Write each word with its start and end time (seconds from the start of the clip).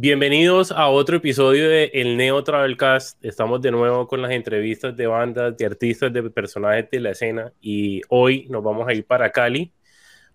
Bienvenidos 0.00 0.70
a 0.70 0.86
otro 0.86 1.16
episodio 1.16 1.68
de 1.68 1.90
El 1.92 2.16
Neo 2.16 2.44
Travelcast. 2.44 3.18
Estamos 3.24 3.60
de 3.60 3.72
nuevo 3.72 4.06
con 4.06 4.22
las 4.22 4.30
entrevistas 4.30 4.96
de 4.96 5.08
bandas, 5.08 5.56
de 5.56 5.66
artistas, 5.66 6.12
de 6.12 6.22
personajes 6.30 6.88
de 6.88 7.00
la 7.00 7.10
escena 7.10 7.52
y 7.60 8.02
hoy 8.08 8.46
nos 8.48 8.62
vamos 8.62 8.86
a 8.86 8.92
ir 8.92 9.04
para 9.04 9.28
Cali. 9.30 9.74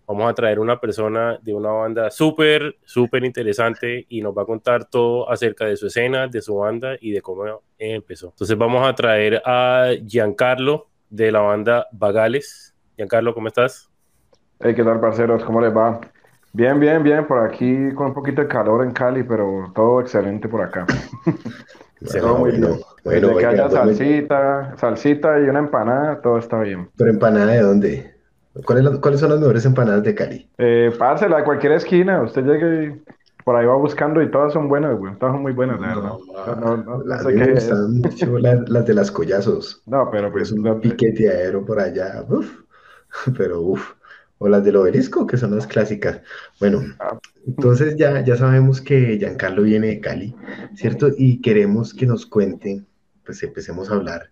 Vamos 0.06 0.30
a 0.30 0.34
traer 0.34 0.60
una 0.60 0.78
persona 0.78 1.38
de 1.40 1.54
una 1.54 1.70
banda 1.70 2.10
súper, 2.10 2.76
súper 2.84 3.24
interesante 3.24 4.04
y 4.10 4.20
nos 4.20 4.36
va 4.36 4.42
a 4.42 4.44
contar 4.44 4.84
todo 4.84 5.30
acerca 5.32 5.64
de 5.64 5.78
su 5.78 5.86
escena, 5.86 6.28
de 6.28 6.42
su 6.42 6.56
banda 6.56 6.96
y 7.00 7.12
de 7.12 7.22
cómo 7.22 7.62
empezó. 7.78 8.32
Entonces 8.32 8.58
vamos 8.58 8.86
a 8.86 8.94
traer 8.94 9.40
a 9.46 9.92
Giancarlo 10.06 10.88
de 11.08 11.32
la 11.32 11.40
banda 11.40 11.86
Bagales. 11.90 12.74
Giancarlo, 12.96 13.32
¿cómo 13.32 13.48
estás? 13.48 13.90
Hey, 14.60 14.74
¿qué 14.76 14.84
tal, 14.84 15.00
parceros? 15.00 15.42
¿Cómo 15.42 15.62
les 15.62 15.74
va? 15.74 16.02
Bien, 16.54 16.78
bien, 16.78 17.02
bien, 17.02 17.26
por 17.26 17.44
aquí 17.44 17.92
con 17.96 18.06
un 18.06 18.14
poquito 18.14 18.40
de 18.40 18.46
calor 18.46 18.84
en 18.84 18.92
Cali, 18.92 19.24
pero 19.24 19.72
todo 19.74 20.00
excelente 20.00 20.48
por 20.48 20.62
acá. 20.62 20.86
todo 22.20 22.38
muy 22.38 22.52
bien. 22.52 22.78
Bueno, 23.02 23.36
que 23.36 23.44
haya 23.44 23.68
salsita, 23.68 24.72
salsita 24.76 25.40
y 25.40 25.48
una 25.48 25.58
empanada, 25.58 26.22
todo 26.22 26.38
está 26.38 26.60
bien. 26.60 26.88
¿Pero 26.96 27.10
empanada 27.10 27.46
de 27.46 27.60
dónde? 27.60 28.14
¿Cuáles 28.64 29.18
son 29.18 29.30
las 29.30 29.40
mejores 29.40 29.66
empanadas 29.66 30.04
de 30.04 30.14
Cali? 30.14 30.48
Eh, 30.58 30.92
pársela 30.96 31.38
de 31.38 31.44
cualquier 31.44 31.72
esquina, 31.72 32.22
usted 32.22 32.44
llegue 32.44 33.02
por 33.42 33.56
ahí 33.56 33.66
va 33.66 33.74
buscando 33.74 34.22
y 34.22 34.30
todas 34.30 34.52
son 34.52 34.68
buenas, 34.68 34.96
güey, 34.96 35.12
todas 35.18 35.34
son 35.34 35.42
muy 35.42 35.52
buenas, 35.52 35.80
la 35.80 35.88
verdad. 35.88 36.12
No, 36.60 36.76
no, 36.76 37.02
las, 37.04 37.24
me 37.24 37.50
gustan 37.50 37.98
mucho 37.98 38.38
las, 38.38 38.86
de 38.86 38.94
las 38.94 39.10
collazos. 39.10 39.82
No, 39.86 40.08
pero 40.08 40.30
pues... 40.30 40.44
Es 40.44 40.52
un 40.52 40.80
piquete 40.80 41.28
aéreo 41.28 41.64
por 41.64 41.80
allá, 41.80 42.24
uf, 42.28 42.60
pero 43.36 43.60
uff 43.60 43.94
o 44.44 44.48
las 44.48 44.62
del 44.62 44.76
obelisco, 44.76 45.26
que 45.26 45.38
son 45.38 45.56
las 45.56 45.66
clásicas. 45.66 46.20
Bueno, 46.60 46.82
ah. 47.00 47.18
entonces 47.46 47.96
ya, 47.96 48.22
ya 48.22 48.36
sabemos 48.36 48.82
que 48.82 49.16
Giancarlo 49.18 49.62
viene 49.62 49.86
de 49.86 50.00
Cali, 50.00 50.34
¿cierto? 50.74 51.08
Y 51.16 51.40
queremos 51.40 51.94
que 51.94 52.04
nos 52.04 52.26
cuente, 52.26 52.84
pues 53.24 53.42
empecemos 53.42 53.90
a 53.90 53.94
hablar 53.94 54.30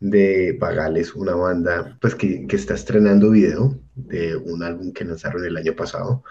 de 0.00 0.54
Pagales, 0.60 1.14
una 1.14 1.34
banda 1.34 1.96
pues 1.98 2.14
que, 2.14 2.46
que, 2.46 2.56
está 2.56 2.74
estrenando 2.74 3.30
video 3.30 3.80
de 3.94 4.36
un 4.36 4.62
álbum 4.62 4.92
que 4.92 5.06
lanzaron 5.06 5.42
el 5.42 5.56
año 5.56 5.74
pasado 5.74 6.22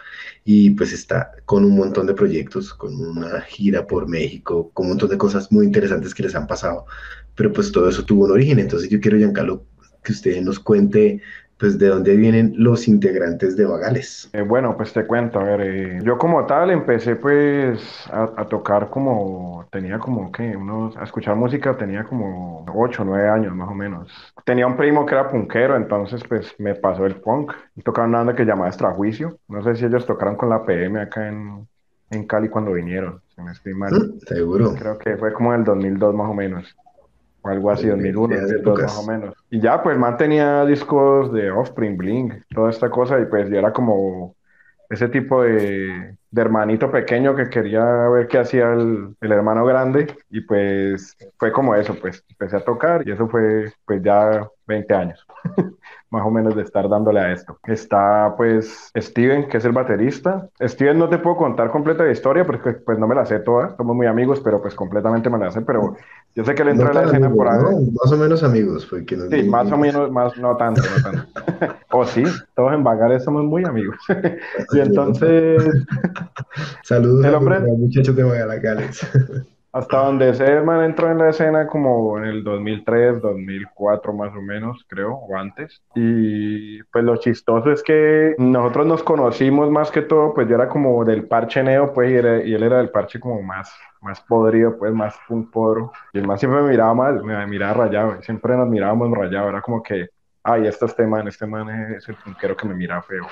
y 0.45 0.70
pues 0.70 0.94
está 0.94 1.31
con 1.45 1.66
un 1.66 1.75
montón 1.75 2.05
de 2.05 2.14
proyectos, 2.14 2.72
con 2.72 2.94
una 2.95 3.42
gira 3.42 3.88
por 3.88 4.08
México, 4.08 4.70
con 4.75 4.86
un 4.86 4.89
montón 4.92 5.09
de 5.09 5.17
cosas 5.17 5.52
muy 5.52 5.66
interesantes 5.66 6.14
que 6.14 6.22
les 6.22 6.36
han 6.36 6.45
pasado, 6.45 6.86
pero 7.33 7.52
pues 7.52 7.72
todo 7.72 7.89
eso 7.89 8.05
tuvo 8.05 8.25
un 8.25 8.31
origen, 8.31 8.59
entonces 8.59 8.89
yo 8.89 8.99
quiero 9.02 9.17
Giancarlo 9.17 9.66
que 10.03 10.14
usted 10.14 10.39
nos 10.42 10.59
cuente 10.59 11.22
pues 11.58 11.80
de 11.80 11.88
dónde 11.88 12.16
vienen 12.16 12.53
los 12.55 12.88
integrantes 12.88 13.58
de 13.58 13.66
Vagales. 13.66 14.30
Eh, 14.33 14.41
bueno, 14.41 14.77
pues 14.77 14.94
te 14.94 15.05
cuento, 15.05 15.39
a 15.39 15.44
ver, 15.44 15.61
eh, 15.61 15.99
yo 16.03 16.17
como 16.17 16.45
tal 16.45 16.69
empecé 16.69 17.16
pues 17.16 17.81
a, 18.11 18.45
tocar 18.45 18.89
como, 18.89 19.66
tenía 19.72 19.97
como 19.97 20.31
que 20.31 20.55
unos, 20.55 20.95
a 20.97 21.03
escuchar 21.03 21.36
música 21.36 21.75
tenía 21.75 22.03
como 22.03 22.64
8 22.73 23.02
o 23.02 23.05
9 23.05 23.30
años 23.30 23.55
más 23.55 23.69
o 23.69 23.73
menos. 23.73 24.11
Tenía 24.45 24.67
un 24.67 24.77
primo 24.77 25.05
que 25.05 25.16
era 25.16 25.30
punkero, 25.30 25.75
entonces 25.75 26.23
pues 26.27 26.53
me 26.59 26.75
pasó 26.75 27.05
el 27.05 27.16
punk. 27.16 27.53
Tocaba 27.83 28.08
una 28.08 28.19
banda 28.19 28.36
que 28.36 28.45
llamaba 28.45 28.69
Extrajuicio, 28.69 29.39
no 29.47 29.64
sé 29.64 29.75
si 29.75 29.86
ellos 29.86 30.05
tocaron 30.05 30.36
con 30.36 30.49
la 30.49 30.64
PM 30.64 30.99
acá 31.02 31.27
en, 31.27 31.67
en 32.11 32.27
Cali 32.27 32.49
cuando 32.49 32.73
vinieron, 32.73 33.21
si 33.36 33.42
me 33.42 33.52
estoy 33.52 33.73
mal. 33.73 33.94
Mm, 33.94 34.19
seguro. 34.27 34.75
Creo 34.77 34.97
que 34.99 35.17
fue 35.17 35.33
como 35.33 35.53
en 35.53 35.61
el 35.61 35.66
2002 35.66 36.14
más 36.14 36.30
o 36.30 36.33
menos 36.33 36.75
algo 37.49 37.71
así, 37.71 37.88
2001, 37.88 38.36
2002 38.42 38.81
más 38.81 38.97
o 38.97 39.08
menos. 39.08 39.36
Y 39.50 39.62
ya, 39.62 39.81
pues 39.81 39.98
man 39.98 40.17
tenía 40.17 40.66
discos 40.66 41.31
de 41.31 41.50
Offspring, 41.52 41.98
Blink, 41.98 42.34
toda 42.53 42.70
esta 42.70 42.90
cosa, 42.90 43.20
y 43.20 43.26
pues 43.26 43.50
yo 43.50 43.58
era 43.58 43.72
como 43.72 44.36
ese 44.89 45.08
tipo 45.09 45.44
de, 45.44 46.17
de 46.31 46.42
hermanito 46.42 46.92
pequeño 46.92 47.36
que 47.36 47.50
quería 47.50 47.84
ver 48.09 48.28
qué 48.28 48.39
hacía 48.39 48.73
el, 48.73 49.16
el, 49.22 49.31
hermano 49.31 49.66
grande, 49.66 50.16
y 50.30 50.42
pues 50.42 51.16
fue 51.38 51.52
como 51.52 51.76
eso, 51.76 51.95
pues 52.00 52.23
empecé 52.30 52.58
a 52.58 52.66
tocar, 52.66 53.08
y 53.08 53.12
eso 53.12 53.28
fue 53.30 53.72
pues 53.86 54.02
ya 54.04 54.50
20 54.68 54.94
años. 54.94 55.26
más 56.10 56.26
o 56.26 56.32
menos 56.32 56.55
de 56.55 56.61
estar 56.61 56.88
dándole 56.88 57.20
a 57.20 57.33
esto. 57.33 57.60
Está 57.67 58.33
pues 58.38 58.92
Steven, 58.95 59.48
que 59.50 59.58
es 59.58 59.66
el 59.66 59.73
baterista. 59.73 60.50
Steven 60.61 60.98
no 60.98 61.10
te 61.10 61.17
puedo 61.17 61.36
contar 61.36 61.70
completa 61.70 62.04
la 62.04 62.11
historia 62.11 62.45
porque 62.45 62.73
pues 62.73 62.98
no 62.98 63.08
me 63.08 63.16
la 63.16 63.26
sé 63.26 63.39
toda, 63.39 63.76
somos 63.76 63.95
muy 63.95 64.08
amigos, 64.08 64.39
pero 64.39 64.61
pues 64.61 64.73
completamente 64.73 65.30
me 65.30 65.38
la 65.38 65.52
sé, 65.52 65.61
pero 65.61 65.95
yo 66.36 66.45
sé 66.45 66.56
que 66.56 66.61
él 66.61 66.70
entró 66.70 66.88
en 66.89 66.95
la 66.95 67.04
escena 67.04 67.30
por 67.30 67.48
ahí. 67.48 67.60
Más 67.60 68.11
o 68.11 68.17
menos 68.17 68.44
amigos, 68.44 68.86
porque 68.86 69.17
Sí, 69.17 69.44
más 69.44 69.72
o 69.72 69.77
menos, 69.77 70.11
más, 70.11 70.38
no 70.38 70.56
tanto, 70.56 70.82
no 70.82 71.04
tanto. 71.04 71.76
o 71.92 72.06
sí, 72.06 72.23
todos 72.56 72.73
en 72.73 72.83
Bagares 72.83 73.23
somos 73.23 73.44
muy 73.44 73.66
amigos. 73.66 73.98
y 74.73 74.80
entonces... 74.80 75.64
Saludos 76.83 77.26
el 77.26 77.36
hombre... 77.36 77.58
a 77.58 77.60
los 77.60 77.77
muchachos 77.77 78.16
de. 78.16 78.23
Hasta 79.77 79.98
donde 79.98 80.30
ese 80.30 80.60
man 80.61 80.83
entró 80.83 81.11
en 81.11 81.20
la 81.20 81.30
escena 81.30 81.67
como 81.67 82.17
en 82.17 82.23
el 82.23 82.43
2003, 82.43 83.21
2004 83.21 84.11
más 84.11 84.36
o 84.36 84.42
menos, 84.42 84.83
creo, 84.88 85.14
o 85.14 85.38
antes. 85.38 85.83
Y 85.93 86.82
pues 86.86 87.04
lo 87.04 87.15
chistoso 87.17 87.71
es 87.71 87.83
que 87.83 88.33
nosotros 88.39 88.88
nos 88.88 89.04
conocimos 89.04 89.70
más 89.70 89.92
que 89.92 90.02
todo, 90.02 90.33
pues 90.33 90.48
yo 90.48 90.55
era 90.55 90.67
como 90.67 91.05
del 91.05 91.27
parche 91.27 91.61
neo, 91.61 91.93
pues, 91.93 92.10
y, 92.10 92.15
él 92.15 92.64
era 92.64 92.80
del 92.80 92.89
parche 92.89 93.20
como 93.20 93.43
más, 93.43 93.71
más 94.02 94.20
podrido, 94.21 94.76
pues, 94.80 94.92
más 94.93 95.15
punk 95.27 95.52
podro. 95.52 95.92
Y 96.11 96.17
el 96.17 96.26
man 96.26 96.39
siempre 96.39 96.59
me 96.64 96.70
miraba 96.70 96.95
mal, 96.95 97.23
me 97.23 97.45
miraba 97.45 97.86
rayado, 97.86 98.20
siempre 98.23 98.58
nos 98.58 98.67
mirábamos 98.67 99.15
rayado, 99.15 99.49
era 99.49 99.61
como 99.61 99.83
que, 99.83 100.08
ay, 100.42 100.65
este 100.65 100.88
este 100.88 101.05
man, 101.05 101.27
este 101.27 101.45
man 101.45 101.70
es 101.94 102.09
el 102.09 102.15
punkero 102.15 102.58
que 102.58 102.67
me 102.67 102.73
mira 102.73 102.99
feo. 103.04 103.27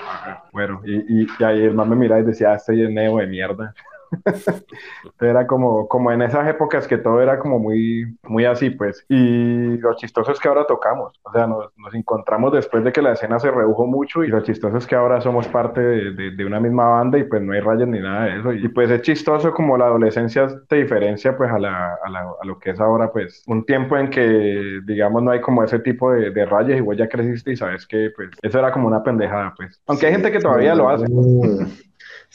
Bueno, 0.52 0.80
y, 0.84 1.22
y, 1.22 1.26
y 1.40 1.42
ahí 1.42 1.64
el 1.64 1.74
man 1.74 1.88
me 1.90 1.96
miraba 1.96 2.20
y 2.20 2.24
decía, 2.24 2.52
ah, 2.52 2.54
este 2.54 2.84
es 2.84 2.88
neo 2.88 3.16
de 3.16 3.26
mierda. 3.26 3.74
era 5.20 5.46
como, 5.46 5.88
como 5.88 6.12
en 6.12 6.22
esas 6.22 6.48
épocas 6.48 6.86
que 6.86 6.98
todo 6.98 7.20
era 7.20 7.38
como 7.38 7.58
muy, 7.58 8.16
muy 8.24 8.44
así, 8.44 8.70
pues. 8.70 9.04
Y 9.08 9.76
lo 9.78 9.94
chistoso 9.96 10.32
es 10.32 10.40
que 10.40 10.48
ahora 10.48 10.66
tocamos, 10.66 11.18
o 11.22 11.32
sea, 11.32 11.46
nos, 11.46 11.66
nos 11.76 11.94
encontramos 11.94 12.52
después 12.52 12.84
de 12.84 12.92
que 12.92 13.02
la 13.02 13.12
escena 13.12 13.38
se 13.38 13.50
redujo 13.50 13.86
mucho 13.86 14.24
y 14.24 14.28
lo 14.28 14.40
chistoso 14.42 14.76
es 14.76 14.86
que 14.86 14.94
ahora 14.94 15.20
somos 15.20 15.48
parte 15.48 15.80
de, 15.80 16.30
de, 16.30 16.44
una 16.44 16.60
misma 16.60 16.88
banda 16.88 17.18
y 17.18 17.24
pues 17.24 17.42
no 17.42 17.52
hay 17.52 17.60
rayas 17.60 17.88
ni 17.88 18.00
nada 18.00 18.24
de 18.24 18.40
eso. 18.40 18.52
Y 18.52 18.68
pues 18.68 18.90
es 18.90 19.02
chistoso 19.02 19.52
como 19.52 19.76
la 19.76 19.86
adolescencia 19.86 20.46
te 20.68 20.76
diferencia 20.76 21.36
pues 21.36 21.50
a, 21.50 21.58
la, 21.58 21.94
a, 22.04 22.10
la, 22.10 22.20
a 22.20 22.46
lo 22.46 22.58
que 22.58 22.70
es 22.70 22.80
ahora, 22.80 23.10
pues 23.10 23.42
un 23.46 23.64
tiempo 23.64 23.96
en 23.96 24.10
que, 24.10 24.80
digamos, 24.84 25.22
no 25.22 25.30
hay 25.30 25.40
como 25.40 25.62
ese 25.64 25.78
tipo 25.80 26.12
de, 26.12 26.30
de 26.30 26.46
rayas 26.46 26.78
y 26.78 26.80
vos 26.80 26.96
ya 26.96 27.08
creciste 27.08 27.52
y 27.52 27.56
sabes 27.56 27.86
que 27.86 28.10
pues 28.14 28.30
eso 28.42 28.58
era 28.58 28.72
como 28.72 28.86
una 28.86 29.02
pendejada, 29.02 29.54
pues. 29.56 29.80
Aunque 29.86 30.06
hay 30.06 30.12
gente 30.12 30.30
que 30.30 30.38
todavía 30.38 30.74
lo 30.74 30.88
hace. 30.88 31.06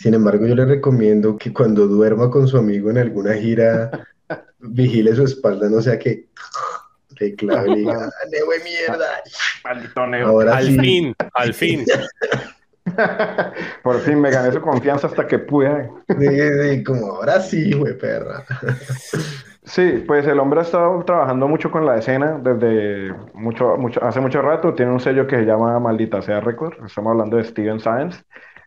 Sin 0.01 0.16
embargo, 0.16 0.47
yo 0.47 0.56
le 0.56 0.66
recomiendo 0.66 1.38
que 1.38 1.53
cuando 1.53 1.85
duerma 1.85 2.31
con 2.31 2.47
su 2.47 2.57
amigo 2.57 2.89
en 2.89 2.97
alguna 2.97 3.35
gira, 3.35 4.07
vigile 4.59 5.13
su 5.13 5.25
espalda, 5.25 5.69
no 5.69 5.79
sea 5.79 6.00
que 6.00 6.25
le 7.19 7.35
clave 7.35 7.69
y 7.69 7.75
diga, 7.75 8.09
ah, 8.23 8.63
mierda! 8.63 9.22
Maldito 9.63 10.07
Neo. 10.07 10.40
al 10.40 10.79
fin, 10.81 11.16
al 11.35 11.53
fin. 11.53 11.85
Por 13.84 14.00
fin 14.00 14.19
me 14.19 14.31
gané 14.31 14.51
su 14.51 14.59
confianza 14.59 15.06
hasta 15.06 15.28
que 15.28 15.38
pude. 15.38 15.88
Sí, 16.19 16.84
como 16.84 17.06
ahora 17.17 17.40
sí, 17.40 17.72
güey, 17.73 17.95
perra. 17.95 18.44
Sí, 19.63 20.03
pues 20.07 20.25
el 20.25 20.40
hombre 20.40 20.61
ha 20.61 20.63
estado 20.63 21.03
trabajando 21.06 21.47
mucho 21.47 21.69
con 21.69 21.85
la 21.85 21.97
escena 21.97 22.40
desde 22.44 23.13
mucho, 23.35 23.78
mucho, 23.78 24.03
hace 24.03 24.19
mucho 24.19 24.41
rato. 24.41 24.73
Tiene 24.73 24.91
un 24.94 25.00
sello 25.00 25.28
que 25.28 25.35
se 25.35 25.45
llama 25.45 25.79
Maldita 25.79 26.23
Sea 26.23 26.40
Record. 26.41 26.84
Estamos 26.84 27.11
hablando 27.11 27.38
de 27.38 27.44
Steven 27.44 27.79
Science. 27.79 28.23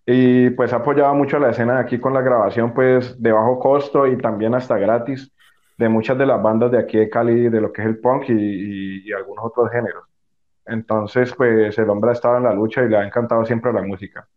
Y 0.06 0.50
pues 0.50 0.72
ha 0.72 0.76
apoyado 0.76 1.14
mucho 1.14 1.38
la 1.38 1.50
escena 1.50 1.74
de 1.74 1.80
aquí 1.80 1.98
con 1.98 2.12
la 2.12 2.20
grabación 2.20 2.74
pues 2.74 3.20
de 3.22 3.32
bajo 3.32 3.58
costo 3.58 4.06
y 4.06 4.18
también 4.18 4.54
hasta 4.54 4.76
gratis 4.76 5.32
de 5.78 5.88
muchas 5.88 6.18
de 6.18 6.26
las 6.26 6.42
bandas 6.42 6.70
de 6.70 6.78
aquí 6.78 6.98
de 6.98 7.08
Cali, 7.08 7.48
de 7.48 7.60
lo 7.60 7.72
que 7.72 7.82
es 7.82 7.88
el 7.88 7.98
punk 7.98 8.28
y, 8.28 9.12
algunos 9.12 9.44
otros 9.46 9.70
géneros. 9.70 10.04
Entonces 10.66 11.34
pues 11.34 11.78
el 11.78 11.90
hombre 11.90 12.10
ha 12.10 12.12
estado 12.14 12.36
en 12.36 12.44
la 12.44 12.52
lucha 12.54 12.82
y 12.84 12.88
le 12.88 12.98
ha 12.98 13.04
encantado 13.04 13.44
siempre 13.46 13.72
la 13.72 13.82
música. 13.82 14.28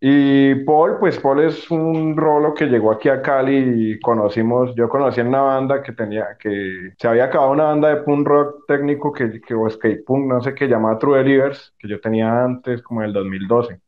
Y 0.00 0.56
Paul, 0.66 0.98
pues 0.98 1.18
Paul 1.18 1.40
es 1.40 1.70
un 1.70 2.16
rolo 2.16 2.52
que 2.52 2.66
llegó 2.66 2.92
aquí 2.92 3.08
a 3.08 3.22
Cali 3.22 3.92
y 3.92 4.00
conocimos, 4.00 4.74
yo 4.74 4.88
conocí 4.88 5.20
en 5.20 5.28
una 5.28 5.42
banda 5.42 5.82
que 5.82 5.92
tenía, 5.92 6.36
que 6.38 6.92
se 6.98 7.08
había 7.08 7.24
acabado 7.24 7.52
una 7.52 7.64
banda 7.64 7.88
de 7.88 8.02
punk 8.02 8.26
rock 8.26 8.66
técnico 8.66 9.12
que, 9.12 9.40
que 9.40 9.54
o 9.54 9.70
skate 9.70 10.04
punk, 10.04 10.26
no 10.26 10.42
sé 10.42 10.54
qué, 10.54 10.66
llamaba 10.68 10.98
True 10.98 11.18
Believers, 11.22 11.72
que 11.78 11.88
yo 11.88 12.00
tenía 12.00 12.44
antes, 12.44 12.82
como 12.82 13.00
en 13.00 13.08
el 13.08 13.12
2012 13.14 13.83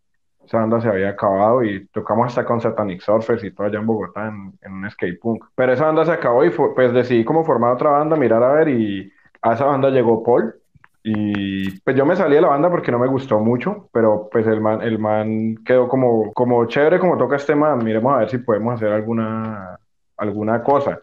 esa 0.47 0.59
banda 0.59 0.81
se 0.81 0.89
había 0.89 1.11
acabado 1.11 1.65
y 1.65 1.87
tocamos 1.89 2.29
hasta 2.29 2.45
con 2.45 2.61
Satanic 2.61 3.01
Surfers 3.01 3.43
y 3.45 3.51
todo 3.51 3.67
allá 3.67 3.79
en 3.79 3.87
Bogotá 3.87 4.29
en, 4.29 4.73
un 4.73 4.91
skate 4.91 5.21
punk. 5.21 5.45
Pero 5.55 5.73
esa 5.73 5.87
banda 5.87 6.05
se 6.05 6.13
acabó 6.13 6.45
y 6.45 6.51
pues 6.51 6.93
decidí 6.93 7.25
como 7.25 7.45
formar 7.45 7.75
otra 7.75 7.91
banda, 7.91 8.17
mirar 8.17 8.43
a 8.43 8.53
ver 8.53 8.69
y 8.69 9.13
a 9.43 9.55
esa 9.55 9.65
banda 9.65 9.91
llegó 9.91 10.23
Paul 10.23 10.55
y 11.03 11.79
pues 11.81 11.97
yo 11.97 12.05
me 12.05 12.17
salí 12.17 12.35
de 12.35 12.41
la 12.41 12.49
banda 12.49 12.71
porque 12.71 12.91
no 12.91 12.99
me 12.99 13.07
gustó 13.07 13.39
mucho, 13.39 13.89
pero 13.93 14.29
pues 14.31 14.47
el 14.47 14.61
man, 14.61 14.83
el 14.83 14.99
man 14.99 15.57
quedó 15.65 15.89
como, 15.89 16.33
como 16.33 16.65
chévere 16.67 16.99
como 16.99 17.17
toca 17.17 17.37
este 17.37 17.55
man, 17.55 17.79
miremos 17.85 18.13
a 18.13 18.19
ver 18.19 18.31
si 18.31 18.39
podemos 18.39 18.75
hacer 18.75 18.89
alguna, 18.93 19.79
alguna 20.17 20.63
cosa. 20.63 21.01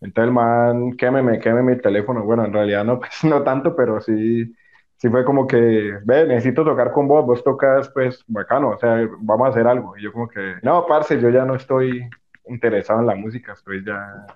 Entonces 0.00 0.28
el 0.28 0.32
man, 0.32 0.92
quémeme, 0.92 1.38
quémeme 1.38 1.72
el 1.72 1.82
teléfono. 1.82 2.24
Bueno, 2.24 2.44
en 2.44 2.52
realidad 2.52 2.84
no, 2.84 2.98
pues, 3.00 3.24
no 3.24 3.42
tanto, 3.42 3.74
pero 3.76 4.00
sí 4.00 4.52
sí 5.02 5.08
fue 5.08 5.24
como 5.24 5.48
que, 5.48 5.98
ve, 6.04 6.26
necesito 6.28 6.64
tocar 6.64 6.92
con 6.92 7.08
vos, 7.08 7.26
vos 7.26 7.42
tocas, 7.42 7.90
pues, 7.90 8.22
bacano, 8.28 8.70
o 8.70 8.78
sea, 8.78 9.04
vamos 9.18 9.48
a 9.48 9.50
hacer 9.50 9.66
algo. 9.66 9.96
Y 9.98 10.02
yo 10.02 10.12
como 10.12 10.28
que, 10.28 10.54
no, 10.62 10.86
parce, 10.86 11.20
yo 11.20 11.28
ya 11.28 11.44
no 11.44 11.56
estoy, 11.56 12.08
interesado 12.46 13.00
en 13.00 13.06
la 13.06 13.16
música, 13.16 13.52
estoy 13.52 13.84
ya 13.84 14.26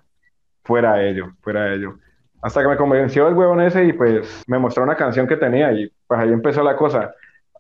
fuera 0.65 0.95
de 0.95 1.11
ello, 1.11 1.33
fuera 1.41 1.65
de 1.67 1.77
ello. 1.77 1.99
Hasta 2.43 2.63
que 2.63 2.69
me 2.69 2.77
convenció 2.77 3.29
el 3.29 3.35
huevón 3.35 3.61
ese 3.61 3.85
y 3.85 3.93
pues 3.93 4.43
me 4.49 4.59
mostró 4.59 4.83
una 4.83 4.97
canción 4.97 5.29
que 5.29 5.37
tenía 5.37 5.73
y 5.73 5.93
pues 6.07 6.21
ahí 6.21 6.33
empezó 6.33 6.65
la 6.65 6.77
cosa. 6.77 7.15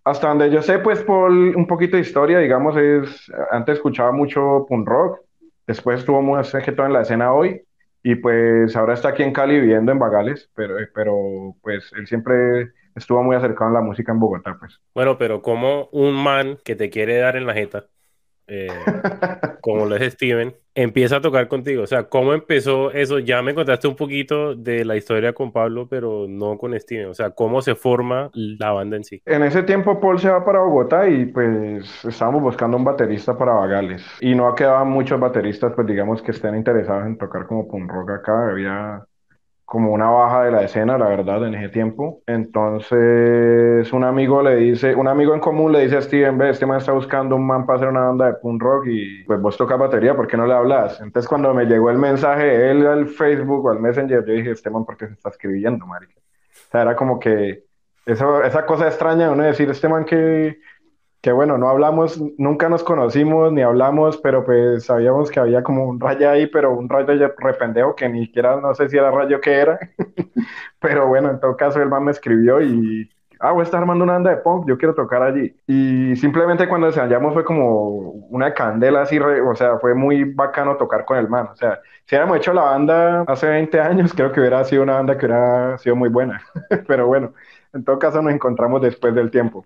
Hasta 0.04 0.28
donde 0.28 0.50
yo 0.50 0.62
sé, 0.62 0.80
pues 0.80 1.02
por 1.02 1.30
un 1.30 1.66
poquito 1.66 1.96
de 1.96 2.02
historia, 2.02 2.38
digamos, 2.38 2.76
es, 2.76 3.32
antes 3.52 3.76
escuchaba 3.76 4.10
mucho 4.10 4.66
punk 4.68 4.88
rock, 4.88 5.20
después 5.66 6.00
estuvo 6.00 6.22
muy 6.22 6.40
todo 6.42 6.86
en 6.86 6.92
la 6.92 7.02
escena 7.02 7.32
hoy 7.32 7.62
y 8.02 8.16
pues 8.16 8.76
ahora 8.76 8.94
está 8.94 9.10
aquí 9.10 9.22
en 9.22 9.32
Cali 9.32 9.60
viviendo 9.60 9.90
en 9.90 9.98
Bagales, 9.98 10.48
pero, 10.54 10.76
pero 10.94 11.56
pues 11.62 11.92
él 11.96 12.06
siempre 12.06 12.72
estuvo 12.96 13.22
muy 13.22 13.36
acercado 13.36 13.70
a 13.70 13.74
la 13.74 13.80
música 13.80 14.12
en 14.12 14.20
Bogotá, 14.20 14.56
pues. 14.58 14.80
Bueno, 14.94 15.18
pero 15.18 15.42
como 15.42 15.88
un 15.92 16.14
man 16.14 16.58
que 16.64 16.74
te 16.74 16.90
quiere 16.90 17.18
dar 17.18 17.36
en 17.36 17.46
la 17.46 17.54
jeta, 17.54 17.86
eh, 18.46 18.68
como 19.60 19.86
lo 19.86 19.96
es 19.96 20.12
Steven, 20.14 20.54
empieza 20.74 21.16
a 21.16 21.20
tocar 21.20 21.48
contigo. 21.48 21.82
O 21.82 21.86
sea, 21.86 22.04
¿cómo 22.04 22.32
empezó 22.32 22.90
eso? 22.92 23.18
Ya 23.18 23.42
me 23.42 23.54
contaste 23.54 23.88
un 23.88 23.96
poquito 23.96 24.54
de 24.54 24.84
la 24.84 24.96
historia 24.96 25.32
con 25.32 25.52
Pablo, 25.52 25.88
pero 25.88 26.26
no 26.28 26.56
con 26.58 26.78
Steven. 26.78 27.06
O 27.06 27.14
sea, 27.14 27.30
¿cómo 27.30 27.62
se 27.62 27.74
forma 27.74 28.30
la 28.34 28.72
banda 28.72 28.96
en 28.96 29.04
sí? 29.04 29.22
En 29.26 29.42
ese 29.42 29.62
tiempo 29.62 30.00
Paul 30.00 30.18
se 30.18 30.30
va 30.30 30.44
para 30.44 30.60
Bogotá 30.60 31.08
y 31.08 31.26
pues 31.26 32.04
estábamos 32.04 32.42
buscando 32.42 32.76
un 32.76 32.84
baterista 32.84 33.36
para 33.36 33.52
Bagales. 33.52 34.04
Y 34.20 34.34
no 34.34 34.54
quedaban 34.54 34.88
muchos 34.88 35.18
bateristas, 35.18 35.72
pues 35.74 35.86
digamos, 35.86 36.22
que 36.22 36.30
estén 36.30 36.54
interesados 36.54 37.06
en 37.06 37.18
tocar 37.18 37.46
como 37.46 37.66
punk 37.66 37.90
rock 37.90 38.10
acá. 38.10 38.50
Había 38.50 39.04
como 39.66 39.92
una 39.92 40.08
baja 40.08 40.44
de 40.44 40.52
la 40.52 40.62
escena, 40.62 40.96
la 40.96 41.08
verdad, 41.08 41.44
en 41.44 41.56
ese 41.56 41.68
tiempo. 41.70 42.22
Entonces, 42.26 43.92
un 43.92 44.04
amigo 44.04 44.40
le 44.40 44.54
dice, 44.54 44.94
un 44.94 45.08
amigo 45.08 45.34
en 45.34 45.40
común 45.40 45.72
le 45.72 45.80
dice 45.80 45.96
a 45.96 46.02
Steven, 46.02 46.38
ve, 46.38 46.50
este 46.50 46.66
man 46.66 46.78
está 46.78 46.92
buscando 46.92 47.34
un 47.34 47.44
man 47.44 47.66
para 47.66 47.78
hacer 47.78 47.88
una 47.88 48.02
banda 48.02 48.26
de 48.26 48.34
punk 48.34 48.62
rock 48.62 48.86
y 48.86 49.24
pues 49.24 49.40
vos 49.40 49.56
tocas 49.56 49.76
batería, 49.76 50.14
¿por 50.14 50.28
qué 50.28 50.36
no 50.36 50.46
le 50.46 50.54
hablas? 50.54 51.00
Entonces, 51.00 51.28
cuando 51.28 51.52
me 51.52 51.66
llegó 51.66 51.90
el 51.90 51.98
mensaje 51.98 52.70
él 52.70 52.86
al 52.86 53.08
Facebook 53.08 53.66
o 53.66 53.70
al 53.70 53.80
Messenger, 53.80 54.24
yo 54.24 54.34
dije, 54.34 54.52
este 54.52 54.70
man, 54.70 54.84
¿por 54.84 54.96
qué 54.96 55.08
se 55.08 55.14
está 55.14 55.30
escribiendo, 55.30 55.84
marica? 55.84 56.14
O 56.16 56.70
sea, 56.70 56.82
era 56.82 56.94
como 56.94 57.18
que 57.18 57.64
esa, 58.06 58.46
esa 58.46 58.64
cosa 58.66 58.86
extraña 58.86 59.26
de 59.26 59.32
uno 59.32 59.42
decir, 59.42 59.68
este 59.68 59.88
man 59.88 60.04
que 60.04 60.60
que 61.26 61.32
bueno, 61.32 61.58
no 61.58 61.68
hablamos, 61.68 62.22
nunca 62.38 62.68
nos 62.68 62.84
conocimos 62.84 63.52
ni 63.52 63.60
hablamos, 63.60 64.16
pero 64.18 64.44
pues 64.44 64.84
sabíamos 64.84 65.28
que 65.28 65.40
había 65.40 65.64
como 65.64 65.84
un 65.88 65.98
rayo 65.98 66.30
ahí, 66.30 66.46
pero 66.46 66.72
un 66.72 66.88
rayo 66.88 67.34
rependejo 67.38 67.96
que 67.96 68.08
ni 68.08 68.26
siquiera 68.26 68.60
no 68.60 68.72
sé 68.76 68.88
si 68.88 68.96
era 68.96 69.10
rayo 69.10 69.40
que 69.40 69.52
era. 69.52 69.76
pero 70.78 71.08
bueno, 71.08 71.30
en 71.30 71.40
todo 71.40 71.56
caso 71.56 71.82
el 71.82 71.88
man 71.88 72.04
me 72.04 72.12
escribió 72.12 72.60
y, 72.62 73.10
ah, 73.40 73.50
voy 73.50 73.62
a 73.62 73.64
estar 73.64 73.80
armando 73.80 74.04
una 74.04 74.12
banda 74.12 74.30
de 74.30 74.36
punk, 74.36 74.68
yo 74.68 74.78
quiero 74.78 74.94
tocar 74.94 75.20
allí. 75.20 75.52
Y 75.66 76.14
simplemente 76.14 76.68
cuando 76.68 76.92
se 76.92 77.00
hallamos 77.00 77.34
fue 77.34 77.44
como 77.44 77.88
una 78.30 78.54
candela 78.54 79.02
así, 79.02 79.18
o 79.18 79.56
sea, 79.56 79.80
fue 79.80 79.96
muy 79.96 80.22
bacano 80.32 80.76
tocar 80.76 81.04
con 81.04 81.18
el 81.18 81.28
man. 81.28 81.48
O 81.52 81.56
sea, 81.56 81.80
si 82.04 82.14
hubiéramos 82.14 82.36
hecho 82.36 82.52
la 82.52 82.62
banda 82.62 83.22
hace 83.22 83.48
20 83.48 83.80
años, 83.80 84.12
creo 84.16 84.30
que 84.30 84.38
hubiera 84.38 84.62
sido 84.62 84.84
una 84.84 84.94
banda 84.94 85.18
que 85.18 85.26
hubiera 85.26 85.76
sido 85.78 85.96
muy 85.96 86.08
buena. 86.08 86.40
pero 86.86 87.08
bueno, 87.08 87.32
en 87.72 87.82
todo 87.82 87.98
caso 87.98 88.22
nos 88.22 88.32
encontramos 88.32 88.80
después 88.80 89.12
del 89.12 89.32
tiempo. 89.32 89.64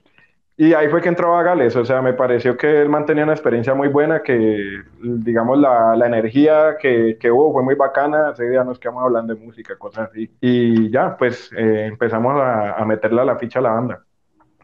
Y 0.60 0.74
ahí 0.74 0.88
fue 0.88 1.00
que 1.00 1.08
entró 1.08 1.34
a 1.38 1.42
Gales, 1.42 1.74
o 1.74 1.86
sea, 1.86 2.02
me 2.02 2.12
pareció 2.12 2.54
que 2.54 2.82
él 2.82 2.90
mantenía 2.90 3.24
una 3.24 3.32
experiencia 3.32 3.72
muy 3.72 3.88
buena, 3.88 4.22
que 4.22 4.82
digamos 5.02 5.58
la, 5.58 5.96
la 5.96 6.06
energía 6.06 6.76
que, 6.78 7.16
que, 7.18 7.30
hubo 7.30 7.50
fue 7.54 7.62
muy 7.62 7.76
bacana, 7.76 8.32
ese 8.34 8.46
día 8.46 8.62
nos 8.62 8.78
quedamos 8.78 9.04
hablando 9.04 9.34
de 9.34 9.40
música, 9.40 9.78
cosas 9.78 10.10
así. 10.10 10.30
Y 10.42 10.90
ya, 10.90 11.16
pues 11.16 11.50
eh, 11.56 11.86
empezamos 11.86 12.38
a, 12.38 12.74
a, 12.74 12.84
meterle 12.84 13.22
a 13.22 13.24
la 13.24 13.38
ficha 13.38 13.60
a 13.60 13.62
la 13.62 13.70
banda. 13.70 14.04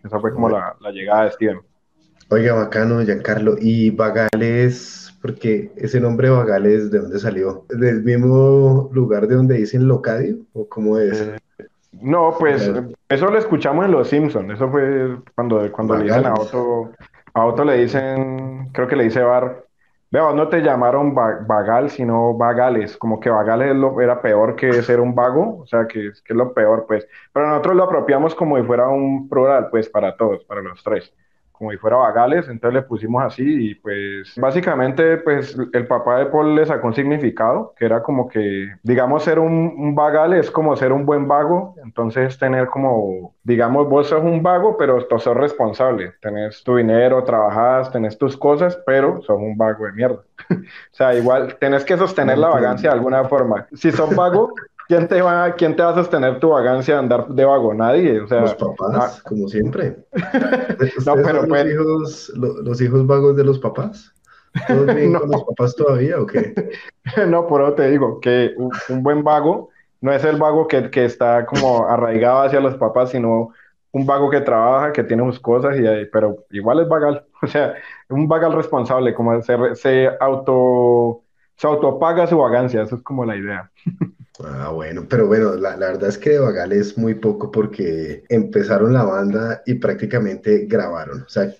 Esa 0.04 0.20
fue 0.20 0.34
como 0.34 0.50
la, 0.50 0.76
la, 0.80 0.90
llegada 0.90 1.24
de 1.24 1.30
Steven. 1.30 1.60
Oiga, 2.28 2.52
bacano, 2.52 3.00
Giancarlo. 3.00 3.54
¿Y 3.58 3.88
Bagales, 3.88 5.16
porque 5.22 5.72
ese 5.76 5.98
nombre 5.98 6.28
Bagales, 6.28 6.90
¿de 6.90 6.98
dónde 6.98 7.18
salió? 7.18 7.64
¿Del 7.70 8.02
mismo 8.02 8.90
lugar 8.92 9.28
de 9.28 9.36
donde 9.36 9.56
dicen 9.56 9.88
Locadio? 9.88 10.40
¿O 10.52 10.68
cómo 10.68 10.98
es? 10.98 11.22
Eh, 11.22 11.38
no, 12.00 12.34
pues 12.38 12.70
eso 13.08 13.26
lo 13.30 13.38
escuchamos 13.38 13.84
en 13.84 13.92
Los 13.92 14.08
Simpsons. 14.08 14.52
Eso 14.52 14.68
fue 14.70 15.16
cuando, 15.34 15.70
cuando 15.72 15.96
le 15.96 16.04
dicen 16.04 16.26
a 16.26 16.34
Otto, 16.34 16.92
a 17.34 17.44
Otto 17.44 17.64
le 17.64 17.78
dicen, 17.78 18.70
creo 18.72 18.86
que 18.86 18.96
le 18.96 19.04
dice 19.04 19.22
Bar, 19.22 19.64
veo, 20.10 20.32
no 20.32 20.48
te 20.48 20.60
llamaron 20.60 21.14
Vagal, 21.14 21.90
sino 21.90 22.34
Vagales, 22.34 22.96
como 22.96 23.20
que 23.20 23.30
Vagales 23.30 23.76
era 24.00 24.20
peor 24.20 24.56
que 24.56 24.82
ser 24.82 25.00
un 25.00 25.14
vago, 25.14 25.58
o 25.62 25.66
sea, 25.66 25.86
que, 25.86 26.12
que 26.24 26.32
es 26.32 26.36
lo 26.36 26.52
peor, 26.52 26.86
pues. 26.86 27.06
Pero 27.32 27.48
nosotros 27.48 27.76
lo 27.76 27.84
apropiamos 27.84 28.34
como 28.34 28.56
si 28.56 28.64
fuera 28.64 28.88
un 28.88 29.28
plural, 29.28 29.68
pues, 29.70 29.88
para 29.88 30.16
todos, 30.16 30.44
para 30.44 30.62
los 30.62 30.82
tres 30.82 31.12
como 31.58 31.70
si 31.70 31.76
fuera 31.78 31.96
Bagales, 31.96 32.48
entonces 32.48 32.74
le 32.74 32.82
pusimos 32.82 33.22
así 33.22 33.70
y 33.70 33.74
pues 33.74 34.34
básicamente 34.36 35.16
pues 35.18 35.56
el 35.72 35.86
papá 35.86 36.18
de 36.18 36.26
Paul 36.26 36.54
le 36.54 36.66
sacó 36.66 36.88
un 36.88 36.94
significado 36.94 37.74
que 37.76 37.84
era 37.84 38.02
como 38.02 38.28
que 38.28 38.72
digamos 38.82 39.24
ser 39.24 39.38
un, 39.38 39.74
un 39.76 39.94
vagal 39.94 40.34
es 40.34 40.50
como 40.50 40.76
ser 40.76 40.92
un 40.92 41.06
buen 41.06 41.26
vago, 41.28 41.74
entonces 41.82 42.38
tener 42.38 42.66
como 42.68 43.34
digamos 43.42 43.88
vos 43.88 44.08
sos 44.08 44.22
un 44.22 44.42
vago 44.42 44.76
pero 44.76 45.00
sos 45.00 45.36
responsable, 45.36 46.14
tenés 46.20 46.62
tu 46.62 46.76
dinero, 46.76 47.24
trabajas, 47.24 47.90
tenés 47.90 48.18
tus 48.18 48.36
cosas, 48.36 48.78
pero 48.86 49.22
sos 49.22 49.38
un 49.38 49.56
vago 49.56 49.86
de 49.86 49.92
mierda. 49.92 50.20
o 50.50 50.56
sea, 50.92 51.14
igual 51.14 51.56
tenés 51.58 51.84
que 51.84 51.96
sostener 51.96 52.38
la 52.38 52.48
vagancia 52.48 52.90
de 52.90 52.96
alguna 52.96 53.24
forma. 53.24 53.66
Si 53.74 53.90
sos 53.92 54.14
vago, 54.14 54.52
¿Quién 54.88 55.08
te, 55.08 55.20
va, 55.20 55.52
¿Quién 55.54 55.74
te 55.74 55.82
va 55.82 55.90
a 55.90 55.94
sostener 55.94 56.38
tu 56.38 56.50
vagancia 56.50 56.94
de 56.94 57.00
andar 57.00 57.28
de 57.28 57.44
vago? 57.44 57.74
Nadie. 57.74 58.20
O 58.20 58.28
sea, 58.28 58.42
los 58.42 58.54
papás, 58.54 59.18
ah. 59.18 59.28
como 59.28 59.48
siempre. 59.48 59.96
no, 61.06 61.14
pero 61.14 61.32
los, 61.32 61.48
pues- 61.48 61.66
hijos, 61.66 62.32
los, 62.36 62.80
hijos 62.80 63.06
vagos 63.06 63.36
de 63.36 63.44
los 63.44 63.58
papás? 63.58 64.12
¿Todos 64.68 64.86
viven 64.86 65.14
con 65.18 65.30
los 65.30 65.44
papás 65.44 65.74
todavía 65.74 66.20
o 66.20 66.26
qué? 66.26 66.54
no, 67.26 67.46
por 67.46 67.62
eso 67.62 67.74
te 67.74 67.90
digo 67.90 68.20
que 68.20 68.54
un, 68.56 69.02
buen 69.02 69.24
vago 69.24 69.70
no 70.00 70.12
es 70.12 70.24
el 70.24 70.36
vago 70.36 70.68
que, 70.68 70.90
que, 70.90 71.04
está 71.04 71.46
como 71.46 71.86
arraigado 71.88 72.42
hacia 72.42 72.60
los 72.60 72.76
papás, 72.76 73.10
sino 73.10 73.50
un 73.90 74.06
vago 74.06 74.30
que 74.30 74.40
trabaja, 74.40 74.92
que 74.92 75.02
tiene 75.02 75.24
sus 75.24 75.40
cosas, 75.40 75.76
y, 75.76 75.82
pero 76.12 76.44
igual 76.50 76.80
es 76.80 76.88
vagal. 76.88 77.24
O 77.42 77.46
sea, 77.46 77.74
un 78.08 78.28
vagal 78.28 78.52
responsable, 78.52 79.14
como 79.14 79.42
se, 79.42 79.74
se 79.74 80.10
auto 80.20 81.22
se 81.56 81.66
autopaga 81.66 82.26
su 82.26 82.38
vagancia, 82.38 82.82
eso 82.82 82.96
es 82.96 83.02
como 83.02 83.24
la 83.24 83.36
idea. 83.36 83.70
Ah, 84.44 84.70
bueno, 84.70 85.06
pero 85.08 85.26
bueno, 85.26 85.54
la, 85.54 85.76
la, 85.76 85.86
verdad 85.88 86.08
es 86.08 86.18
que 86.18 86.30
de 86.30 86.38
Vagal 86.38 86.72
es 86.72 86.98
muy 86.98 87.14
poco 87.14 87.50
porque 87.50 88.24
empezaron 88.28 88.92
la 88.92 89.04
banda 89.04 89.62
y 89.64 89.74
prácticamente 89.74 90.66
grabaron. 90.66 91.22
O 91.22 91.28
sea, 91.28 91.50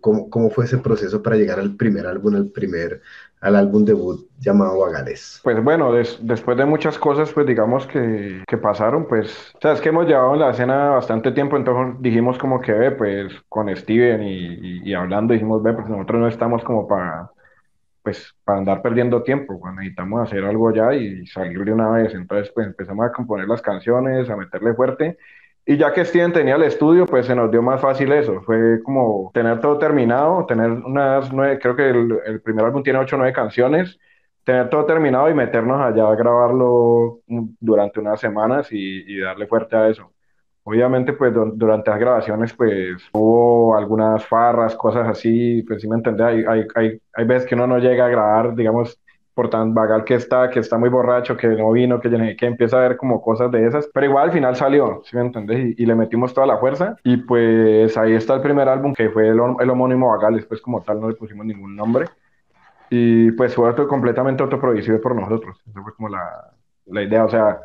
¿cómo, 0.00 0.28
cómo 0.28 0.50
fue 0.50 0.64
ese 0.64 0.78
proceso 0.78 1.22
para 1.22 1.36
llegar 1.36 1.58
al 1.58 1.76
primer 1.76 2.06
álbum, 2.06 2.34
al 2.34 2.48
primer, 2.48 3.00
al 3.40 3.56
álbum 3.56 3.84
debut 3.84 4.28
llamado 4.38 4.80
Vagales? 4.80 5.40
Pues 5.42 5.62
bueno, 5.62 5.92
después 5.92 6.56
de 6.56 6.64
muchas 6.64 6.98
cosas, 6.98 7.32
pues 7.32 7.46
digamos 7.46 7.86
que, 7.86 8.42
que 8.46 8.58
pasaron, 8.58 9.06
pues, 9.06 9.52
o 9.54 9.60
sea, 9.60 9.72
es 9.72 9.80
que 9.80 9.88
hemos 9.88 10.06
llevado 10.06 10.34
en 10.34 10.40
la 10.40 10.50
escena 10.50 10.90
bastante 10.90 11.32
tiempo, 11.32 11.56
entonces 11.56 12.00
dijimos 12.02 12.38
como 12.38 12.60
que, 12.60 12.72
ve, 12.72 12.90
pues, 12.92 13.32
con 13.48 13.74
Steven 13.74 14.22
y, 14.22 14.54
y, 14.54 14.90
y 14.90 14.94
hablando, 14.94 15.32
dijimos, 15.32 15.62
ve, 15.62 15.72
pues 15.72 15.88
nosotros 15.88 16.20
no 16.20 16.28
estamos 16.28 16.62
como 16.64 16.86
para 16.86 17.30
pues 18.04 18.34
para 18.44 18.58
andar 18.58 18.82
perdiendo 18.82 19.22
tiempo, 19.22 19.58
cuando 19.58 19.80
necesitamos 19.80 20.22
hacer 20.28 20.44
algo 20.44 20.72
ya 20.72 20.94
y 20.94 21.26
salir 21.26 21.64
de 21.64 21.72
una 21.72 21.90
vez. 21.90 22.14
Entonces, 22.14 22.52
pues 22.54 22.66
empezamos 22.66 23.06
a 23.06 23.12
componer 23.12 23.48
las 23.48 23.62
canciones, 23.62 24.30
a 24.30 24.36
meterle 24.36 24.74
fuerte. 24.74 25.18
Y 25.66 25.78
ya 25.78 25.92
que 25.92 26.04
Steven 26.04 26.32
tenía 26.32 26.56
el 26.56 26.64
estudio, 26.64 27.06
pues 27.06 27.26
se 27.26 27.34
nos 27.34 27.50
dio 27.50 27.62
más 27.62 27.80
fácil 27.80 28.12
eso. 28.12 28.42
Fue 28.42 28.82
como 28.84 29.30
tener 29.34 29.60
todo 29.60 29.78
terminado, 29.78 30.46
tener 30.46 30.70
unas 30.70 31.32
nueve, 31.32 31.58
creo 31.60 31.76
que 31.76 31.90
el, 31.90 32.40
primer 32.42 32.66
álbum 32.66 32.82
tiene 32.82 32.98
ocho 32.98 33.16
o 33.16 33.18
nueve 33.18 33.32
canciones, 33.32 33.98
tener 34.44 34.68
todo 34.70 34.84
terminado 34.86 35.30
y 35.30 35.34
meternos 35.34 35.80
allá 35.80 36.08
a 36.08 36.16
grabarlo 36.16 37.20
durante 37.60 38.00
unas 38.00 38.20
semanas 38.20 38.68
y 38.70 39.18
darle 39.20 39.46
fuerte 39.46 39.76
a 39.76 39.88
eso. 39.88 40.13
Obviamente, 40.66 41.12
pues 41.12 41.32
durante 41.34 41.90
las 41.90 42.00
grabaciones, 42.00 42.54
pues 42.54 42.96
hubo 43.12 43.76
algunas 43.76 44.24
farras, 44.26 44.74
cosas 44.74 45.06
así, 45.06 45.62
pues 45.62 45.82
sí 45.82 45.88
me 45.88 45.96
entendés, 45.96 46.26
hay, 46.26 46.44
hay, 46.48 46.66
hay, 46.74 47.00
hay 47.12 47.24
veces 47.26 47.46
que 47.46 47.54
uno 47.54 47.66
no 47.66 47.78
llega 47.78 48.06
a 48.06 48.08
grabar, 48.08 48.54
digamos, 48.54 48.98
por 49.34 49.50
tan 49.50 49.74
vagal 49.74 50.04
que 50.04 50.14
está, 50.14 50.48
que 50.48 50.60
está 50.60 50.78
muy 50.78 50.88
borracho, 50.88 51.36
que 51.36 51.48
no 51.48 51.72
vino, 51.72 52.00
que, 52.00 52.36
que 52.38 52.46
empieza 52.46 52.78
a 52.78 52.88
ver 52.88 52.96
como 52.96 53.20
cosas 53.20 53.50
de 53.50 53.66
esas, 53.66 53.88
pero 53.92 54.06
igual 54.06 54.26
al 54.26 54.32
final 54.32 54.56
salió, 54.56 55.02
¿sí 55.04 55.16
me 55.16 55.22
entendés? 55.22 55.74
Y, 55.76 55.84
le 55.84 55.94
metimos 55.94 56.32
toda 56.32 56.46
la 56.46 56.58
fuerza 56.58 56.96
y 57.02 57.16
pues 57.18 57.96
ahí 57.98 58.14
está 58.14 58.34
el 58.36 58.42
primer 58.42 58.68
álbum 58.68 58.94
que 58.94 59.10
fue 59.10 59.28
el, 59.28 59.40
el 59.60 59.70
homónimo 59.70 60.10
Vagal, 60.10 60.36
después 60.36 60.60
como 60.62 60.82
tal 60.82 61.00
no 61.00 61.08
le 61.08 61.14
pusimos 61.16 61.44
ningún 61.44 61.74
nombre 61.74 62.06
y 62.88 63.32
pues 63.32 63.54
fue 63.54 63.74
completamente 63.88 64.42
autoproducido 64.42 65.00
por 65.00 65.16
nosotros, 65.16 65.60
esa 65.68 65.82
fue 65.82 65.94
como 65.94 66.08
la, 66.08 66.52
la 66.86 67.02
idea, 67.02 67.24
o 67.24 67.28
sea, 67.28 67.60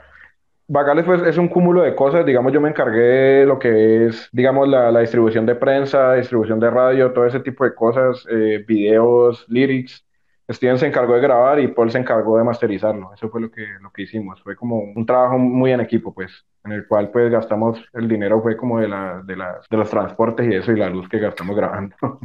Bagales 0.71 1.03
pues, 1.03 1.23
es 1.23 1.38
un 1.39 1.47
cúmulo 1.47 1.81
de 1.81 1.95
cosas, 1.95 2.23
digamos, 2.23 2.53
yo 2.53 2.61
me 2.61 2.69
encargué 2.69 3.01
de 3.39 3.45
lo 3.47 3.57
que 3.57 4.05
es, 4.05 4.29
digamos, 4.31 4.67
la, 4.69 4.91
la 4.91 4.99
distribución 4.99 5.47
de 5.47 5.55
prensa, 5.55 6.13
distribución 6.13 6.59
de 6.59 6.69
radio, 6.69 7.11
todo 7.11 7.25
ese 7.25 7.39
tipo 7.39 7.63
de 7.63 7.73
cosas, 7.73 8.23
eh, 8.29 8.63
videos, 8.67 9.45
lyrics. 9.49 10.05
Steven 10.47 10.77
se 10.77 10.85
encargó 10.85 11.15
de 11.15 11.21
grabar 11.21 11.59
y 11.59 11.69
Paul 11.69 11.89
se 11.89 11.97
encargó 11.97 12.38
de 12.38 12.43
masterizarlo. 12.43 13.11
Eso 13.15 13.29
fue 13.29 13.41
lo 13.41 13.49
que, 13.49 13.65
lo 13.81 13.91
que 13.91 14.03
hicimos. 14.03 14.43
Fue 14.43 14.55
como 14.55 14.79
un 14.79 15.05
trabajo 15.07 15.39
muy 15.39 15.71
en 15.71 15.81
equipo, 15.81 16.13
pues, 16.13 16.45
en 16.63 16.73
el 16.73 16.88
cual 16.88 17.09
pues 17.09 17.31
gastamos, 17.31 17.83
el 17.93 18.07
dinero 18.07 18.39
fue 18.39 18.55
como 18.55 18.79
de, 18.79 18.89
la, 18.89 19.23
de, 19.25 19.35
las, 19.35 19.67
de 19.67 19.77
los 19.77 19.89
transportes 19.89 20.47
y 20.47 20.53
eso 20.53 20.71
y 20.71 20.77
la 20.77 20.89
luz 20.91 21.09
que 21.09 21.17
gastamos 21.17 21.55
grabando. 21.55 21.95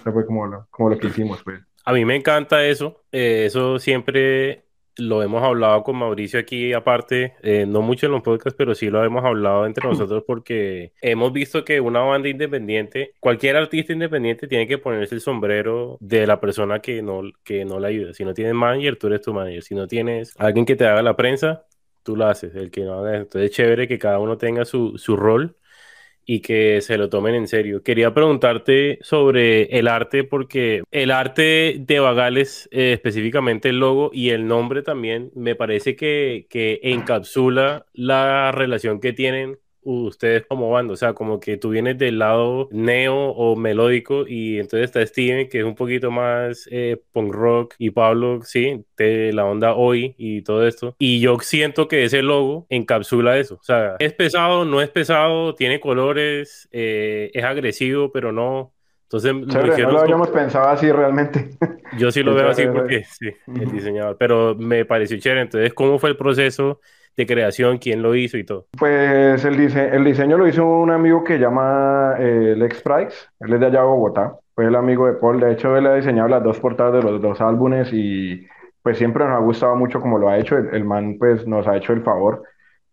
Eso 0.00 0.12
fue 0.12 0.26
como 0.26 0.46
lo, 0.46 0.66
como 0.70 0.90
lo 0.90 0.98
que 0.98 1.06
hicimos, 1.08 1.42
pues. 1.44 1.60
A 1.84 1.92
mí 1.92 2.04
me 2.04 2.16
encanta 2.16 2.64
eso. 2.64 3.04
Eh, 3.12 3.44
eso 3.46 3.78
siempre 3.78 4.64
lo 5.00 5.22
hemos 5.22 5.42
hablado 5.42 5.82
con 5.82 5.96
Mauricio 5.96 6.38
aquí 6.38 6.72
aparte, 6.72 7.34
eh, 7.42 7.66
no 7.66 7.82
mucho 7.82 8.06
en 8.06 8.12
los 8.12 8.22
podcasts, 8.22 8.56
pero 8.56 8.74
sí 8.74 8.90
lo 8.90 9.04
hemos 9.04 9.24
hablado 9.24 9.66
entre 9.66 9.88
nosotros 9.88 10.24
porque 10.26 10.92
hemos 11.00 11.32
visto 11.32 11.64
que 11.64 11.80
una 11.80 12.00
banda 12.00 12.28
independiente, 12.28 13.14
cualquier 13.20 13.56
artista 13.56 13.92
independiente 13.92 14.46
tiene 14.46 14.66
que 14.66 14.78
ponerse 14.78 15.14
el 15.14 15.20
sombrero 15.20 15.96
de 16.00 16.26
la 16.26 16.40
persona 16.40 16.80
que 16.80 17.02
no, 17.02 17.22
que 17.42 17.64
no 17.64 17.80
le 17.80 17.88
ayuda. 17.88 18.14
Si 18.14 18.24
no 18.24 18.34
tienes 18.34 18.54
manager, 18.54 18.96
tú 18.96 19.06
eres 19.08 19.22
tu 19.22 19.32
manager. 19.32 19.62
Si 19.62 19.74
no 19.74 19.86
tienes 19.86 20.34
alguien 20.38 20.66
que 20.66 20.76
te 20.76 20.86
haga 20.86 21.02
la 21.02 21.16
prensa, 21.16 21.66
tú 22.02 22.16
lo 22.16 22.26
haces. 22.26 22.54
El 22.54 22.70
que 22.70 22.82
no 22.82 23.00
haga, 23.00 23.16
entonces 23.16 23.50
es 23.50 23.56
chévere 23.56 23.88
que 23.88 23.98
cada 23.98 24.18
uno 24.18 24.38
tenga 24.38 24.64
su, 24.64 24.98
su 24.98 25.16
rol 25.16 25.56
y 26.32 26.42
que 26.42 26.80
se 26.80 26.96
lo 26.96 27.08
tomen 27.08 27.34
en 27.34 27.48
serio. 27.48 27.82
Quería 27.82 28.14
preguntarte 28.14 29.00
sobre 29.02 29.64
el 29.76 29.88
arte, 29.88 30.22
porque 30.22 30.84
el 30.92 31.10
arte 31.10 31.74
de 31.80 31.98
Bagales, 31.98 32.68
eh, 32.70 32.92
específicamente 32.92 33.70
el 33.70 33.80
logo 33.80 34.12
y 34.12 34.30
el 34.30 34.46
nombre 34.46 34.82
también, 34.82 35.32
me 35.34 35.56
parece 35.56 35.96
que, 35.96 36.46
que 36.48 36.78
encapsula 36.84 37.86
la 37.94 38.52
relación 38.52 39.00
que 39.00 39.12
tienen 39.12 39.58
ustedes 39.82 40.44
como 40.46 40.70
banda, 40.70 40.94
o 40.94 40.96
sea, 40.96 41.14
como 41.14 41.40
que 41.40 41.56
tú 41.56 41.70
vienes 41.70 41.98
del 41.98 42.18
lado 42.18 42.68
neo 42.70 43.16
o 43.16 43.56
melódico 43.56 44.24
y 44.26 44.58
entonces 44.58 44.86
está 44.86 45.06
Steven 45.06 45.48
que 45.48 45.60
es 45.60 45.64
un 45.64 45.74
poquito 45.74 46.10
más 46.10 46.68
eh, 46.70 47.00
punk 47.12 47.32
rock 47.32 47.74
y 47.78 47.90
Pablo, 47.90 48.40
sí, 48.42 48.84
de 48.96 49.32
la 49.32 49.44
onda 49.44 49.74
hoy 49.74 50.14
y 50.18 50.42
todo 50.42 50.66
esto. 50.66 50.94
Y 50.98 51.20
yo 51.20 51.38
siento 51.40 51.88
que 51.88 52.04
ese 52.04 52.22
logo 52.22 52.66
encapsula 52.68 53.38
eso, 53.38 53.56
o 53.56 53.62
sea, 53.62 53.96
es 53.98 54.12
pesado, 54.12 54.64
no 54.64 54.80
es 54.80 54.90
pesado, 54.90 55.54
tiene 55.54 55.80
colores, 55.80 56.68
eh, 56.72 57.30
es 57.34 57.44
agresivo, 57.44 58.12
pero 58.12 58.32
no. 58.32 58.72
Entonces, 59.04 59.34
no 59.34 59.90
lo 59.90 60.00
habíamos 60.00 60.28
pensado 60.28 60.68
así 60.68 60.92
realmente. 60.92 61.50
Yo 61.98 62.12
sí 62.12 62.22
lo 62.22 62.32
veo 62.32 62.48
así 62.48 62.64
porque 62.66 63.02
sí, 63.02 63.28
el 63.48 63.72
diseñador, 63.72 64.16
pero 64.16 64.54
me 64.54 64.84
pareció 64.84 65.18
chévere. 65.18 65.42
Entonces, 65.42 65.74
¿cómo 65.74 65.98
fue 65.98 66.10
el 66.10 66.16
proceso? 66.16 66.80
De 67.16 67.26
creación, 67.26 67.78
quién 67.78 68.02
lo 68.02 68.14
hizo 68.14 68.38
y 68.38 68.44
todo. 68.44 68.66
Pues 68.78 69.44
el, 69.44 69.60
el 69.60 70.04
diseño 70.04 70.38
lo 70.38 70.46
hizo 70.46 70.66
un 70.66 70.90
amigo 70.90 71.24
que 71.24 71.38
llama 71.38 72.14
eh, 72.18 72.54
Lex 72.56 72.82
Price, 72.82 73.16
él 73.40 73.52
es 73.54 73.60
de 73.60 73.66
allá 73.66 73.80
de 73.80 73.86
Bogotá, 73.86 74.36
fue 74.54 74.66
el 74.66 74.74
amigo 74.74 75.06
de 75.06 75.14
Paul, 75.14 75.40
de 75.40 75.52
hecho 75.52 75.76
él 75.76 75.86
ha 75.86 75.94
diseñado 75.94 76.28
las 76.28 76.42
dos 76.42 76.58
portadas 76.60 76.94
de 76.94 77.10
los 77.10 77.20
dos 77.20 77.40
álbumes 77.40 77.90
y 77.92 78.46
pues 78.82 78.98
siempre 78.98 79.24
nos 79.24 79.34
ha 79.34 79.40
gustado 79.40 79.76
mucho 79.76 80.00
como 80.00 80.18
lo 80.18 80.28
ha 80.28 80.38
hecho, 80.38 80.56
el, 80.56 80.84
man 80.84 81.16
pues 81.18 81.46
nos 81.46 81.66
ha 81.66 81.76
hecho 81.76 81.92
el 81.92 82.02
favor, 82.02 82.42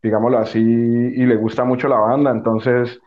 digámoslo 0.01 0.37
así, 0.37 0.59
y 0.59 1.25
le 1.25 1.35
gusta 1.35 1.63
mucho 1.63 1.87
la 1.87 1.97
banda, 1.97 2.31
entonces 2.31 2.99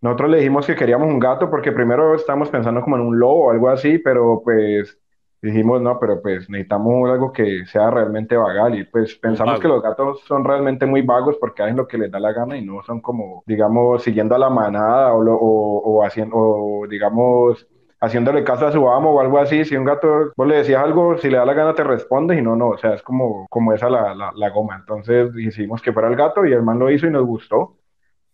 nosotros 0.00 0.30
le 0.30 0.38
dijimos 0.38 0.66
que 0.66 0.76
queríamos 0.76 1.08
un 1.08 1.18
gato 1.18 1.50
porque 1.50 1.72
primero 1.72 2.14
estábamos 2.14 2.50
pensando 2.50 2.82
como 2.82 2.96
en 2.96 3.02
un 3.02 3.18
lobo 3.18 3.46
o 3.46 3.50
algo 3.50 3.70
así, 3.70 3.98
pero 3.98 4.42
pues 4.44 4.98
dijimos, 5.42 5.80
no, 5.82 5.98
pero 6.00 6.20
pues 6.22 6.48
necesitamos 6.50 7.10
algo 7.10 7.32
que 7.32 7.64
sea 7.66 7.90
realmente 7.90 8.36
vagal 8.36 8.78
y 8.78 8.84
pues 8.84 9.14
pensamos 9.16 9.60
que 9.60 9.68
los 9.68 9.82
gatos 9.82 10.20
son 10.26 10.44
realmente 10.44 10.86
muy 10.86 11.02
vagos 11.02 11.36
porque 11.40 11.62
hacen 11.62 11.76
lo 11.76 11.86
que 11.86 11.98
les 11.98 12.10
da 12.10 12.18
la 12.20 12.32
gana 12.32 12.56
y 12.56 12.64
no 12.64 12.82
son 12.82 13.00
como, 13.00 13.42
digamos, 13.46 14.02
siguiendo 14.02 14.34
a 14.34 14.38
la 14.38 14.50
manada 14.50 15.14
o, 15.14 15.20
o, 15.22 16.04
haciendo, 16.04 16.36
o 16.36 16.86
digamos, 16.88 17.66
haciéndole 18.00 18.44
caso 18.44 18.66
a 18.66 18.72
su 18.72 18.88
amo 18.88 19.12
o 19.12 19.20
algo 19.20 19.38
así. 19.38 19.64
Si 19.64 19.76
un 19.76 19.84
gato, 19.84 20.32
vos 20.36 20.46
le 20.46 20.56
decías 20.56 20.82
algo, 20.82 21.16
si 21.18 21.28
le 21.30 21.38
da 21.38 21.44
la 21.44 21.54
gana 21.54 21.74
te 21.74 21.84
responde 21.84 22.36
y 22.36 22.42
no, 22.42 22.56
no, 22.56 22.70
o 22.70 22.78
sea, 22.78 22.94
es 22.94 23.02
como, 23.02 23.46
como 23.50 23.72
esa 23.72 23.88
la, 23.90 24.14
la, 24.14 24.32
la 24.34 24.50
goma. 24.50 24.76
Entonces 24.76 25.30
hicimos 25.36 25.82
que 25.82 25.92
fuera 25.92 26.08
el 26.08 26.16
gato 26.16 26.44
y 26.46 26.52
el 26.52 26.62
man 26.62 26.78
lo 26.78 26.90
hizo 26.90 27.06
y 27.06 27.10
nos 27.10 27.24
gustó 27.26 27.76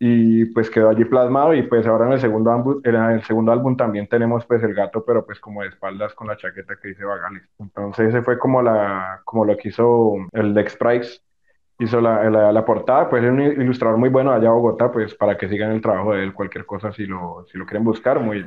y 0.04 0.46
pues 0.46 0.68
quedó 0.68 0.88
allí 0.88 1.04
plasmado 1.04 1.54
y 1.54 1.62
pues 1.62 1.86
ahora 1.86 2.06
en 2.06 2.14
el 2.14 2.20
segundo 2.20 2.50
álbum, 2.50 2.80
en 2.82 2.96
el 2.96 3.22
segundo 3.22 3.52
álbum 3.52 3.76
también 3.76 4.08
tenemos 4.08 4.44
pues 4.46 4.60
el 4.64 4.74
gato 4.74 5.04
pero 5.04 5.24
pues 5.24 5.38
como 5.38 5.62
de 5.62 5.68
espaldas 5.68 6.12
con 6.14 6.26
la 6.26 6.36
chaqueta 6.36 6.74
que 6.82 6.88
dice 6.88 7.04
Vagalis. 7.04 7.44
Entonces 7.60 8.08
ese 8.08 8.20
fue 8.22 8.36
como 8.36 8.62
la 8.62 9.20
como 9.24 9.44
lo 9.44 9.56
que 9.56 9.68
hizo 9.68 10.14
el 10.32 10.54
Dex 10.54 10.74
Price 10.74 11.20
hizo 11.78 12.00
la, 12.00 12.28
la, 12.28 12.64
portada, 12.64 13.08
pues 13.08 13.22
es 13.22 13.30
un 13.30 13.42
ilustrador 13.42 13.96
muy 13.96 14.08
bueno 14.08 14.32
allá 14.32 14.48
en 14.48 14.54
Bogotá, 14.54 14.90
pues 14.90 15.14
para 15.14 15.36
que 15.36 15.48
sigan 15.48 15.70
el 15.70 15.80
trabajo 15.80 16.14
de 16.14 16.24
él, 16.24 16.34
cualquier 16.34 16.66
cosa 16.66 16.92
si 16.92 17.06
lo, 17.06 17.46
si 17.50 17.56
lo 17.56 17.64
quieren 17.64 17.84
buscar, 17.84 18.18
muy, 18.18 18.44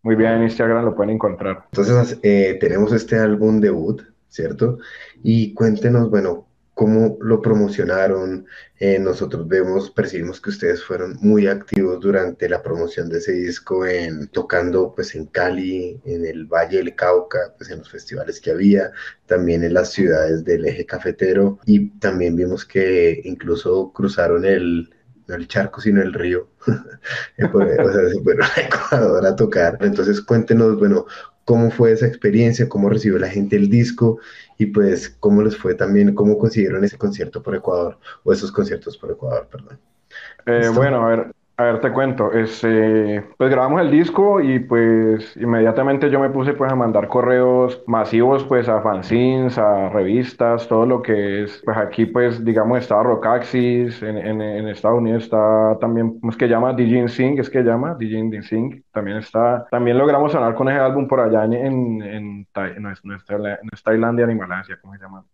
muy 0.00 0.14
bien 0.14 0.32
en 0.32 0.42
Instagram 0.44 0.82
lo 0.82 0.94
pueden 0.94 1.14
encontrar. 1.14 1.64
Entonces 1.72 2.18
eh, 2.22 2.56
tenemos 2.58 2.92
este 2.92 3.18
álbum 3.18 3.60
debut, 3.60 4.00
¿cierto? 4.28 4.78
Y 5.22 5.52
cuéntenos, 5.52 6.08
bueno, 6.10 6.45
cómo 6.76 7.16
lo 7.22 7.40
promocionaron. 7.40 8.46
Eh, 8.78 8.98
nosotros 8.98 9.48
vemos, 9.48 9.90
percibimos 9.90 10.42
que 10.42 10.50
ustedes 10.50 10.84
fueron 10.84 11.16
muy 11.22 11.46
activos 11.46 12.00
durante 12.00 12.50
la 12.50 12.62
promoción 12.62 13.08
de 13.08 13.16
ese 13.16 13.32
disco, 13.32 13.86
en, 13.86 14.28
tocando 14.28 14.92
pues 14.94 15.14
en 15.14 15.24
Cali, 15.24 15.98
en 16.04 16.26
el 16.26 16.44
Valle 16.44 16.76
del 16.76 16.94
Cauca, 16.94 17.54
pues 17.56 17.70
en 17.70 17.78
los 17.78 17.90
festivales 17.90 18.42
que 18.42 18.50
había, 18.50 18.92
también 19.24 19.64
en 19.64 19.72
las 19.72 19.90
ciudades 19.92 20.44
del 20.44 20.66
eje 20.66 20.84
cafetero 20.84 21.58
y 21.64 21.88
también 21.98 22.36
vimos 22.36 22.66
que 22.66 23.22
incluso 23.24 23.90
cruzaron 23.94 24.44
el, 24.44 24.90
no 25.28 25.34
el 25.34 25.48
charco, 25.48 25.80
sino 25.80 26.02
el 26.02 26.12
río. 26.12 26.46
o 26.66 26.68
sea, 26.68 28.08
se 28.10 28.22
fueron 28.22 28.42
a 28.54 28.60
Ecuador 28.60 29.26
a 29.26 29.34
tocar. 29.34 29.78
Entonces, 29.80 30.20
cuéntenos, 30.20 30.78
bueno, 30.78 31.06
cómo 31.46 31.70
fue 31.70 31.92
esa 31.92 32.06
experiencia, 32.06 32.68
cómo 32.68 32.90
recibió 32.90 33.18
la 33.18 33.28
gente 33.28 33.54
el 33.54 33.70
disco 33.70 34.18
y 34.58 34.66
pues 34.66 35.08
cómo 35.08 35.42
les 35.42 35.56
fue 35.56 35.74
también, 35.74 36.12
cómo 36.12 36.38
consiguieron 36.38 36.84
ese 36.84 36.98
concierto 36.98 37.40
por 37.40 37.54
Ecuador 37.54 37.98
o 38.24 38.32
esos 38.32 38.50
conciertos 38.50 38.98
por 38.98 39.12
Ecuador, 39.12 39.48
perdón. 39.50 39.78
Eh, 40.44 40.68
bueno, 40.74 41.06
a 41.06 41.08
ver, 41.08 41.32
a 41.58 41.62
ver, 41.64 41.80
te 41.80 41.90
cuento, 41.90 42.32
este, 42.32 43.22
pues 43.38 43.50
grabamos 43.50 43.80
el 43.80 43.90
disco 43.90 44.40
y 44.40 44.58
pues 44.58 45.34
inmediatamente 45.38 46.10
yo 46.10 46.20
me 46.20 46.28
puse 46.28 46.52
pues 46.52 46.70
a 46.70 46.74
mandar 46.76 47.08
correos 47.08 47.82
masivos 47.86 48.44
pues 48.44 48.68
a 48.68 48.82
fanzines, 48.82 49.56
a 49.56 49.88
revistas, 49.88 50.68
todo 50.68 50.84
lo 50.84 51.00
que 51.00 51.44
es, 51.44 51.62
pues 51.64 51.78
aquí 51.78 52.04
pues 52.04 52.44
digamos 52.44 52.80
está 52.80 53.02
Rockaxis, 53.02 54.02
en, 54.02 54.18
en, 54.18 54.68
Estados 54.68 54.98
Unidos 54.98 55.24
está 55.24 55.78
también, 55.80 56.20
¿cómo 56.20 56.30
es 56.30 56.36
que 56.36 56.46
llama? 56.46 56.74
DJ 56.74 57.08
Sing, 57.08 57.38
es 57.38 57.48
que 57.48 57.62
llama, 57.62 57.94
DJ 57.98 58.42
Sing, 58.42 58.84
también 58.92 59.16
está, 59.16 59.66
también 59.70 59.96
logramos 59.96 60.32
sonar 60.32 60.54
con 60.54 60.68
ese 60.68 60.78
álbum 60.78 61.08
por 61.08 61.20
allá 61.20 61.44
en, 61.46 61.54
en, 61.54 62.02
en, 62.02 62.48
no, 62.82 62.90
es, 62.92 63.02
no, 63.02 63.16
es, 63.16 63.82
Tailandia 63.82 64.26
ni 64.26 64.34
Malasia, 64.34 64.78
¿cómo 64.82 64.94
se 64.94 65.00
llama? 65.00 65.24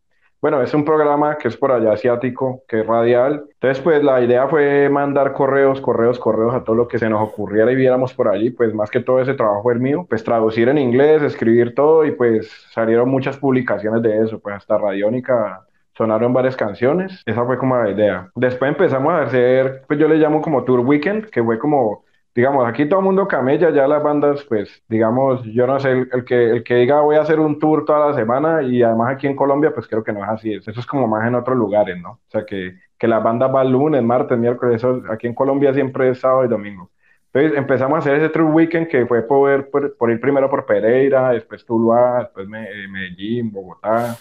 Bueno, 0.43 0.61
es 0.61 0.75
un 0.75 0.85
programa 0.85 1.39
que 1.39 1.47
es 1.47 1.57
por 1.57 1.71
allá 1.71 1.93
asiático, 1.93 2.65
que 2.67 2.81
es 2.81 2.87
radial. 2.87 3.45
Entonces, 3.53 3.81
pues 3.81 4.03
la 4.03 4.21
idea 4.21 4.49
fue 4.49 4.89
mandar 4.89 5.35
correos, 5.35 5.81
correos, 5.81 6.19
correos 6.19 6.53
a 6.53 6.65
todo 6.65 6.75
lo 6.75 6.89
que 6.89 6.99
se 6.99 7.09
nos 7.09 7.23
ocurriera 7.23 7.71
y 7.71 7.77
viéramos 7.77 8.13
por 8.13 8.27
allí. 8.27 8.51
Pues 8.51 8.75
más 8.75 8.91
que 8.91 8.99
todo 8.99 9.21
ese 9.21 9.35
trabajo 9.35 9.71
el 9.71 9.79
mío. 9.79 10.05
Pues 10.09 10.25
traducir 10.25 10.69
en 10.69 10.79
inglés, 10.79 11.23
escribir 11.23 11.77
todo 11.77 12.05
y 12.05 12.11
pues 12.11 12.51
salieron 12.73 13.09
muchas 13.09 13.37
publicaciones 13.37 14.03
de 14.03 14.25
eso. 14.25 14.41
Pues 14.41 14.57
hasta 14.57 14.77
Radiónica 14.79 15.65
sonaron 15.97 16.33
varias 16.33 16.57
canciones. 16.57 17.23
Esa 17.25 17.45
fue 17.45 17.57
como 17.57 17.77
la 17.77 17.91
idea. 17.91 18.29
Después 18.35 18.69
empezamos 18.73 19.13
a 19.13 19.23
hacer, 19.23 19.83
pues 19.87 20.01
yo 20.01 20.09
le 20.09 20.17
llamo 20.17 20.43
como 20.43 20.65
Tour 20.65 20.81
Weekend, 20.81 21.27
que 21.31 21.41
fue 21.45 21.57
como 21.61 22.03
digamos, 22.35 22.67
aquí 22.67 22.89
todo 22.89 23.01
el 23.01 23.07
mundo 23.07 23.29
camella, 23.29 23.71
ya 23.71 23.87
las 23.87 24.03
bandas, 24.03 24.45
pues, 24.45 24.83
digamos, 24.89 25.43
yo 25.45 25.67
no 25.67 25.79
sé, 25.79 26.07
el, 26.13 26.25
que, 26.25 26.51
el 26.51 26.65
que 26.65 26.77
diga 26.77 27.01
voy 27.01 27.17
a 27.17 27.21
hacer 27.23 27.39
un 27.41 27.59
tour 27.59 27.85
toda 27.85 28.09
la 28.09 28.15
semana 28.15 28.63
y 28.63 28.83
además 28.83 29.15
aquí 29.15 29.27
en 29.27 29.37
Colombia, 29.37 29.73
pues 29.75 29.87
creo 29.87 30.03
que 30.03 30.13
no 30.13 30.25
es 30.25 30.31
así, 30.31 30.55
eso 30.55 30.71
es 30.71 30.87
como 30.87 31.07
más 31.07 31.27
en 31.27 31.35
otros 31.35 31.57
lugares, 31.57 32.01
¿no? 32.01 32.13
O 32.13 32.21
sea, 32.29 32.47
que, 32.47 32.79
que 32.99 33.09
las 33.09 33.23
bandas 33.23 33.53
van 33.53 33.71
lunes, 33.71 34.03
martes, 34.03 34.39
miércoles, 34.39 34.77
eso 34.77 35.03
aquí 35.11 35.27
en 35.27 35.35
Colombia 35.35 35.75
siempre 35.75 36.11
es 36.11 36.21
sábado 36.21 36.45
y 36.45 36.49
domingo. 36.49 36.91
Entonces 37.33 37.59
empezamos 37.59 37.97
a 37.97 37.99
hacer 37.99 38.17
ese 38.17 38.29
tour 38.29 38.45
weekend 38.45 38.89
que 38.89 39.07
fue 39.07 39.23
por, 39.23 39.71
por, 39.71 40.11
ir 40.11 40.21
primero 40.21 40.51
por 40.51 40.67
Pereira, 40.67 41.31
después 41.31 41.65
Tuluá, 41.65 42.21
después 42.21 42.47
eh, 42.47 42.89
Medellín, 42.89 43.51
Bogotá. 43.51 44.17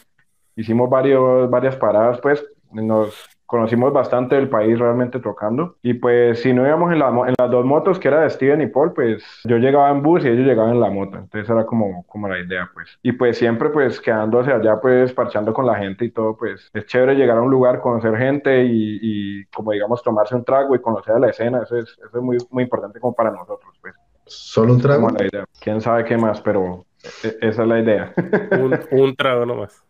Hicimos 0.55 0.89
varios, 0.89 1.49
varias 1.49 1.75
paradas, 1.75 2.19
pues 2.21 2.45
nos 2.71 3.30
conocimos 3.51 3.91
bastante 3.91 4.35
del 4.35 4.47
país 4.47 4.79
realmente 4.79 5.19
tocando. 5.19 5.75
Y 5.83 5.95
pues 5.95 6.41
si 6.41 6.53
no 6.53 6.65
íbamos 6.65 6.93
en, 6.93 6.99
la, 6.99 7.09
en 7.09 7.35
las 7.37 7.51
dos 7.51 7.65
motos, 7.65 7.99
que 7.99 8.07
era 8.07 8.21
de 8.21 8.29
Steven 8.29 8.61
y 8.61 8.67
Paul, 8.67 8.93
pues 8.93 9.25
yo 9.43 9.57
llegaba 9.57 9.91
en 9.91 10.01
bus 10.01 10.23
y 10.23 10.29
ellos 10.29 10.45
llegaban 10.45 10.71
en 10.71 10.79
la 10.79 10.89
moto. 10.89 11.17
Entonces 11.17 11.49
era 11.49 11.65
como, 11.65 12.05
como 12.07 12.29
la 12.29 12.39
idea, 12.39 12.69
pues. 12.73 12.97
Y 13.03 13.11
pues 13.11 13.37
siempre 13.37 13.69
pues 13.69 13.99
quedándose 13.99 14.53
allá, 14.53 14.79
pues 14.79 15.11
parchando 15.11 15.53
con 15.53 15.65
la 15.65 15.75
gente 15.75 16.05
y 16.05 16.11
todo, 16.11 16.37
pues 16.37 16.71
es 16.73 16.85
chévere 16.85 17.15
llegar 17.15 17.39
a 17.39 17.41
un 17.41 17.51
lugar, 17.51 17.81
conocer 17.81 18.15
gente 18.15 18.63
y, 18.63 18.99
y 19.01 19.45
como 19.47 19.73
digamos 19.73 20.01
tomarse 20.01 20.33
un 20.33 20.45
trago 20.45 20.73
y 20.73 20.79
conocer 20.79 21.15
a 21.15 21.19
la 21.19 21.29
escena. 21.29 21.63
Eso 21.63 21.77
es, 21.77 21.89
eso 21.89 22.17
es 22.19 22.23
muy, 22.23 22.37
muy 22.51 22.63
importante 22.63 23.01
como 23.01 23.13
para 23.13 23.31
nosotros, 23.31 23.77
pues. 23.81 23.93
¿Solo 24.27 24.75
un 24.75 24.81
trago? 24.81 25.09
La 25.09 25.25
idea. 25.25 25.43
Quién 25.59 25.81
sabe 25.81 26.05
qué 26.05 26.15
más, 26.15 26.39
pero 26.39 26.85
e, 27.21 27.35
esa 27.41 27.63
es 27.63 27.67
la 27.67 27.79
idea. 27.79 28.13
un, 28.61 28.79
un 28.91 29.13
trago 29.17 29.45
nomás. 29.45 29.83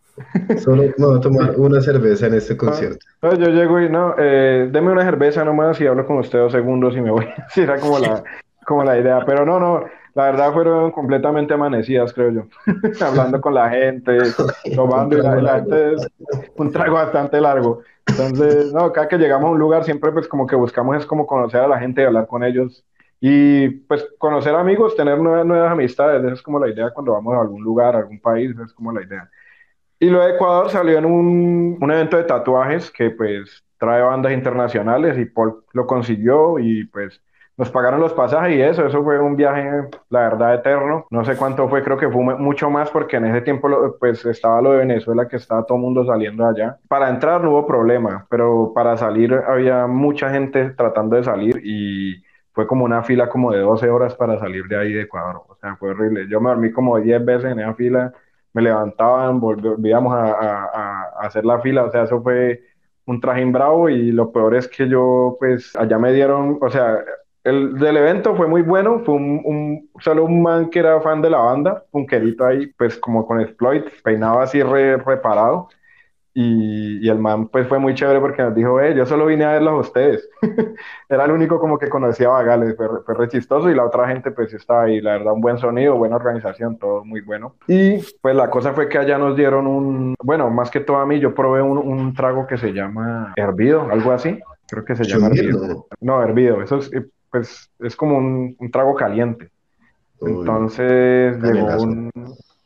Solo 0.58 0.84
no, 0.98 1.20
tomar 1.20 1.56
una 1.58 1.82
cerveza 1.82 2.28
en 2.28 2.36
este 2.36 2.58
concierto. 2.58 3.06
yo 3.22 3.48
llego 3.48 3.80
y 3.80 3.90
no, 3.90 4.16
eh, 4.18 4.70
deme 4.72 4.92
una 4.92 5.04
cerveza 5.04 5.44
nomás 5.44 5.80
y 5.82 5.88
hablo 5.88 6.06
con 6.06 6.18
usted 6.18 6.40
dos 6.40 6.52
segundos 6.52 6.96
y 6.96 7.02
me 7.02 7.12
voy. 7.12 7.28
Así 7.48 7.62
era 7.62 7.80
como 7.80 8.00
la, 8.00 8.24
como 8.66 8.84
la 8.84 8.98
idea. 8.98 9.24
Pero 9.26 9.46
no, 9.46 9.60
no, 9.60 9.86
la 10.14 10.26
verdad 10.26 10.54
fueron 10.54 10.92
completamente 10.92 11.54
amanecidas, 11.54 12.14
creo 12.14 12.32
yo. 12.32 12.44
Hablando 13.06 13.40
con 13.40 13.54
la 13.54 13.70
gente, 13.70 14.18
tomando 14.76 15.18
y 15.18 15.22
la, 15.22 15.56
gente 15.56 15.94
es 15.94 16.08
un 16.56 16.72
trago 16.72 16.96
bastante 16.96 17.40
largo. 17.40 17.82
Entonces, 18.08 18.74
no, 18.74 18.92
cada 18.92 19.08
que 19.08 19.18
llegamos 19.18 19.50
a 19.50 19.52
un 19.52 19.60
lugar 19.60 19.84
siempre 19.84 20.12
pues 20.12 20.28
como 20.28 20.48
que 20.48 20.56
buscamos 20.56 20.98
es 20.98 21.06
como 21.06 21.26
conocer 21.26 21.62
a 21.62 21.68
la 21.68 21.80
gente 21.80 22.02
y 22.02 22.06
hablar 22.06 22.28
con 22.28 22.44
ellos 22.44 22.84
Y 23.22 23.70
pues 23.70 24.06
conocer 24.18 24.56
amigos, 24.56 24.96
tener 24.96 25.20
nuevas, 25.20 25.46
nuevas 25.46 25.72
amistades, 25.72 26.24
esa 26.24 26.34
es 26.34 26.42
como 26.42 26.60
la 26.60 26.70
idea 26.70 26.90
cuando 26.90 27.14
vamos 27.14 27.36
a 27.36 27.42
algún 27.42 27.64
lugar, 27.64 27.96
a 27.96 28.00
algún 28.00 28.20
país, 28.20 28.52
esa 28.52 28.64
es 28.64 28.74
como 28.74 28.92
la 28.92 29.04
idea. 29.04 29.30
Y 30.02 30.10
lo 30.10 30.20
de 30.24 30.32
Ecuador 30.32 30.72
salió 30.72 30.98
en 30.98 31.06
un, 31.06 31.78
un 31.80 31.92
evento 31.92 32.18
de 32.18 32.24
tatuajes 32.24 32.90
que 32.90 33.12
pues 33.12 33.64
trae 33.78 34.02
bandas 34.02 34.34
internacionales 34.34 35.16
y 35.20 35.26
Paul 35.26 35.64
lo 35.74 35.86
consiguió 35.86 36.58
y 36.58 36.86
pues 36.86 37.22
nos 37.56 37.70
pagaron 37.70 38.00
los 38.00 38.12
pasajes 38.12 38.56
y 38.56 38.62
eso, 38.64 38.84
eso 38.88 39.04
fue 39.04 39.20
un 39.20 39.36
viaje, 39.36 39.70
la 40.10 40.22
verdad, 40.22 40.56
eterno. 40.56 41.06
No 41.12 41.24
sé 41.24 41.38
cuánto 41.38 41.70
fue, 41.70 41.84
creo 41.84 41.98
que 41.98 42.10
fue 42.10 42.24
mucho 42.24 42.72
más 42.72 42.90
porque 42.90 43.18
en 43.18 43.26
ese 43.26 43.42
tiempo 43.42 43.70
pues 44.00 44.26
estaba 44.26 44.60
lo 44.60 44.72
de 44.72 44.80
Venezuela 44.80 45.28
que 45.28 45.36
estaba 45.36 45.68
todo 45.68 45.78
el 45.78 45.84
mundo 45.84 46.04
saliendo 46.04 46.48
allá. 46.48 46.80
Para 46.88 47.08
entrar 47.08 47.44
no 47.44 47.52
hubo 47.52 47.68
problema, 47.68 48.26
pero 48.28 48.72
para 48.74 48.98
salir 48.98 49.32
había 49.48 49.86
mucha 49.86 50.32
gente 50.32 50.72
tratando 50.72 51.16
de 51.16 51.24
salir 51.24 51.62
y 51.64 52.24
fue 52.54 52.66
como 52.66 52.86
una 52.86 53.04
fila 53.04 53.30
como 53.30 53.52
de 53.52 53.60
12 53.60 53.88
horas 53.88 54.16
para 54.16 54.40
salir 54.40 54.66
de 54.66 54.78
ahí 54.80 54.94
de 54.94 55.04
Ecuador. 55.04 55.44
O 55.48 55.56
sea, 55.58 55.76
fue 55.76 55.92
horrible. 55.92 56.28
Yo 56.28 56.42
me 56.42 56.50
dormí 56.50 56.72
como 56.72 57.00
10 57.00 57.24
veces 57.24 57.52
en 57.52 57.60
esa 57.60 57.76
fila, 57.76 58.12
me 58.54 58.62
levantaban, 58.62 59.40
volvíamos 59.40 60.14
a, 60.14 60.32
a, 60.34 60.66
a 61.22 61.28
hacer 61.28 61.46
la 61.46 61.60
fila, 61.62 61.86
o 61.86 61.92
sea, 61.92 62.04
eso 62.04 62.22
fue 62.22 62.62
un 63.06 63.20
trajín 63.22 63.52
bravo 63.52 63.90
y 63.90 64.12
lo 64.12 64.32
peor 64.32 64.56
es 64.56 64.68
que 64.68 64.88
yo 64.88 65.36
pues 65.40 65.76
allá 65.76 65.98
me 65.98 66.14
dieron, 66.14 66.58
o 66.62 66.70
sea, 66.70 67.00
el 67.44 67.78
del 67.80 67.98
evento 67.98 68.36
fue 68.36 68.48
muy 68.48 68.62
bueno, 68.62 69.00
fue 69.06 69.16
un, 69.16 69.90
solo 70.00 70.26
un 70.26 70.42
man 70.44 70.70
que 70.70 70.80
era 70.80 71.02
fan 71.02 71.22
de 71.22 71.30
la 71.30 71.40
banda, 71.40 71.86
un 71.92 72.06
querido 72.06 72.46
ahí, 72.46 72.68
pues 72.78 72.98
como 72.98 73.26
con 73.26 73.42
exploit, 73.42 73.86
peinaba 74.04 74.44
así 74.44 74.62
reparado. 74.64 75.70
Y, 76.34 77.10
el 77.10 77.20
man 77.20 77.50
pues 77.50 77.68
fue 77.68 77.78
muy 77.78 77.94
chévere 77.94 78.22
porque 78.22 78.42
nos 78.42 78.56
dijo, 78.56 78.80
eh, 78.80 78.96
yo 78.96 79.06
solo 79.06 79.26
vine 79.26 79.44
a 79.44 79.52
verlos 79.52 79.74
a 79.74 79.78
ustedes. 79.78 80.30
Era 81.10 81.26
el 81.26 81.32
único 81.32 81.60
como 81.60 81.78
que 81.78 81.90
conocía 81.90 82.28
a 82.28 82.32
Bagales, 82.32 82.78
fue, 82.78 82.88
fue 83.06 83.16
re 83.16 83.28
chistoso 83.28 83.70
y 83.70 83.76
la 83.76 83.86
otra 83.86 84.08
gente 84.08 84.32
pues 84.32 84.54
estaba 84.54 84.84
ahí, 84.84 85.02
la 85.02 85.14
verdad, 85.14 85.34
un 85.34 85.42
buen 85.42 85.58
sonido, 85.58 85.98
buena 85.98 86.16
organización, 86.16 86.78
todo 86.78 87.04
muy 87.04 87.22
bueno. 87.22 87.56
Y 87.68 87.98
pues 88.22 88.36
la 88.36 88.50
cosa 88.50 88.74
fue 88.74 88.88
que 88.88 88.98
allá 88.98 89.18
nos 89.18 89.36
dieron 89.36 89.68
un, 89.68 90.16
bueno, 90.24 90.50
más 90.50 90.72
que 90.72 90.80
todo 90.80 90.98
a 90.98 91.06
mí, 91.06 91.20
yo 91.20 91.36
probé 91.36 91.62
un, 91.62 91.78
un 91.78 92.14
trago 92.14 92.48
que 92.48 92.58
se 92.58 92.72
llama 92.72 93.34
hervido, 93.36 93.90
algo 93.92 94.12
así. 94.12 94.40
Creo 94.70 94.86
que 94.86 94.96
se 94.96 95.04
llama 95.04 95.28
hervido. 95.28 95.88
No, 96.00 96.24
hervido, 96.24 96.62
eso 96.62 96.78
es, 96.78 96.90
pues 97.30 97.70
es 97.80 97.96
como 97.96 98.18
un, 98.18 98.56
trago 98.72 98.96
caliente. 98.96 99.50
Entonces 100.22 101.42
llegó 101.42 101.82
un, 101.82 102.12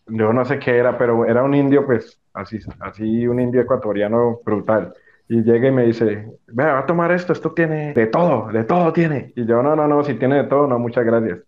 yo 0.08 0.34
no 0.34 0.44
sé 0.46 0.60
qué 0.60 0.78
era, 0.78 0.98
pero 0.98 1.26
era 1.26 1.44
un 1.44 1.56
indio, 1.56 1.86
pues 1.86 2.20
así, 2.36 2.60
así 2.80 3.28
un 3.28 3.40
indio 3.40 3.62
ecuatoriano 3.62 4.40
brutal. 4.46 4.94
Y 5.28 5.42
llega 5.42 5.70
y 5.70 5.72
me 5.72 5.86
dice, 5.86 6.28
vea, 6.48 6.74
va 6.74 6.80
a 6.80 6.86
tomar 6.86 7.12
esto, 7.12 7.34
esto 7.34 7.52
tiene 7.52 7.94
de 7.94 8.08
todo, 8.08 8.52
de 8.52 8.64
todo 8.64 8.94
tiene. 8.94 9.34
Y 9.36 9.46
yo, 9.46 9.64
no, 9.64 9.76
no, 9.76 9.88
no, 9.88 10.04
si 10.04 10.14
tiene 10.16 10.44
de 10.44 10.44
todo, 10.44 10.68
no, 10.68 10.78
muchas 10.78 11.04
gracias. 11.04 11.40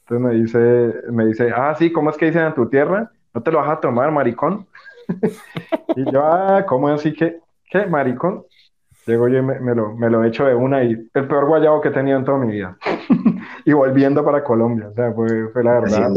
Entonces 0.00 0.26
me 0.26 0.34
dice, 0.34 0.94
me 1.10 1.26
dice, 1.26 1.50
ah, 1.54 1.74
sí, 1.76 1.90
¿cómo 1.90 2.10
es 2.10 2.16
que 2.16 2.26
dicen 2.26 2.44
en 2.44 2.54
tu 2.54 2.68
tierra? 2.68 3.10
¿No 3.32 3.42
te 3.42 3.50
lo 3.50 3.58
vas 3.58 3.70
a 3.70 3.80
tomar, 3.80 4.12
maricón? 4.12 4.66
y 5.96 6.12
yo, 6.12 6.22
ah, 6.22 6.64
¿cómo 6.66 6.88
así 6.88 7.12
que, 7.12 7.40
qué, 7.70 7.86
maricón? 7.86 8.44
Llego 9.06 9.28
yo 9.28 9.38
y 9.38 9.42
me, 9.42 9.74
lo, 9.74 9.94
me 9.94 10.08
lo 10.08 10.24
echo 10.24 10.46
de 10.46 10.54
una 10.54 10.82
y 10.82 10.92
el 10.92 11.28
peor 11.28 11.46
guayabo 11.46 11.80
que 11.82 11.88
he 11.88 11.92
tenido 11.92 12.18
en 12.18 12.24
toda 12.24 12.38
mi 12.38 12.52
vida. 12.52 12.78
y 13.66 13.72
volviendo 13.72 14.24
para 14.24 14.42
Colombia, 14.42 14.88
o 14.88 14.94
sea, 14.94 15.12
fue, 15.12 15.48
fue 15.48 15.62
la 15.62 15.80
verdad. 15.80 16.10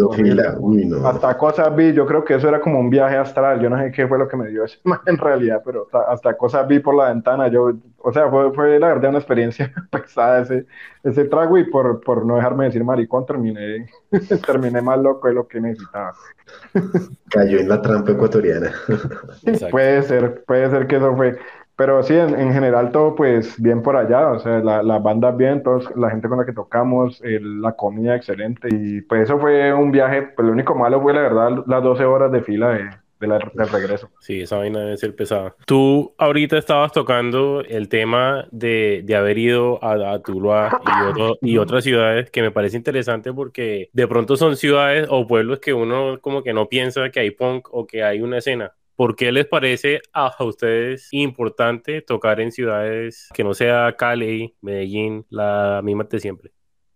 Hasta 1.05 1.37
cosas 1.37 1.75
vi, 1.75 1.91
yo 1.91 2.05
creo 2.05 2.23
que 2.23 2.35
eso 2.35 2.47
era 2.47 2.61
como 2.61 2.79
un 2.79 2.89
viaje 2.89 3.17
astral, 3.17 3.59
yo 3.59 3.69
no 3.69 3.77
sé 3.77 3.91
qué 3.91 4.07
fue 4.07 4.17
lo 4.17 4.27
que 4.27 4.37
me 4.37 4.47
dio 4.47 4.63
ese 4.63 4.79
en 5.05 5.17
realidad, 5.17 5.61
pero 5.65 5.87
hasta, 6.07 6.37
cosas 6.37 6.65
vi 6.67 6.79
por 6.79 6.95
la 6.95 7.09
ventana, 7.09 7.49
yo, 7.49 7.73
o 7.97 8.13
sea, 8.13 8.29
fue, 8.29 8.53
fue 8.53 8.79
la 8.79 8.87
verdad 8.87 9.09
una 9.09 9.19
experiencia 9.19 9.73
pesada 9.91 10.41
ese, 10.41 10.65
ese 11.03 11.25
trago 11.25 11.57
y 11.57 11.65
por, 11.65 11.99
por 12.01 12.25
no 12.25 12.37
dejarme 12.37 12.65
decir 12.65 12.83
maricón 12.83 13.25
terminé, 13.25 13.89
terminé 14.45 14.81
más 14.81 14.99
loco 14.99 15.27
de 15.27 15.33
lo 15.33 15.47
que 15.47 15.59
necesitaba. 15.59 16.13
Cayó 17.29 17.59
en 17.59 17.69
la 17.69 17.81
trampa 17.81 18.11
ecuatoriana. 18.11 18.71
puede 19.71 20.03
ser, 20.03 20.43
puede 20.45 20.69
ser 20.69 20.87
que 20.87 20.95
eso 20.95 21.15
fue. 21.15 21.37
Pero 21.77 22.01
sí, 22.01 22.15
en, 22.15 22.51
general 22.51 22.91
todo 22.91 23.13
pues 23.13 23.61
bien 23.61 23.83
por 23.83 23.95
allá, 23.95 24.31
o 24.31 24.39
sea, 24.39 24.59
la, 24.59 24.81
la 24.81 24.97
banda 24.97 25.29
bien, 25.29 25.61
todos, 25.61 25.95
la 25.95 26.09
gente 26.09 26.27
con 26.27 26.39
la 26.39 26.45
que 26.45 26.51
tocamos, 26.51 27.21
la 27.23 27.73
comida 27.73 28.15
excelente 28.15 28.67
y 28.71 29.01
pues 29.01 29.21
eso 29.21 29.37
fue 29.37 29.71
un 29.71 29.91
viaje, 29.91 30.23
pues 30.23 30.47
lo 30.47 30.53
único 30.53 30.73
malo 30.73 30.99
fue 30.99 31.13
la 31.13 31.21
verdad 31.21 31.63
las 31.67 31.83
12 31.83 32.03
horas 32.03 32.31
de 32.31 32.41
fila 32.41 32.69
de, 32.69 32.89
de 33.19 33.27
la, 33.27 33.37
del 33.53 33.69
regreso. 33.69 34.09
Sí, 34.19 34.41
esa 34.41 34.57
vaina 34.57 34.79
debe 34.79 34.97
ser 34.97 35.15
pesada. 35.15 35.55
Tú 35.67 36.15
ahorita 36.17 36.57
estabas 36.57 36.91
tocando 36.91 37.61
el 37.61 37.89
tema 37.89 38.47
de, 38.51 39.01
de 39.05 39.15
haber 39.15 39.37
ido 39.37 39.83
a, 39.83 40.13
a 40.13 40.19
Tuluá 40.23 40.81
y, 41.41 41.51
y, 41.51 41.57
otras 41.59 41.83
ciudades 41.83 42.31
que 42.31 42.41
me 42.41 42.51
parece 42.51 42.77
interesante 42.77 43.33
porque 43.33 43.91
de 43.93 44.07
pronto 44.07 44.35
son 44.35 44.55
ciudades 44.55 45.07
o 45.09 45.27
pueblos 45.27 45.59
que 45.59 45.73
uno 45.73 46.19
como 46.21 46.41
que 46.41 46.53
no 46.53 46.67
piensa 46.69 47.09
que 47.11 47.19
hay 47.19 47.31
punk 47.31 47.67
o 47.71 47.85
que 47.85 48.03
hay 48.03 48.21
una 48.21 48.39
escena. 48.39 48.73
¿Por 48.97 49.15
qué 49.15 49.31
les 49.31 49.45
parece 49.45 50.01
a 50.11 50.33
ustedes 50.43 51.09
importante 51.11 52.01
tocar 52.01 52.39
en 52.39 52.51
ciudades 52.51 53.29
que 53.31 53.43
no 53.43 53.53
sea 53.53 53.95
Cali, 53.95 54.55
Medellín, 54.59 55.23
la 55.29 55.81
misma 55.83 56.05
de 56.05 56.19
siempre? 56.19 56.51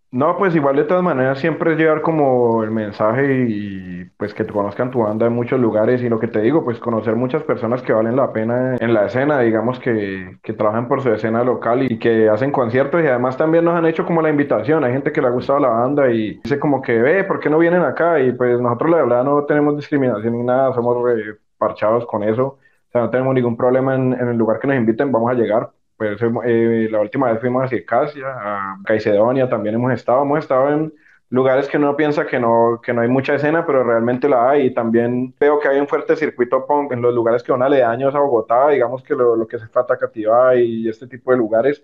No, 0.10 0.36
pues 0.36 0.56
igual 0.56 0.78
de 0.78 0.84
todas 0.84 1.04
maneras 1.04 1.38
siempre 1.38 1.74
es 1.74 1.78
llevar 1.78 2.02
como 2.02 2.64
el 2.64 2.72
mensaje 2.72 3.46
y, 3.48 4.06
pues 4.18 4.34
que 4.34 4.44
te 4.44 4.52
conozcan 4.52 4.90
tu 4.90 5.04
banda 5.04 5.28
en 5.28 5.34
muchos 5.34 5.60
lugares 5.60 6.02
y 6.02 6.10
lo 6.10 6.20
que 6.20 6.28
te 6.28 6.42
digo, 6.42 6.66
pues 6.66 6.80
conocer 6.80 7.16
muchas 7.16 7.44
personas 7.44 7.84
que 7.84 7.94
valen 7.94 8.16
la 8.16 8.34
pena 8.34 8.78
en 8.78 8.94
la 8.96 9.06
escena, 9.06 9.40
digamos 9.40 9.80
que, 9.80 10.40
que 10.42 10.54
trabajan 10.54 10.88
por 10.88 11.02
su 11.02 11.14
escena 11.14 11.44
local 11.44 11.84
y 11.84 12.00
que 12.00 12.30
hacen 12.30 12.52
conciertos 12.52 13.04
y 13.04 13.08
además 13.08 13.38
también 13.38 13.64
nos 13.64 13.76
han 13.76 13.86
hecho 13.86 14.06
como 14.08 14.24
la 14.24 14.32
invitación, 14.32 14.84
hay 14.84 14.92
gente 14.92 15.12
que 15.12 15.22
le 15.22 15.28
ha 15.28 15.32
gustado 15.32 15.60
la 15.60 15.70
banda 15.70 16.12
y 16.12 16.40
dice 16.44 16.60
como 16.60 16.82
que 16.82 17.00
ve, 17.00 17.24
¿por 17.26 17.40
qué 17.40 17.52
no 17.52 17.60
vienen 17.60 17.84
acá? 17.84 18.20
Y 18.20 18.34
pues 18.34 18.60
nosotros 18.60 18.90
la 18.90 18.98
verdad 18.98 19.24
no 19.24 19.46
tenemos 19.46 19.78
discriminación 19.78 20.34
ni 20.34 20.44
nada, 20.44 20.74
somos 20.74 20.98
parchados 21.62 22.08
con 22.08 22.24
eso. 22.24 22.46
O 22.48 22.92
sea, 22.92 23.02
no 23.02 23.10
tenemos 23.12 23.36
ningún 23.36 23.56
problema 23.56 23.96
en, 23.96 24.14
el 24.14 24.36
lugar 24.36 24.60
que 24.60 24.68
nos 24.68 24.76
inviten, 24.76 25.12
vamos 25.12 25.30
a 25.32 25.36
llegar. 25.36 25.70
Pues 25.96 26.20
eh, 26.46 26.88
la 26.90 27.00
última 27.00 27.32
vez 27.32 27.40
fuimos 27.40 27.64
a 27.64 27.68
Circasia, 27.68 28.26
a 28.28 28.78
Caicedonia, 28.84 29.48
también 29.48 29.76
hemos 29.76 29.94
estado, 29.94 30.24
hemos 30.24 30.40
estado 30.40 30.70
en 30.70 30.94
lugares 31.30 31.68
que 31.68 31.78
uno 31.78 31.96
piensa 31.96 32.26
que 32.26 32.40
no, 32.40 32.82
que 32.84 32.94
no 32.94 33.02
hay 33.02 33.08
mucha 33.08 33.36
escena, 33.36 33.64
pero 33.66 33.84
realmente 33.84 34.28
la 34.28 34.50
hay. 34.50 34.68
Y 34.68 34.74
también 34.74 35.36
veo 35.40 35.60
que 35.60 35.68
hay 35.68 35.80
un 35.80 35.88
fuerte 35.88 36.16
circuito 36.16 36.66
punk 36.66 36.92
en 36.94 37.02
los 37.04 37.14
lugares 37.14 37.44
que 37.44 37.52
van 37.52 37.62
aledaños 37.62 38.16
a 38.16 38.20
Bogotá, 38.20 38.70
digamos 38.70 39.04
que 39.04 39.14
lo, 39.14 39.36
lo 39.36 39.48
que 39.48 39.60
se 39.60 39.68
fue 39.68 39.84
a 39.84 40.56
y 40.56 40.90
este 40.90 41.08
tipo 41.08 41.32
de 41.32 41.38
lugares. 41.38 41.84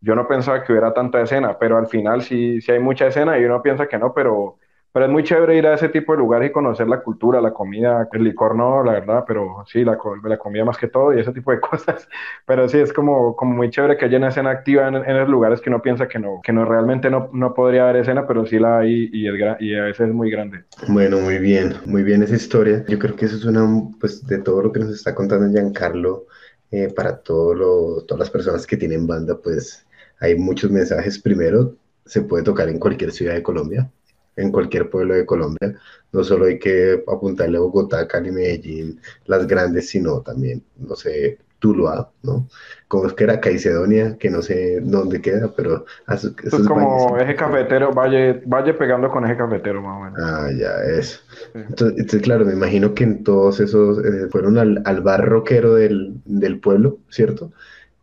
Yo 0.00 0.14
no 0.14 0.26
pensaba 0.26 0.62
que 0.64 0.72
hubiera 0.72 0.94
tanta 0.94 1.20
escena, 1.20 1.58
pero 1.58 1.76
al 1.76 1.88
final 1.88 2.22
sí, 2.22 2.60
sí 2.62 2.72
hay 2.72 2.80
mucha 2.80 3.08
escena 3.08 3.38
y 3.38 3.44
uno 3.44 3.60
piensa 3.62 3.86
que 3.88 3.98
no, 3.98 4.14
pero 4.14 4.58
pero 4.98 5.06
es 5.06 5.12
muy 5.12 5.22
chévere 5.22 5.56
ir 5.56 5.64
a 5.64 5.74
ese 5.74 5.90
tipo 5.90 6.10
de 6.10 6.18
lugares 6.18 6.50
y 6.50 6.52
conocer 6.52 6.88
la 6.88 7.02
cultura, 7.02 7.40
la 7.40 7.52
comida, 7.52 8.08
el 8.10 8.24
licor 8.24 8.56
no, 8.56 8.82
la 8.82 8.94
verdad, 8.94 9.22
pero 9.24 9.64
sí, 9.68 9.84
la, 9.84 9.96
la 10.24 10.38
comida 10.38 10.64
más 10.64 10.76
que 10.76 10.88
todo 10.88 11.14
y 11.14 11.20
ese 11.20 11.30
tipo 11.32 11.52
de 11.52 11.60
cosas. 11.70 12.08
Pero 12.44 12.68
sí, 12.68 12.78
es 12.78 12.92
como, 12.92 13.36
como 13.36 13.54
muy 13.54 13.70
chévere 13.70 13.96
que 13.96 14.06
haya 14.06 14.18
una 14.18 14.30
escena 14.30 14.50
activa 14.50 14.88
en, 14.88 14.96
en 14.96 15.16
los 15.16 15.28
lugares 15.28 15.60
que 15.60 15.70
uno 15.70 15.80
piensa 15.80 16.08
que 16.08 16.18
no, 16.18 16.40
que 16.42 16.52
no 16.52 16.64
realmente 16.64 17.10
no, 17.10 17.30
no 17.32 17.54
podría 17.54 17.84
haber 17.84 17.98
escena, 17.98 18.26
pero 18.26 18.44
sí 18.44 18.58
la 18.58 18.80
hay 18.80 19.08
y, 19.12 19.28
es, 19.28 19.34
y 19.60 19.76
a 19.76 19.84
veces 19.84 20.08
es 20.08 20.12
muy 20.12 20.32
grande. 20.32 20.64
Bueno, 20.88 21.20
muy 21.20 21.38
bien, 21.38 21.74
muy 21.86 22.02
bien 22.02 22.24
esa 22.24 22.34
historia. 22.34 22.84
Yo 22.88 22.98
creo 22.98 23.14
que 23.14 23.26
eso 23.26 23.36
es 23.36 23.44
una, 23.44 23.68
pues, 24.00 24.26
de 24.26 24.38
todo 24.38 24.62
lo 24.62 24.72
que 24.72 24.80
nos 24.80 24.90
está 24.90 25.14
contando 25.14 25.48
Giancarlo, 25.48 26.26
eh, 26.72 26.92
para 26.92 27.18
todo 27.18 27.54
lo, 27.54 28.02
todas 28.02 28.18
las 28.18 28.30
personas 28.30 28.66
que 28.66 28.76
tienen 28.76 29.06
banda, 29.06 29.38
pues 29.40 29.86
hay 30.18 30.34
muchos 30.34 30.72
mensajes. 30.72 31.20
Primero, 31.20 31.76
se 32.04 32.22
puede 32.22 32.42
tocar 32.42 32.68
en 32.68 32.80
cualquier 32.80 33.12
ciudad 33.12 33.34
de 33.34 33.44
Colombia 33.44 33.88
en 34.38 34.50
cualquier 34.52 34.88
pueblo 34.88 35.14
de 35.14 35.26
Colombia. 35.26 35.74
No 36.12 36.24
solo 36.24 36.46
hay 36.46 36.58
que 36.58 37.04
apuntarle 37.06 37.58
a 37.58 37.60
Bogotá, 37.60 38.08
Cali, 38.08 38.30
Medellín, 38.30 39.00
las 39.26 39.46
grandes, 39.46 39.90
sino 39.90 40.20
también, 40.22 40.62
no 40.78 40.96
sé, 40.96 41.38
Tuluá, 41.58 42.08
¿no? 42.22 42.48
Como 42.86 43.06
es 43.06 43.14
que 43.14 43.24
era 43.24 43.40
Caicedonia, 43.40 44.16
que 44.16 44.30
no 44.30 44.42
sé 44.42 44.80
dónde 44.80 45.20
queda, 45.20 45.52
pero... 45.56 45.84
Es 46.06 46.30
como 46.66 47.18
eje 47.18 47.34
cafetero, 47.34 47.92
valle, 47.92 48.42
valle 48.46 48.74
pegando 48.74 49.10
con 49.10 49.24
eje 49.24 49.36
cafetero, 49.36 49.82
más 49.82 49.96
o 49.96 50.04
menos. 50.04 50.18
Ah, 50.22 50.50
ya, 50.56 50.98
eso. 50.98 51.20
Entonces, 51.54 52.22
claro, 52.22 52.44
me 52.44 52.52
imagino 52.52 52.94
que 52.94 53.04
en 53.04 53.24
todos 53.24 53.58
esos 53.58 53.98
eh, 54.04 54.28
fueron 54.30 54.56
al, 54.56 54.80
al 54.84 55.00
bar 55.00 55.28
rockero 55.28 55.74
del, 55.74 56.14
del 56.24 56.60
pueblo, 56.60 56.98
¿cierto? 57.08 57.50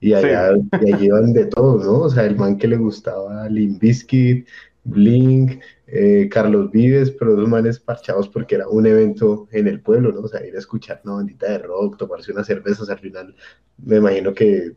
Y 0.01 0.13
allá, 0.13 0.51
y 0.81 0.93
allí 0.93 1.05
iban 1.05 1.31
de 1.31 1.45
todo, 1.45 1.81
¿no? 1.81 1.99
O 2.01 2.09
sea, 2.09 2.25
el 2.25 2.35
man 2.35 2.57
que 2.57 2.67
le 2.67 2.75
gustaba 2.75 3.47
Limp 3.47 3.79
Bizkit, 3.79 4.45
Blink, 4.83 5.61
eh, 5.87 6.27
Carlos 6.31 6.71
Vives, 6.71 7.11
pero 7.11 7.35
dos 7.35 7.47
manes 7.47 7.79
parchados 7.79 8.27
porque 8.29 8.55
era 8.55 8.67
un 8.67 8.85
evento 8.85 9.47
en 9.51 9.67
el 9.67 9.81
pueblo, 9.81 10.11
¿no? 10.11 10.21
O 10.21 10.27
sea, 10.27 10.45
ir 10.45 10.55
a 10.55 10.59
escuchar 10.59 11.01
una 11.03 11.15
bandita 11.15 11.49
de 11.49 11.59
rock, 11.59 11.97
tomarse 11.97 12.31
unas 12.31 12.47
cervezas, 12.47 12.89
al 12.89 12.99
final 12.99 13.35
me 13.83 13.97
imagino 13.97 14.33
que, 14.33 14.73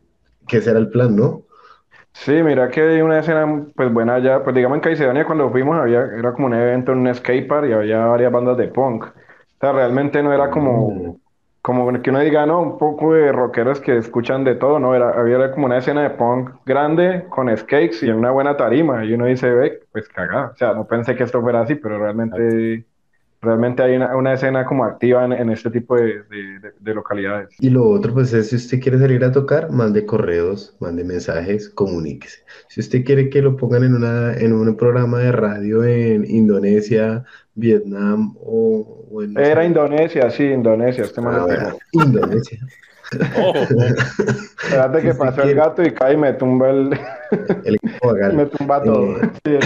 que 0.47 0.57
ese 0.57 0.69
era 0.69 0.79
el 0.79 0.89
plan, 0.89 1.15
¿no? 1.15 1.45
Sí, 2.13 2.43
mira 2.43 2.69
que 2.69 2.81
hay 2.81 3.01
una 3.01 3.19
escena 3.19 3.67
pues 3.75 3.93
buena 3.93 4.15
allá, 4.15 4.43
pues 4.43 4.55
digamos 4.55 4.77
en 4.77 4.81
Caicedonia 4.81 5.25
cuando 5.25 5.49
fuimos 5.51 5.77
había, 5.77 6.05
era 6.05 6.33
como 6.33 6.47
un 6.47 6.53
evento 6.53 6.91
en 6.91 6.99
un 6.99 7.15
skatepark 7.15 7.69
y 7.69 7.73
había 7.73 8.05
varias 8.05 8.31
bandas 8.31 8.57
de 8.57 8.67
punk. 8.67 9.05
O 9.05 9.59
sea, 9.59 9.71
realmente 9.71 10.21
no 10.23 10.33
era 10.33 10.49
como, 10.49 11.19
como 11.61 12.01
que 12.01 12.09
uno 12.09 12.19
diga, 12.19 12.45
no, 12.45 12.61
un 12.61 12.77
poco 12.77 13.13
de 13.13 13.31
rockeros 13.31 13.81
que 13.81 13.97
escuchan 13.97 14.43
de 14.43 14.55
todo, 14.55 14.79
¿no? 14.79 14.95
Era, 14.95 15.11
había 15.11 15.51
como 15.51 15.65
una 15.65 15.77
escena 15.77 16.03
de 16.03 16.11
punk 16.11 16.51
grande 16.65 17.25
con 17.29 17.55
skates 17.55 18.03
y 18.03 18.09
una 18.09 18.31
buena 18.31 18.57
tarima, 18.57 19.03
y 19.05 19.13
uno 19.13 19.25
dice, 19.25 19.51
ve, 19.51 19.81
pues 19.91 20.07
cagada. 20.09 20.51
O 20.53 20.57
sea, 20.57 20.73
no 20.73 20.87
pensé 20.87 21.15
que 21.15 21.23
esto 21.23 21.41
fuera 21.41 21.61
así, 21.61 21.75
pero 21.75 21.99
realmente 21.99 22.85
realmente 23.41 23.81
hay 23.81 23.95
una, 23.95 24.33
escena 24.33 24.65
como 24.65 24.83
activa 24.83 25.23
en, 25.25 25.49
este 25.49 25.69
tipo 25.69 25.95
de, 25.95 26.93
localidades. 26.93 27.49
Y 27.59 27.69
lo 27.69 27.87
otro, 27.87 28.13
pues 28.13 28.33
es 28.33 28.49
si 28.49 28.57
usted 28.57 28.79
quiere 28.79 28.99
salir 28.99 29.23
a 29.23 29.31
tocar, 29.31 29.71
mande 29.71 30.05
correos, 30.05 30.75
mande 30.79 31.03
mensajes, 31.03 31.69
comuníquese. 31.69 32.39
Si 32.67 32.81
usted 32.81 33.03
quiere 33.05 33.29
que 33.29 33.41
lo 33.41 33.55
pongan 33.55 33.83
en, 33.83 33.95
una, 33.95 34.33
en 34.33 34.53
un 34.53 34.75
programa 34.75 35.19
de 35.19 35.31
radio 35.31 35.83
en 35.83 36.25
Indonesia, 36.29 37.23
Vietnam 37.55 38.35
o... 38.39 39.21
en, 39.21 39.37
Era 39.37 39.65
Indonesia, 39.65 40.29
sí, 40.29 40.43
Indonesia. 40.43 41.03
Este 41.03 41.21
ah, 41.23 41.75
Indonesia. 41.93 42.59
Oh, 43.37 43.53
Espérate 43.55 45.01
que 45.01 45.13
pasó 45.13 45.41
el 45.43 45.55
gato 45.55 45.83
y 45.83 45.93
cae 45.93 46.13
y 46.13 46.17
me 46.17 46.33
tumba 46.33 46.69
el. 46.69 46.99
el 47.65 47.79
me 48.35 48.45
tumba 48.45 48.83
todo. 48.83 49.17
Eh, 49.45 49.59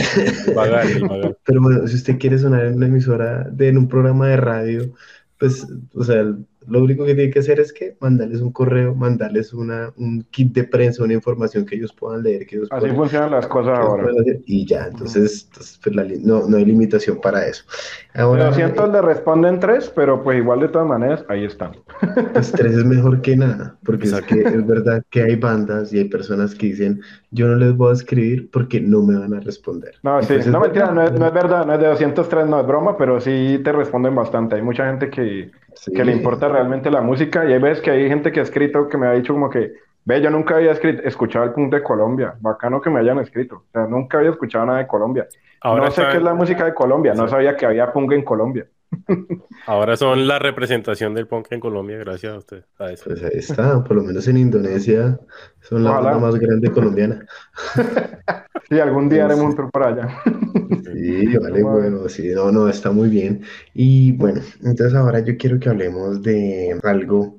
Pero 1.46 1.62
bueno, 1.62 1.88
si 1.88 1.96
usted 1.96 2.18
quiere 2.18 2.38
sonar 2.38 2.66
en 2.66 2.76
una 2.76 2.88
emisora, 2.88 3.44
de, 3.50 3.70
en 3.70 3.78
un 3.78 3.88
programa 3.88 4.28
de 4.28 4.38
radio, 4.38 4.94
pues, 5.40 5.68
o 5.94 6.04
sea, 6.04 6.24
lo 6.68 6.84
único 6.84 7.06
que 7.06 7.16
tiene 7.16 7.32
que 7.32 7.40
hacer 7.40 7.60
es 7.60 7.74
que 7.74 7.96
mandarles 8.00 8.42
un 8.42 8.52
correo, 8.52 8.96
mandarles 8.96 9.54
una, 9.54 9.92
un 9.98 10.26
kit 10.32 10.54
de 10.54 10.64
prensa, 10.64 11.04
una 11.04 11.14
información 11.14 11.66
que 11.66 11.76
ellos 11.76 11.94
puedan 11.94 12.24
leer. 12.24 12.46
Que 12.46 12.58
ellos 12.58 12.68
Así 12.72 12.90
funcionan 12.90 13.32
las 13.32 13.48
cosas 13.48 13.80
ahora. 13.80 14.08
Y 14.46 14.66
ya, 14.66 14.88
entonces, 14.88 15.50
pues, 15.84 15.96
no, 16.22 16.48
no, 16.48 16.58
hay 16.58 16.66
limitación 16.66 17.20
para 17.22 17.46
eso. 17.46 17.64
Ahora, 18.14 18.46
200 18.46 18.92
le 18.92 19.02
responden 19.02 19.60
tres, 19.60 19.92
pero 19.96 20.24
pues 20.24 20.38
igual 20.38 20.60
de 20.60 20.70
todas 20.70 20.88
maneras, 20.88 21.26
ahí 21.30 21.46
están. 21.46 21.72
Pues 22.34 22.52
tres 22.52 22.74
es 22.78 22.86
mejor 22.86 23.22
que 23.22 23.36
nada, 23.36 23.76
porque 23.84 24.06
es, 24.06 24.22
que 24.22 24.42
es 24.42 24.68
verdad 24.68 25.04
que 25.10 25.24
hay 25.24 25.36
bandas 25.36 25.94
y 25.94 26.00
hay 26.00 26.06
personas 26.06 26.56
que 26.56 26.68
dicen, 26.68 27.02
yo 27.32 27.48
no 27.48 27.56
les 27.56 27.76
voy 27.76 27.90
a 27.90 27.94
escribir 27.94 28.50
porque 28.52 28.80
no 28.80 29.02
me 29.02 29.18
van 29.18 29.34
a 29.34 29.40
responder. 29.40 29.96
No, 30.04 30.22
sí, 30.22 30.34
pues 30.36 30.48
no 30.48 30.60
mentira, 30.60 30.92
no 30.92 31.04
es, 31.04 31.12
no 31.20 31.26
es 31.28 31.34
verdad, 31.34 31.66
no 31.66 31.74
es 31.74 31.80
de 31.80 31.88
203, 31.88 32.48
no 32.48 32.60
es 32.60 32.68
broma, 32.68 32.98
pero 32.98 33.20
sí 33.20 33.60
te 33.64 33.72
responden 33.72 34.16
bastante. 34.16 34.56
Hay 34.56 34.62
mucha 34.62 34.86
gente 34.88 35.10
que 35.10 35.52
que 35.96 36.06
le 36.06 36.12
importa 36.12 36.48
realmente 36.48 36.90
la 36.92 37.02
música. 37.02 37.46
Y 37.46 37.54
hay 37.54 37.60
veces 37.60 37.82
que 37.82 37.92
hay 37.92 38.08
gente 38.08 38.32
que 38.32 38.40
ha 38.40 38.44
escrito 38.44 38.88
que 38.88 38.98
me 38.98 39.08
ha 39.08 39.14
dicho 39.14 39.34
como 39.34 39.50
que, 39.50 39.74
ve, 40.06 40.22
yo 40.22 40.30
nunca 40.30 40.56
había 40.56 40.72
escrito, 40.72 41.02
escuchado 41.04 41.46
el 41.46 41.52
punk 41.52 41.74
de 41.74 41.84
Colombia. 41.84 42.36
Bacano 42.40 42.82
que 42.82 42.90
me 42.90 43.00
hayan 43.00 43.20
escrito. 43.20 43.64
O 43.68 43.72
sea, 43.72 43.86
nunca 43.88 44.18
había 44.18 44.32
escuchado 44.32 44.66
nada 44.66 44.80
de 44.80 44.88
Colombia. 44.88 45.28
Ahora 45.62 45.86
no 45.86 45.92
sé 45.92 46.04
qué 46.12 46.18
es 46.18 46.24
la 46.24 46.34
música 46.34 46.66
de 46.66 46.74
Colombia. 46.74 47.14
No 47.14 47.28
sabía 47.28 47.56
que 47.56 47.66
había 47.66 47.92
punk 47.92 48.12
en 48.12 48.24
Colombia. 48.24 48.66
Ahora 49.66 49.96
son 49.98 50.28
la 50.28 50.40
representación 50.40 51.14
del 51.14 51.28
punk 51.28 51.48
en 51.52 51.60
Colombia, 51.60 51.98
gracias 51.98 52.34
a 52.34 52.38
usted. 52.38 52.66
Pues 52.78 53.24
ahí 53.24 53.32
está, 53.34 53.84
por 53.84 53.98
lo 53.98 54.04
menos 54.04 54.28
en 54.28 54.38
Indonesia 54.38 55.20
son 55.62 55.84
la 55.84 55.92
banda 55.92 56.20
más 56.20 56.36
grande 56.36 56.72
colombiana. 56.72 57.26
sí, 58.70 58.80
algún 58.80 59.10
día 59.10 59.26
haremos 59.26 59.46
un 59.46 59.56
tour 59.56 59.72
para 59.72 59.88
allá. 59.88 60.08
Sí, 60.94 61.38
vale, 61.42 61.64
bueno, 61.64 62.10
sí, 62.10 62.30
no, 62.34 62.52
no, 62.52 62.68
está 62.68 62.92
muy 62.92 63.10
bien. 63.10 63.44
Y 63.74 64.12
bueno, 64.14 64.42
entonces 64.64 64.94
ahora 64.94 65.20
yo 65.20 65.38
quiero 65.38 65.60
que 65.60 65.70
hablemos 65.70 66.22
de 66.22 66.80
algo 66.84 67.38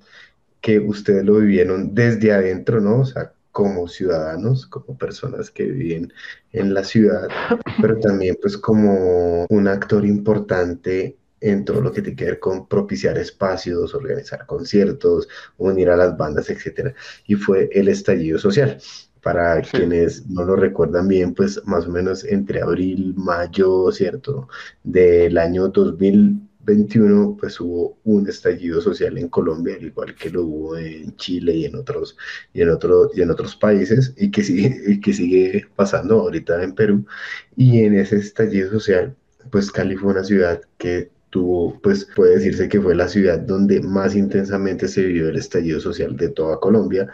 que 0.61 0.79
ustedes 0.79 1.25
lo 1.25 1.37
vivieron 1.37 1.95
desde 1.95 2.33
adentro, 2.33 2.81
¿no? 2.81 3.01
O 3.01 3.05
sea, 3.05 3.33
como 3.55 3.87
ciudadanos, 3.87 4.67
como 4.67 4.99
personas 4.99 5.51
que 5.51 5.65
viven 5.65 6.13
en 6.53 6.75
la 6.75 6.83
ciudad, 6.83 7.29
pero 7.81 8.01
también 8.01 8.37
pues 8.41 8.59
como 8.59 9.47
un 9.49 9.69
actor 9.69 10.05
importante 10.05 11.17
en 11.45 11.65
todo 11.65 11.83
lo 11.83 11.93
que 11.93 12.01
tiene 12.01 12.17
que 12.17 12.25
ver 12.25 12.41
con 12.41 12.67
propiciar 12.67 13.19
espacios, 13.19 13.95
organizar 13.95 14.47
conciertos, 14.47 15.29
unir 15.59 15.91
a 15.91 15.97
las 15.97 16.17
bandas, 16.17 16.49
etcétera. 16.49 16.95
Y 17.27 17.35
fue 17.35 17.69
el 17.73 17.89
estallido 17.89 18.39
social. 18.39 18.79
Para 19.23 19.61
quienes 19.63 20.27
no 20.27 20.45
lo 20.45 20.57
recuerdan 20.57 21.09
bien, 21.09 21.35
pues 21.35 21.61
más 21.67 21.87
o 21.87 21.91
menos 21.91 22.25
entre 22.25 22.61
abril, 22.63 23.15
mayo, 23.17 23.91
¿cierto? 23.93 24.49
Del 24.83 25.39
año 25.39 25.69
2021, 25.69 27.37
pues 27.39 27.61
hubo 27.61 27.99
un 28.05 28.29
estallido 28.29 28.81
social 28.81 29.17
en 29.19 29.29
Colombia, 29.29 29.77
al 29.77 29.85
igual 29.85 30.15
que 30.15 30.31
lo 30.31 30.45
hubo 30.45 30.77
en 30.77 31.15
Chile 31.17 31.55
y 31.57 31.65
en 31.67 31.75
otros, 31.77 32.17
y 32.53 32.63
en 32.63 32.71
otro, 32.71 33.11
y 33.15 33.23
en 33.23 33.31
otros 33.31 33.57
países, 33.57 34.15
y 34.17 34.31
que, 34.31 34.43
sigue, 34.45 34.79
y 34.87 35.01
que 35.01 35.13
sigue 35.13 35.67
pasando 35.77 36.21
ahorita 36.21 36.63
en 36.63 36.75
Perú. 36.75 37.07
Y 37.57 37.81
en 37.81 37.95
ese 37.99 38.17
estallido 38.17 38.71
social, 38.71 39.17
pues 39.51 39.71
Cali 39.71 39.97
fue 39.97 40.13
una 40.13 40.25
ciudad 40.25 40.61
que 40.79 41.14
tuvo, 41.35 41.81
pues 41.83 42.07
puede 42.15 42.37
decirse 42.37 42.69
que 42.69 42.81
fue 42.81 42.95
la 42.95 43.09
ciudad 43.09 43.41
donde 43.41 43.81
más 43.81 44.15
intensamente 44.15 44.87
se 44.87 45.03
vivió 45.03 45.29
el 45.29 45.37
estallido 45.37 45.81
social 45.81 46.17
de 46.17 46.29
toda 46.29 46.61
Colombia, 46.61 47.09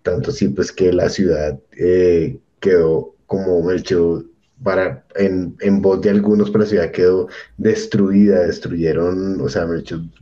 tanto 0.00 0.30
así 0.30 0.48
pues 0.48 0.72
que 0.72 0.94
la 0.94 1.10
ciudad 1.10 1.60
eh, 1.78 2.38
quedó 2.58 3.14
como 3.26 3.70
hecho 3.70 4.24
para, 4.62 5.04
en, 5.16 5.54
en, 5.60 5.82
voz 5.82 6.00
de 6.00 6.08
algunos, 6.08 6.50
pero 6.50 6.64
la 6.64 6.70
ciudad 6.70 6.90
quedó 6.90 7.28
destruida, 7.58 8.46
destruyeron, 8.46 9.42
o 9.42 9.48
sea, 9.50 9.68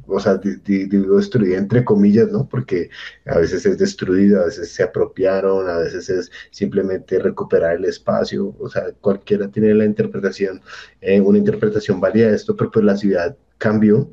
o 0.06 0.18
sea, 0.18 0.40
digo 0.64 1.16
destruida 1.18 1.56
entre 1.56 1.84
comillas, 1.84 2.32
¿no? 2.32 2.48
Porque 2.48 2.90
a 3.26 3.38
veces 3.38 3.64
es 3.66 3.78
destruida, 3.78 4.42
a 4.42 4.46
veces 4.46 4.72
se 4.72 4.82
apropiaron, 4.82 5.68
a 5.68 5.78
veces 5.78 6.10
es 6.10 6.32
simplemente 6.50 7.20
recuperar 7.20 7.76
el 7.76 7.84
espacio, 7.84 8.52
o 8.58 8.68
sea, 8.68 8.90
cualquiera 9.00 9.48
tiene 9.48 9.72
la 9.74 9.84
interpretación, 9.84 10.60
eh, 11.00 11.20
una 11.20 11.38
interpretación 11.38 12.00
válida 12.00 12.30
de 12.30 12.36
esto, 12.36 12.56
pero 12.56 12.72
pues 12.72 12.84
la 12.84 12.96
ciudad 12.96 13.36
cambió 13.58 14.10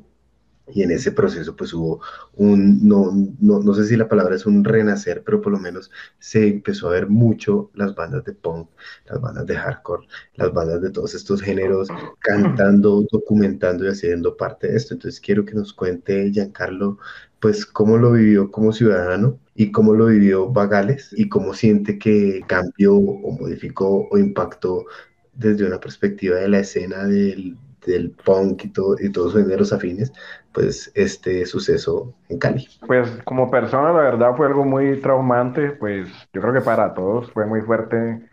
y 0.74 0.84
en 0.84 0.92
ese 0.92 1.12
proceso 1.12 1.56
pues 1.56 1.74
hubo 1.74 2.02
un, 2.36 2.88
no, 2.88 3.12
no, 3.40 3.60
no, 3.60 3.74
sé 3.74 3.86
si 3.86 3.96
la 3.98 4.08
palabra 4.08 4.36
es 4.36 4.46
un 4.46 4.64
renacer, 4.64 5.24
pero 5.24 5.42
por 5.42 5.52
lo 5.52 5.60
menos 5.60 5.92
se 6.20 6.48
empezó 6.48 6.88
a 6.88 6.94
ver 6.94 7.10
mucho 7.10 7.72
las 7.74 7.96
bandas 7.96 8.24
de 8.24 8.34
punk, 8.34 8.70
las 9.06 9.20
bandas 9.20 9.46
de 9.46 9.56
hardcore, 9.56 10.08
las 10.36 10.54
bandas 10.54 10.82
de 10.82 10.92
todos 10.92 11.14
estos 11.14 11.42
géneros 11.42 11.90
cantando, 12.20 13.06
documentando 13.12 13.86
y 13.86 13.90
haciendo 13.90 14.38
parte 14.38 14.68
de 14.68 14.78
esto. 14.78 14.94
Entonces 14.94 15.20
quiero 15.20 15.46
que 15.46 15.56
nos 15.56 15.74
cuente 15.74 16.32
Giancarlo 16.32 16.98
pues 17.40 17.66
cómo 17.66 17.98
lo 17.98 18.12
vivió 18.12 18.52
como 18.52 18.72
ciudadano 18.72 19.40
y 19.56 19.72
cómo 19.72 19.94
lo 19.94 20.06
vivió 20.08 20.50
Bagales 20.52 21.10
y 21.12 21.28
cómo 21.28 21.54
siente 21.54 21.98
que 21.98 22.42
cambió 22.48 22.96
o 22.96 23.32
modificó 23.32 24.08
o 24.10 24.18
impactó 24.18 24.86
desde 25.34 25.66
una 25.66 25.80
perspectiva 25.80 26.38
de 26.38 26.50
la 26.50 26.60
escena 26.60 27.06
del, 27.06 27.58
del 27.86 28.12
punk 28.12 28.65
y, 28.65 28.70
todo, 28.70 28.96
y 29.00 29.12
todos 29.12 29.34
los 29.34 29.44
géneros 29.44 29.74
afines, 29.74 30.12
pues 30.54 30.91
este 30.96 31.46
suceso 31.46 32.13
en 32.30 32.39
Cali. 32.39 32.67
Pues 32.86 33.10
como 33.24 33.50
persona, 33.50 33.91
la 33.91 34.02
verdad 34.02 34.36
fue 34.36 34.48
algo 34.48 34.65
muy 34.65 35.00
traumante, 35.02 35.72
pues 35.72 36.10
yo 36.34 36.41
creo 36.41 36.54
que 36.54 36.62
para 36.62 36.94
todos 36.94 37.32
fue 37.32 37.46
muy 37.46 37.62
fuerte 37.62 38.30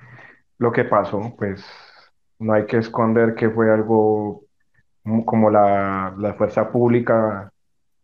lo 0.59 0.73
que 0.73 0.85
pasó, 0.85 1.35
pues 1.39 1.65
no 2.39 2.53
hay 2.53 2.67
que 2.67 2.79
esconder 2.79 3.35
que 3.35 3.51
fue 3.51 3.73
algo 3.73 4.45
como 5.25 5.51
la, 5.51 6.15
la 6.19 6.35
fuerza 6.35 6.71
pública 6.71 7.51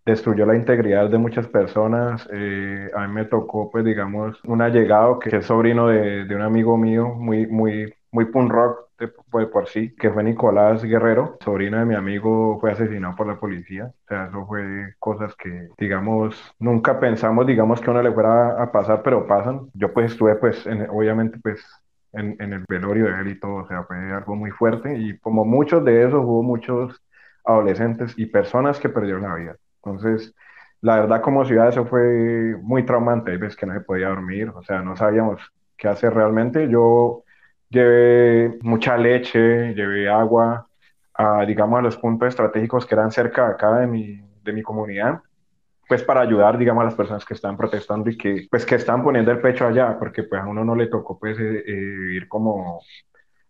destruyó 0.04 0.46
la 0.46 0.57
integridad 0.57 1.09
de 1.09 1.18
muchas 1.18 1.46
personas. 1.48 2.28
Eh, 2.33 2.90
a 2.94 3.07
mí 3.07 3.14
me 3.14 3.24
tocó, 3.24 3.70
pues 3.70 3.85
digamos, 3.85 4.38
un 4.44 4.62
allegado 4.62 5.18
que 5.18 5.37
es 5.37 5.46
sobrino 5.46 5.88
de, 5.88 6.24
de 6.24 6.35
un 6.35 6.42
amigo 6.42 6.76
mío, 6.76 7.09
muy, 7.09 7.46
muy, 7.46 7.92
muy 8.11 8.26
punk 8.26 8.50
rock, 8.50 8.84
de, 8.98 9.09
por 9.09 9.68
sí, 9.68 9.94
que 9.96 10.11
fue 10.11 10.22
Nicolás 10.24 10.83
Guerrero, 10.83 11.38
sobrino 11.44 11.78
de 11.78 11.85
mi 11.85 11.94
amigo, 11.94 12.59
fue 12.61 12.72
asesinado 12.72 13.16
por 13.16 13.26
la 13.26 13.38
policía. 13.38 13.87
O 13.87 14.09
sea, 14.09 14.26
eso 14.26 14.46
fue 14.46 14.94
cosas 14.98 15.35
que, 15.37 15.68
digamos, 15.78 16.54
nunca 16.59 16.98
pensamos, 17.00 17.46
digamos, 17.46 17.80
que 17.80 17.90
uno 17.90 18.02
le 18.02 18.12
fuera 18.12 18.62
a 18.62 18.72
pasar, 18.72 19.02
pero 19.02 19.26
pasan. 19.26 19.70
Yo 19.74 19.92
pues 19.92 20.12
estuve, 20.12 20.37
pues, 20.37 20.66
obviamente, 20.90 21.38
pues, 21.42 21.64
en, 22.12 22.37
en, 22.40 22.52
el 22.52 22.64
velorio 22.68 23.07
de 23.07 23.20
él 23.20 23.28
y 23.28 23.40
todo, 23.40 23.64
o 23.64 23.68
sea, 23.68 23.83
fue 23.85 23.96
algo 24.12 24.37
muy 24.37 24.50
fuerte 24.52 24.96
y 24.96 25.18
como 25.18 25.44
muchos 25.44 25.85
de 25.85 26.02
esos 26.04 26.22
hubo 26.24 26.42
muchos 26.44 27.02
adolescentes 27.44 28.14
y 28.16 28.26
personas 28.26 28.78
que 28.78 28.88
perdieron 28.88 29.22
la 29.22 29.35
vida. 29.35 29.57
Entonces, 29.83 30.35
la 30.80 31.00
verdad 31.00 31.22
como 31.22 31.44
ciudad 31.44 31.68
eso 31.68 31.87
fue 31.87 32.57
muy 32.62 32.85
traumante, 32.85 33.33
hay 33.33 33.38
veces 33.38 33.57
que 33.57 33.66
no 33.66 33.74
se 33.74 33.80
podía 33.80 34.09
dormir, 34.09 34.50
o 34.50 34.62
sea, 34.62 34.83
no 34.83 34.96
sabíamos 34.96 35.40
qué 35.76 35.88
hacer 35.88 36.14
realmente. 36.14 36.68
Yo 36.68 37.23
llevé 37.70 38.59
mucha 38.62 38.96
leche, 38.96 39.74
llevé 39.74 40.09
agua, 40.09 40.66
a, 41.14 41.44
digamos, 41.46 41.79
a 41.79 41.83
los 41.83 41.96
puntos 41.96 42.29
estratégicos 42.29 42.87
que 42.87 42.94
eran 42.94 43.11
cerca 43.11 43.48
acá 43.48 43.79
de 43.79 43.87
mi, 43.87 44.20
de 44.42 44.53
mi 44.53 44.62
comunidad, 44.62 45.20
pues 45.88 46.03
para 46.03 46.22
ayudar, 46.22 46.59
digamos, 46.59 46.83
a 46.83 46.87
las 46.87 46.94
personas 46.94 47.24
que 47.24 47.35
están 47.35 47.57
protestando 47.57 48.11
y 48.11 48.16
que, 48.16 48.46
pues, 48.50 48.66
que 48.66 48.77
están 48.77 49.03
poniendo 49.03 49.31
el 49.31 49.40
pecho 49.40 49.66
allá, 49.66 49.98
porque 49.98 50.24
pues 50.24 50.40
a 50.42 50.46
uno 50.46 50.64
no 50.64 50.74
le 50.74 50.87
tocó, 50.88 51.18
pues, 51.18 51.38
eh, 51.38 51.64
eh, 51.66 52.29
como, 52.29 52.81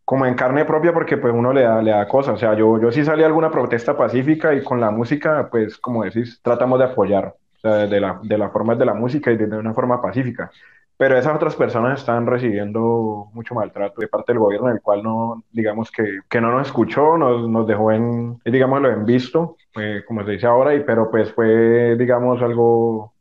como 0.05 0.27
en 0.27 0.35
carne 0.35 0.65
propia, 0.65 0.93
porque 0.93 1.17
pues 1.17 1.33
uno 1.35 1.53
le 1.53 1.63
da, 1.63 1.81
le 1.83 1.93
da 1.93 2.07
cosas, 2.09 2.35
o 2.35 2.39
sea, 2.39 2.55
yo, 2.55 2.81
yo 2.81 2.91
sí 2.93 3.05
salí 3.05 3.23
a 3.23 3.27
alguna 3.27 3.51
protesta 3.51 3.97
pacífica 3.97 4.55
y 4.55 4.63
con 4.63 4.81
la 4.81 4.91
música, 4.91 5.49
pues, 5.51 5.79
como 5.79 6.05
decís, 6.05 6.41
tratamos 6.43 6.79
de 6.79 6.87
apoyar, 6.87 7.35
de 7.63 7.99
la, 7.99 8.21
de 8.23 8.37
la 8.37 8.51
forma 8.51 8.75
de 8.75 8.85
la 8.85 8.93
música 8.93 9.33
y 9.33 9.39
de 9.39 9.47
una 9.57 9.73
forma 9.73 10.03
pacífica 10.03 10.51
pero 10.97 11.19
esas 11.19 11.35
otras 11.35 11.57
personas 11.57 12.01
están 12.01 12.27
recibiendo 12.27 13.29
mucho 13.33 13.55
maltrato 13.55 14.01
de 14.01 14.09
parte 14.09 14.33
del 14.33 14.39
gobierno, 14.41 14.71
el 14.71 14.81
cual 14.81 15.03
no, 15.03 15.45
digamos 15.53 15.91
que, 15.91 16.21
que 16.29 16.41
no 16.41 16.51
nos 16.53 16.69
escuchó, 16.69 17.17
nos, 17.19 17.49
nos 17.49 17.67
dejó 17.67 17.93
en, 17.93 18.39
digámoslo, 18.45 18.91
en 18.91 19.05
visto. 19.05 19.57
eh, 19.77 20.03
como 20.07 20.25
se 20.25 20.33
dice 20.33 20.47
ahora, 20.47 20.75
y, 20.75 20.81
pero 20.85 21.11
pues 21.11 21.33
fue, 21.33 21.97
digamos, 21.97 22.41
algo 22.43 23.13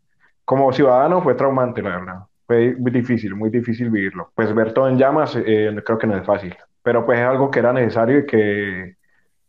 como 0.46 0.72
ciudadano 0.74 1.22
fue 1.22 1.36
traumante, 1.36 1.82
la 1.82 1.90
verdad. 2.00 2.20
Fue 2.48 2.76
muy 2.78 2.92
difícil, 2.92 3.36
muy 3.36 3.50
difícil 3.50 3.90
vivirlo. 3.90 4.32
Pues 4.36 4.54
ver 4.54 4.74
todo 4.74 4.90
en 4.90 4.98
llamas, 4.98 5.36
eh, 5.38 5.74
creo 5.86 5.98
que 5.98 6.08
no 6.08 6.18
es 6.18 6.26
fácil, 6.26 6.56
pero 6.82 7.06
pues 7.06 7.20
es 7.20 7.26
algo 7.26 7.50
que 7.52 7.60
era 7.60 7.74
necesario 7.74 8.20
y 8.20 8.26
que, 8.26 8.96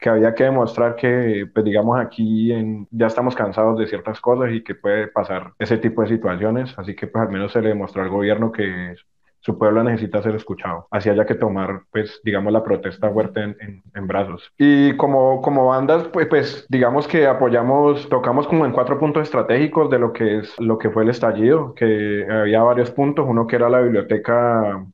que 0.04 0.10
había 0.10 0.34
que 0.34 0.44
demostrar 0.44 0.96
que, 0.96 1.48
pues 1.54 1.64
digamos, 1.64 1.98
aquí 1.98 2.52
en, 2.52 2.86
ya 2.90 3.06
estamos 3.06 3.34
cansados 3.34 3.78
de 3.78 3.86
ciertas 3.86 4.20
cosas 4.20 4.52
y 4.52 4.62
que 4.62 4.74
puede 4.74 5.08
pasar 5.08 5.54
ese 5.58 5.78
tipo 5.78 6.02
de 6.02 6.08
situaciones, 6.08 6.78
así 6.78 6.94
que 6.94 7.06
pues 7.06 7.24
al 7.24 7.32
menos 7.32 7.52
se 7.52 7.62
le 7.62 7.70
demostró 7.70 8.02
al 8.02 8.10
gobierno 8.10 8.52
que 8.52 8.96
su 9.40 9.56
pueblo 9.56 9.82
necesita 9.82 10.22
ser 10.22 10.34
escuchado, 10.34 10.88
así 10.90 11.08
haya 11.08 11.24
que 11.24 11.36
tomar, 11.36 11.84
pues, 11.90 12.20
digamos, 12.22 12.52
la 12.52 12.62
protesta 12.62 13.10
fuerte 13.10 13.44
en, 13.44 13.82
en, 13.94 14.06
brazos. 14.06 14.52
Y 14.58 14.94
como, 14.98 15.40
como 15.40 15.68
bandas, 15.68 16.06
pues, 16.08 16.26
pues, 16.26 16.66
digamos 16.68 17.08
que 17.08 17.26
apoyamos, 17.26 18.06
tocamos 18.10 18.46
como 18.46 18.66
en 18.66 18.72
cuatro 18.72 18.98
puntos 18.98 19.22
estratégicos 19.22 19.88
de 19.88 19.98
lo 20.00 20.12
que 20.12 20.40
es, 20.40 20.54
lo 20.60 20.76
que 20.76 20.90
fue 20.90 21.04
el 21.04 21.10
estallido, 21.10 21.72
que 21.74 22.26
había 22.30 22.62
varios 22.62 22.90
puntos, 22.90 23.24
uno 23.26 23.46
que 23.46 23.56
era 23.56 23.70
la 23.70 23.80
biblioteca 23.80 24.84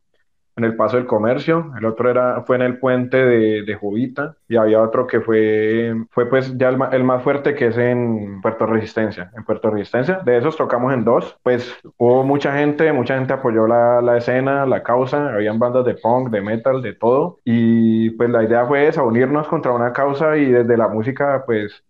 en 0.60 0.64
el 0.64 0.76
Paso 0.76 0.96
del 0.96 1.06
Comercio, 1.06 1.72
el 1.78 1.86
otro 1.86 2.10
era, 2.10 2.42
fue 2.42 2.56
en 2.56 2.62
el 2.62 2.78
puente 2.78 3.16
de, 3.16 3.62
de 3.62 3.74
Jubita 3.74 4.36
y 4.46 4.56
había 4.56 4.82
otro 4.82 5.06
que 5.06 5.20
fue, 5.20 5.94
fue 6.10 6.28
pues 6.28 6.56
ya 6.58 6.68
el, 6.68 7.04
más 7.04 7.22
fuerte 7.22 7.54
que 7.54 7.68
es 7.68 7.78
en 7.78 8.40
Puerto 8.42 8.66
Resistencia, 8.66 9.30
en 9.34 9.44
Puerto 9.44 9.70
Resistencia, 9.70 10.20
de 10.24 10.36
esos 10.36 10.56
tocamos 10.56 10.92
en 10.92 11.04
dos, 11.04 11.36
pues 11.42 11.74
hubo 11.96 12.24
mucha 12.24 12.54
gente, 12.56 12.92
mucha 12.92 13.16
gente 13.16 13.32
apoyó 13.32 13.66
la, 13.66 14.02
la 14.02 14.18
escena, 14.18 14.66
la 14.66 14.82
causa, 14.82 15.32
habían 15.32 15.58
bandas 15.58 15.86
de 15.86 15.94
punk, 15.94 16.28
de 16.28 16.42
metal, 16.42 16.82
de 16.82 16.92
todo 16.94 17.38
y 17.44 18.10
pues 18.10 18.28
la 18.28 18.44
idea 18.44 18.66
fue 18.66 18.86
esa, 18.86 19.02
unirnos 19.02 19.48
contra 19.48 19.72
una 19.72 19.92
causa 19.94 20.36
y 20.36 20.46
desde 20.46 20.76
la 20.76 20.88
música 20.88 21.42
pues 21.46 21.82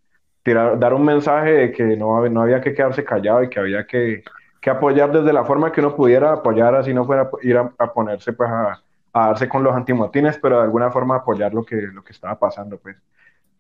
tirar, 0.45 0.79
dar 0.79 0.95
un 0.95 1.05
mensaje 1.05 1.51
de 1.53 1.73
que 1.73 1.97
no, 1.97 2.29
no 2.29 2.43
había 2.43 2.61
que 2.61 2.73
quedarse 2.73 3.03
callado 3.05 3.43
y 3.43 3.51
que 3.51 3.59
había 3.59 3.85
que 3.87 4.23
que 4.61 4.71
apoyar 4.71 5.11
desde 5.13 5.33
la 5.33 5.45
forma 5.45 5.73
que 5.73 5.81
uno 5.81 5.97
pudiera 5.97 6.33
apoyar, 6.33 6.75
así 6.75 6.93
no 6.93 7.05
fuera 7.05 7.31
ir 7.43 7.57
a, 7.57 7.93
ponerse 7.93 8.33
pues 8.33 8.51
a, 8.51 8.81
darse 9.13 9.49
con 9.49 9.63
los 9.63 9.75
antimotines, 9.75 10.39
pero 10.39 10.59
de 10.59 10.65
alguna 10.65 10.91
forma 10.91 11.17
apoyar 11.17 11.55
lo 11.55 11.65
que, 11.65 11.77
lo 11.77 12.05
que 12.05 12.13
estaba 12.13 12.39
pasando, 12.39 12.79
pues. 12.79 12.97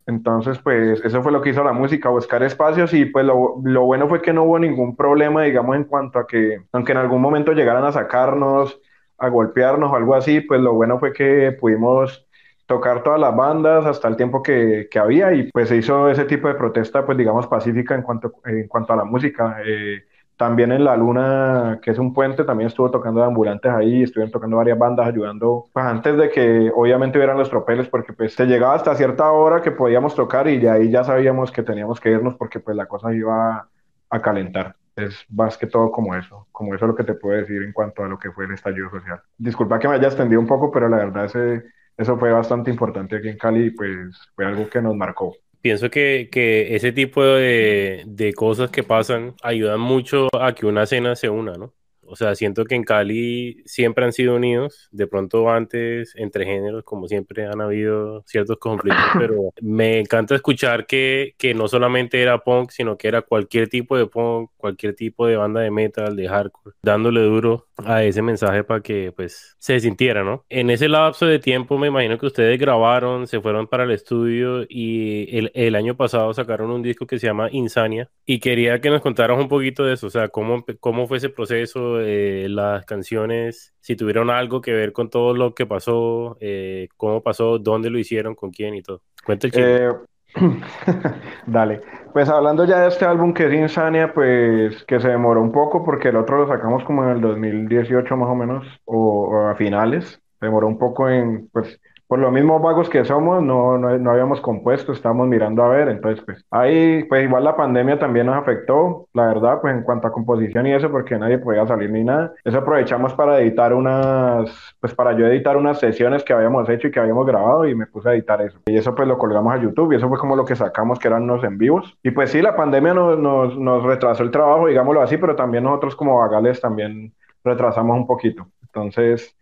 Entonces, 0.06 0.58
pues 0.58 1.04
eso 1.04 1.22
fue 1.22 1.30
lo 1.30 1.40
que 1.40 1.50
hizo 1.50 1.62
la 1.62 1.72
música, 1.72 2.08
buscar 2.08 2.42
espacios 2.42 2.92
y 2.94 3.04
pues 3.04 3.24
lo, 3.24 3.60
lo, 3.62 3.84
bueno 3.84 4.08
fue 4.08 4.20
que 4.20 4.32
no 4.32 4.42
hubo 4.44 4.58
ningún 4.58 4.96
problema, 4.96 5.42
digamos, 5.42 5.76
en 5.76 5.84
cuanto 5.84 6.18
a 6.18 6.26
que, 6.26 6.62
aunque 6.72 6.92
en 6.92 6.98
algún 6.98 7.20
momento 7.22 7.52
llegaran 7.52 7.84
a 7.84 7.92
sacarnos, 7.92 8.80
a 9.18 9.28
golpearnos 9.28 9.92
o 9.92 9.96
algo 9.96 10.14
así, 10.14 10.40
pues 10.40 10.60
lo 10.60 10.72
bueno 10.74 10.98
fue 10.98 11.12
que 11.12 11.52
pudimos 11.52 12.26
tocar 12.66 13.02
todas 13.02 13.20
las 13.20 13.36
bandas 13.36 13.84
hasta 13.86 14.08
el 14.08 14.16
tiempo 14.16 14.42
que, 14.42 14.88
que 14.90 14.98
había 14.98 15.32
y 15.32 15.50
pues 15.50 15.68
se 15.68 15.76
hizo 15.76 16.08
ese 16.08 16.24
tipo 16.24 16.48
de 16.48 16.54
protesta, 16.54 17.04
pues 17.04 17.18
digamos, 17.18 17.46
pacífica 17.46 17.94
en 17.94 18.02
cuanto, 18.02 18.32
en 18.44 18.66
cuanto 18.68 18.92
a 18.92 18.96
la 18.96 19.04
música. 19.04 19.58
Eh, 19.64 20.02
también 20.40 20.72
en 20.72 20.86
La 20.86 20.96
Luna, 20.96 21.80
que 21.82 21.90
es 21.90 21.98
un 21.98 22.14
puente, 22.14 22.44
también 22.44 22.68
estuvo 22.68 22.90
tocando 22.90 23.20
de 23.20 23.26
ambulantes 23.26 23.70
ahí, 23.70 24.04
estuvieron 24.04 24.32
tocando 24.32 24.56
varias 24.56 24.78
bandas 24.78 25.06
ayudando, 25.06 25.66
pues 25.70 25.84
antes 25.84 26.16
de 26.16 26.30
que 26.30 26.72
obviamente 26.74 27.18
hubieran 27.18 27.36
los 27.36 27.50
tropeles, 27.50 27.88
porque 27.88 28.14
pues 28.14 28.32
se 28.32 28.46
llegaba 28.46 28.72
hasta 28.72 28.94
cierta 28.94 29.30
hora 29.32 29.60
que 29.60 29.70
podíamos 29.70 30.14
tocar 30.14 30.48
y 30.48 30.56
de 30.56 30.70
ahí 30.70 30.90
ya 30.90 31.04
sabíamos 31.04 31.52
que 31.52 31.62
teníamos 31.62 32.00
que 32.00 32.12
irnos 32.12 32.36
porque 32.36 32.58
pues 32.58 32.74
la 32.74 32.86
cosa 32.86 33.12
iba 33.12 33.68
a 34.08 34.22
calentar. 34.22 34.76
Es 34.96 35.26
más 35.28 35.58
que 35.58 35.66
todo 35.66 35.92
como 35.92 36.14
eso, 36.14 36.46
como 36.52 36.74
eso 36.74 36.86
es 36.86 36.88
lo 36.88 36.96
que 36.96 37.04
te 37.04 37.12
puedo 37.12 37.36
decir 37.36 37.62
en 37.62 37.74
cuanto 37.74 38.02
a 38.02 38.08
lo 38.08 38.18
que 38.18 38.32
fue 38.32 38.46
el 38.46 38.54
estallido 38.54 38.88
social. 38.88 39.20
Disculpa 39.36 39.78
que 39.78 39.88
me 39.88 39.96
haya 39.96 40.08
extendido 40.08 40.40
un 40.40 40.46
poco, 40.46 40.70
pero 40.70 40.88
la 40.88 40.96
verdad 40.96 41.26
ese, 41.26 41.64
eso 41.98 42.16
fue 42.16 42.32
bastante 42.32 42.70
importante 42.70 43.16
aquí 43.16 43.28
en 43.28 43.36
Cali 43.36 43.66
y 43.66 43.70
pues 43.72 44.16
fue 44.34 44.46
algo 44.46 44.70
que 44.70 44.80
nos 44.80 44.96
marcó 44.96 45.34
pienso 45.60 45.90
que, 45.90 46.28
que 46.30 46.74
ese 46.76 46.92
tipo 46.92 47.22
de, 47.24 48.04
de, 48.06 48.32
cosas 48.34 48.70
que 48.70 48.82
pasan 48.82 49.34
ayudan 49.42 49.80
mucho 49.80 50.28
a 50.40 50.54
que 50.54 50.66
una 50.66 50.86
cena 50.86 51.16
se 51.16 51.28
una, 51.30 51.54
¿no? 51.56 51.74
O 52.10 52.16
sea, 52.16 52.34
siento 52.34 52.64
que 52.64 52.74
en 52.74 52.82
Cali 52.82 53.62
siempre 53.66 54.04
han 54.04 54.12
sido 54.12 54.34
unidos, 54.34 54.88
de 54.90 55.06
pronto 55.06 55.48
antes 55.48 56.12
entre 56.16 56.44
géneros, 56.44 56.82
como 56.82 57.06
siempre 57.06 57.46
han 57.46 57.60
habido 57.60 58.24
ciertos 58.26 58.58
conflictos, 58.58 59.04
pero 59.18 59.52
me 59.60 60.00
encanta 60.00 60.34
escuchar 60.34 60.86
que, 60.86 61.34
que 61.38 61.54
no 61.54 61.68
solamente 61.68 62.20
era 62.20 62.38
punk, 62.38 62.70
sino 62.70 62.96
que 62.96 63.06
era 63.06 63.22
cualquier 63.22 63.68
tipo 63.68 63.96
de 63.96 64.06
punk, 64.06 64.50
cualquier 64.56 64.94
tipo 64.94 65.26
de 65.26 65.36
banda 65.36 65.60
de 65.60 65.70
metal, 65.70 66.16
de 66.16 66.28
hardcore, 66.28 66.74
dándole 66.82 67.20
duro 67.20 67.68
a 67.76 68.02
ese 68.02 68.22
mensaje 68.22 68.64
para 68.64 68.80
que 68.80 69.12
pues 69.14 69.56
se 69.58 69.78
sintiera, 69.78 70.24
¿no? 70.24 70.44
En 70.48 70.70
ese 70.70 70.88
lapso 70.88 71.26
de 71.26 71.38
tiempo 71.38 71.78
me 71.78 71.86
imagino 71.86 72.18
que 72.18 72.26
ustedes 72.26 72.58
grabaron, 72.58 73.26
se 73.26 73.40
fueron 73.40 73.68
para 73.68 73.84
el 73.84 73.92
estudio 73.92 74.64
y 74.68 75.36
el, 75.36 75.52
el 75.54 75.76
año 75.76 75.96
pasado 75.96 76.34
sacaron 76.34 76.70
un 76.70 76.82
disco 76.82 77.06
que 77.06 77.18
se 77.18 77.28
llama 77.28 77.48
Insania 77.52 78.10
y 78.26 78.40
quería 78.40 78.80
que 78.80 78.90
nos 78.90 79.00
contaras 79.00 79.38
un 79.38 79.48
poquito 79.48 79.84
de 79.84 79.94
eso, 79.94 80.08
o 80.08 80.10
sea, 80.10 80.28
cómo, 80.28 80.64
cómo 80.80 81.06
fue 81.06 81.18
ese 81.18 81.28
proceso 81.28 81.99
eh, 82.02 82.46
las 82.48 82.84
canciones, 82.84 83.74
si 83.80 83.96
tuvieron 83.96 84.30
algo 84.30 84.60
que 84.60 84.72
ver 84.72 84.92
con 84.92 85.10
todo 85.10 85.34
lo 85.34 85.54
que 85.54 85.66
pasó, 85.66 86.36
eh, 86.40 86.88
cómo 86.96 87.22
pasó, 87.22 87.58
dónde 87.58 87.90
lo 87.90 87.98
hicieron, 87.98 88.34
con 88.34 88.50
quién 88.50 88.74
y 88.74 88.82
todo. 88.82 89.02
Cuenta 89.24 89.48
eh, 89.52 89.90
Dale. 91.46 91.80
Pues 92.12 92.28
hablando 92.28 92.64
ya 92.64 92.80
de 92.80 92.88
este 92.88 93.04
álbum 93.04 93.32
que 93.34 93.46
es 93.46 93.54
Insania, 93.54 94.12
pues 94.12 94.84
que 94.84 95.00
se 95.00 95.08
demoró 95.08 95.42
un 95.42 95.52
poco 95.52 95.84
porque 95.84 96.08
el 96.08 96.16
otro 96.16 96.38
lo 96.38 96.48
sacamos 96.48 96.84
como 96.84 97.04
en 97.04 97.10
el 97.10 97.20
2018 97.20 98.16
más 98.16 98.28
o 98.28 98.34
menos, 98.34 98.66
o, 98.84 99.48
a 99.48 99.54
finales. 99.56 100.20
Demoró 100.40 100.66
un 100.66 100.78
poco 100.78 101.08
en, 101.08 101.48
pues, 101.52 101.80
por 102.10 102.18
lo 102.18 102.32
mismo 102.32 102.58
vagos 102.58 102.88
que 102.88 103.04
somos, 103.04 103.40
no, 103.40 103.78
no, 103.78 103.96
no, 103.96 104.10
habíamos 104.10 104.40
compuesto, 104.40 104.90
estábamos 104.90 105.28
mirando 105.28 105.62
a 105.62 105.68
ver, 105.68 105.88
entonces 105.88 106.24
pues 106.24 106.44
ahí 106.50 107.04
pues 107.04 107.22
igual 107.22 107.44
la 107.44 107.54
pandemia 107.54 108.00
también 108.00 108.26
nos 108.26 108.34
afectó, 108.34 109.06
la 109.14 109.26
verdad, 109.26 109.60
pues 109.60 109.76
en 109.76 109.84
cuanto 109.84 110.08
a 110.08 110.12
composición 110.12 110.66
y 110.66 110.72
eso, 110.72 110.90
porque 110.90 111.16
nadie 111.16 111.38
podía 111.38 111.64
salir 111.68 111.88
ni 111.88 112.02
nada. 112.02 112.32
Eso 112.42 112.58
aprovechamos 112.58 113.14
para 113.14 113.38
editar 113.38 113.72
unas, 113.72 114.50
pues 114.80 114.92
para 114.92 115.16
yo 115.16 115.24
editar 115.28 115.56
unas 115.56 115.78
sesiones 115.78 116.24
que 116.24 116.32
habíamos 116.32 116.68
hecho 116.68 116.88
y 116.88 116.90
que 116.90 116.98
habíamos 116.98 117.24
grabado 117.28 117.64
y 117.64 117.76
me 117.76 117.86
puse 117.86 118.08
a 118.08 118.14
editar 118.14 118.42
eso. 118.42 118.58
Y 118.66 118.76
eso 118.76 118.92
pues 118.92 119.06
lo 119.06 119.16
colgamos 119.16 119.54
a 119.54 119.58
YouTube 119.58 119.92
y 119.92 119.96
eso 119.96 120.08
fue 120.08 120.18
como 120.18 120.34
lo 120.34 120.44
que 120.44 120.56
sacamos 120.56 120.98
que 120.98 121.06
eran 121.06 121.22
unos 121.22 121.44
en 121.44 121.58
vivos. 121.58 121.96
Y 122.02 122.10
pues 122.10 122.32
sí, 122.32 122.42
la 122.42 122.56
pandemia 122.56 122.92
nos, 122.92 123.20
nos, 123.20 123.56
nos 123.56 123.84
retrasó 123.84 124.24
el 124.24 124.32
trabajo, 124.32 124.66
digámoslo 124.66 125.00
así, 125.00 125.16
pero 125.16 125.36
también 125.36 125.62
nosotros 125.62 125.94
como 125.94 126.18
vagales 126.18 126.60
también 126.60 127.14
retrasamos 127.44 127.96
un 127.96 128.08
poquito. 128.08 128.48
Entonces 128.62 129.36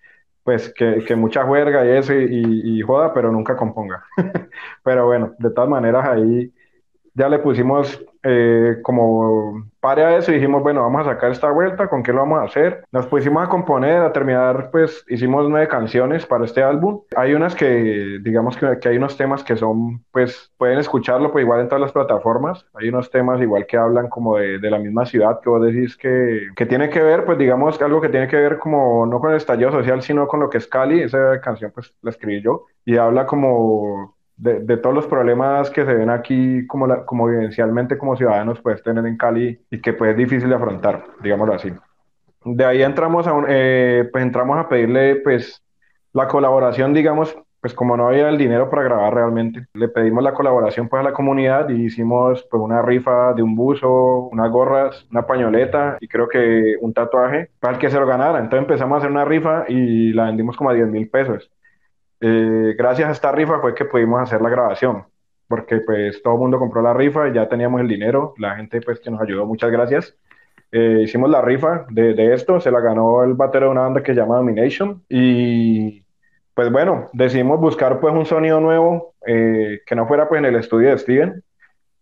pues 0.49 0.73
que, 0.73 1.05
que, 1.07 1.15
mucha 1.15 1.45
juerga 1.45 1.85
y 1.85 1.91
eso 1.91 2.15
y, 2.15 2.63
y, 2.65 2.81
joda, 2.81 3.13
pero 3.13 3.31
nunca 3.31 3.55
componga. 3.55 4.03
pero 4.83 5.05
bueno, 5.05 5.35
de 5.39 5.51
todas 5.51 5.69
maneras 5.69 6.09
ahí 6.09 6.51
ya 7.15 7.29
le 7.29 7.39
pusimos 7.39 8.05
eh, 8.23 8.79
como 8.83 9.65
pare 9.81 10.05
a 10.05 10.17
eso 10.17 10.33
y 10.33 10.35
dijimos, 10.35 10.63
bueno, 10.63 10.83
vamos 10.83 11.07
a 11.07 11.11
sacar 11.13 11.31
esta 11.31 11.51
vuelta, 11.51 11.89
¿con 11.89 12.03
qué 12.03 12.13
lo 12.13 12.19
vamos 12.19 12.41
a 12.41 12.45
hacer? 12.45 12.85
Nos 12.91 13.07
pusimos 13.07 13.47
a 13.47 13.49
componer, 13.49 14.03
a 14.03 14.13
terminar, 14.13 14.71
pues 14.73 15.05
hicimos 15.09 15.49
nueve 15.49 15.69
canciones 15.69 16.27
para 16.27 16.45
este 16.45 16.63
álbum. 16.63 17.03
Hay 17.17 17.35
unas 17.35 17.55
que, 17.55 18.19
digamos 18.21 18.57
que, 18.57 18.79
que 18.81 18.89
hay 18.89 18.97
unos 18.97 19.17
temas 19.17 19.45
que 19.45 19.57
son, 19.57 20.05
pues 20.11 20.53
pueden 20.57 20.79
escucharlo, 20.79 21.31
pues 21.31 21.45
igual 21.45 21.61
en 21.61 21.69
todas 21.69 21.81
las 21.81 21.93
plataformas. 21.93 22.67
Hay 22.75 22.89
unos 22.89 23.11
temas 23.11 23.41
igual 23.41 23.67
que 23.67 23.77
hablan 23.77 24.09
como 24.09 24.37
de, 24.37 24.59
de 24.59 24.71
la 24.71 24.79
misma 24.79 25.07
ciudad 25.07 25.41
que 25.41 25.49
vos 25.49 25.65
decís 25.65 25.97
que, 25.97 26.49
que 26.57 26.67
tiene 26.67 26.91
que 26.91 27.01
ver, 27.01 27.25
pues 27.25 27.39
digamos, 27.39 27.81
algo 27.81 28.01
que 28.01 28.09
tiene 28.09 28.29
que 28.29 28.37
ver 28.37 28.59
como 28.59 29.07
no 29.07 29.21
con 29.21 29.31
el 29.31 29.37
estallido 29.37 29.71
social, 29.71 30.03
sino 30.03 30.27
con 30.27 30.41
lo 30.41 30.51
que 30.51 30.59
es 30.59 30.67
Cali. 30.67 31.03
Esa 31.03 31.41
canción 31.41 31.71
pues 31.73 31.95
la 32.03 32.11
escribí 32.11 32.43
yo 32.43 32.67
y 32.85 32.97
habla 32.97 33.27
como 33.27 34.18
de, 34.39 34.77
todos 34.77 34.95
los 34.95 35.07
problemas 35.07 35.69
que 35.71 35.85
se 35.85 35.93
ven 35.93 36.11
aquí 36.11 36.67
como, 36.67 37.05
como 37.05 37.27
vivencialmente 37.27 37.99
como 37.99 38.17
ciudadanos 38.17 38.61
puedes 38.61 38.83
tener 38.83 39.05
en 39.05 39.17
Cali 39.17 39.61
y 39.71 39.81
que 39.81 39.93
pues 39.93 40.13
es 40.13 40.17
difícil 40.17 40.49
de 40.49 40.55
afrontar, 40.55 41.05
digámoslo 41.21 41.55
así. 41.55 41.73
De 42.45 42.65
ahí 42.65 42.83
entramos 42.83 43.27
a, 43.27 43.33
eh, 43.49 44.09
pues 44.11 44.23
entramos 44.23 44.57
a 44.59 44.69
pedirle 44.69 45.17
pues 45.17 45.61
la 46.13 46.29
colaboración, 46.29 46.95
digamos, 46.95 47.37
pues 47.61 47.75
como 47.75 47.97
no 47.97 48.07
había 48.07 48.29
el 48.29 48.39
dinero 48.39 48.71
para 48.71 48.85
grabar 48.85 49.13
realmente, 49.13 49.67
le 49.75 49.89
pedimos 49.89 50.23
la 50.23 50.33
colaboración 50.33 50.89
pues 50.89 51.01
a 51.01 51.03
la 51.03 51.13
comunidad 51.13 51.69
y 51.71 51.87
hicimos 51.87 52.47
pues 52.49 52.63
una 52.63 52.81
rifa 52.81 53.35
de 53.35 53.43
un 53.43 53.57
buzo, 53.57 54.29
unas 54.31 54.51
gorras, 54.51 55.05
una 55.11 55.27
pañoleta 55.27 55.99
y 56.01 56.07
creo 56.07 56.29
que 56.29 56.77
un 56.81 56.95
tatuaje 56.95 57.51
para 57.59 57.75
el 57.75 57.81
que 57.81 57.91
se 57.91 57.99
lo 57.99 58.07
ganara. 58.07 58.39
Entonces 58.39 58.61
empezamos 58.61 58.95
a 58.95 58.99
hacer 58.99 59.11
una 59.11 59.25
rifa 59.25 59.65
y 59.67 60.13
la 60.13 60.27
vendimos 60.27 60.57
como 60.57 60.71
a 60.71 60.75
10 60.75 60.87
mil 60.87 61.11
pesos. 61.11 61.51
Eh, 62.21 62.75
gracias 62.77 63.09
a 63.09 63.13
esta 63.13 63.33
rifa 63.33 63.61
fue 63.61 63.75
que 63.75 63.85
pudimos 63.85 64.21
hacer 64.21 64.41
la 64.43 64.51
grabación, 64.51 65.05
porque 65.47 65.81
pues 65.81 66.23
todo 66.23 66.35
el 66.35 66.41
mundo 66.41 66.59
compró 66.59 66.83
la 66.83 66.95
rifa 66.95 67.29
y 67.29 67.33
ya 67.33 67.49
teníamos 67.49 67.81
el 67.81 67.89
dinero, 67.89 68.35
la 68.39 68.57
gente 68.57 68.81
pues 68.81 69.01
que 69.01 69.11
nos 69.11 69.21
ayudó, 69.21 69.47
muchas 69.47 69.71
gracias. 69.71 70.15
Eh, 70.71 71.03
hicimos 71.05 71.31
la 71.31 71.41
rifa 71.41 71.87
de, 71.89 72.35
esto, 72.35 72.61
se 72.61 72.71
la 72.71 72.81
ganó 72.81 73.23
el 73.25 73.35
batero 73.35 73.67
de 73.67 73.73
una 73.73 73.83
banda 73.83 74.03
que 74.03 74.13
se 74.13 74.21
llama 74.21 74.37
Domination 74.37 75.03
y 75.09 76.05
pues 76.53 76.71
bueno, 76.71 77.09
decidimos 77.13 77.59
buscar 77.61 78.01
pues 78.01 78.13
un 78.13 78.27
sonido 78.27 78.61
nuevo 78.61 79.15
eh, 79.27 79.81
que 79.87 79.95
no 79.95 80.07
fuera 80.07 80.29
pues 80.29 80.41
en 80.41 80.45
el 80.47 80.57
estudio 80.57 80.91
de 80.91 80.99
Steven 80.99 81.43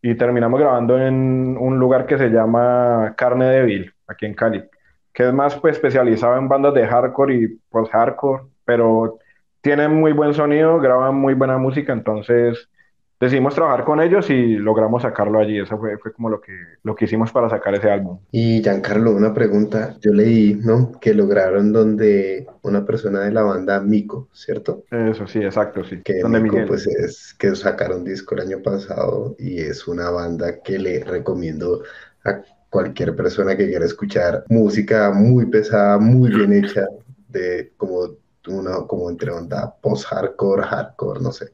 y 0.02 0.14
terminamos 0.16 0.58
grabando 0.58 0.98
en 0.98 1.56
un 1.58 1.78
lugar 1.78 2.06
que 2.06 2.18
se 2.18 2.28
llama 2.28 3.14
Carne 3.16 3.46
Débil, 3.46 3.92
aquí 4.06 4.26
en 4.26 4.34
Cali, 4.34 4.64
que 5.12 5.28
es 5.28 5.32
más 5.32 5.54
pues 5.60 5.76
especializado 5.76 6.36
en 6.36 6.48
bandas 6.48 6.74
de 6.74 6.86
hardcore 6.86 7.34
y 7.34 7.48
post-hardcore, 7.70 8.44
pero 8.64 9.18
tienen 9.66 9.92
muy 9.94 10.12
buen 10.12 10.32
sonido, 10.32 10.78
graban 10.78 11.16
muy 11.16 11.34
buena 11.34 11.58
música, 11.58 11.92
entonces 11.92 12.68
decidimos 13.18 13.56
trabajar 13.56 13.84
con 13.84 14.00
ellos 14.00 14.30
y 14.30 14.54
logramos 14.54 15.02
sacarlo 15.02 15.40
allí. 15.40 15.58
Eso 15.58 15.76
fue, 15.76 15.98
fue 15.98 16.12
como 16.12 16.30
lo 16.30 16.40
que, 16.40 16.52
lo 16.84 16.94
que 16.94 17.06
hicimos 17.06 17.32
para 17.32 17.50
sacar 17.50 17.74
ese 17.74 17.90
álbum. 17.90 18.20
Y 18.30 18.62
Giancarlo, 18.62 19.10
una 19.10 19.34
pregunta. 19.34 19.96
Yo 20.00 20.12
leí, 20.12 20.54
¿no? 20.54 20.92
Que 21.00 21.14
lograron 21.14 21.72
donde 21.72 22.46
una 22.62 22.84
persona 22.84 23.22
de 23.22 23.32
la 23.32 23.42
banda 23.42 23.80
Mico, 23.80 24.28
¿cierto? 24.32 24.84
Eso 24.88 25.26
sí, 25.26 25.40
exacto, 25.40 25.82
sí. 25.82 26.00
Que 26.04 26.20
Donde 26.20 26.38
Mico, 26.38 26.54
Miguel. 26.54 26.68
pues 26.68 26.86
es 26.86 27.34
que 27.36 27.56
sacaron 27.56 28.04
disco 28.04 28.36
el 28.36 28.42
año 28.42 28.62
pasado 28.62 29.34
y 29.36 29.58
es 29.58 29.88
una 29.88 30.10
banda 30.10 30.60
que 30.62 30.78
le 30.78 31.02
recomiendo 31.02 31.82
a 32.24 32.40
cualquier 32.70 33.16
persona 33.16 33.56
que 33.56 33.66
quiera 33.66 33.84
escuchar 33.84 34.44
música 34.48 35.10
muy 35.10 35.46
pesada, 35.46 35.98
muy 35.98 36.30
bien 36.30 36.52
hecha, 36.52 36.84
de 37.30 37.72
como 37.76 38.10
una, 38.48 38.86
como 38.86 39.10
entre 39.10 39.30
onda 39.30 39.74
post-hardcore, 39.80 40.62
hardcore, 40.62 41.20
no 41.20 41.32
sé. 41.32 41.46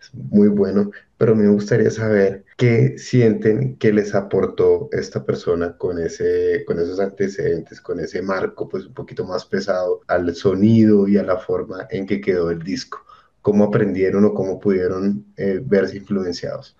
Es 0.00 0.14
muy 0.14 0.48
bueno, 0.48 0.90
pero 1.16 1.34
me 1.34 1.48
gustaría 1.48 1.90
saber 1.90 2.44
qué 2.56 2.98
sienten 2.98 3.76
que 3.78 3.92
les 3.92 4.14
aportó 4.14 4.88
esta 4.92 5.24
persona 5.24 5.76
con 5.76 5.98
ese, 5.98 6.64
con 6.66 6.78
esos 6.78 7.00
antecedentes, 7.00 7.80
con 7.80 8.00
ese 8.00 8.22
marco, 8.22 8.68
pues 8.68 8.86
un 8.86 8.94
poquito 8.94 9.24
más 9.24 9.44
pesado 9.46 10.00
al 10.08 10.34
sonido 10.34 11.08
y 11.08 11.16
a 11.18 11.22
la 11.22 11.38
forma 11.38 11.86
en 11.90 12.06
que 12.06 12.20
quedó 12.20 12.50
el 12.50 12.62
disco. 12.62 13.04
¿Cómo 13.42 13.64
aprendieron 13.64 14.24
o 14.24 14.34
cómo 14.34 14.58
pudieron 14.58 15.24
eh, 15.36 15.60
verse 15.64 15.96
influenciados? 15.98 16.76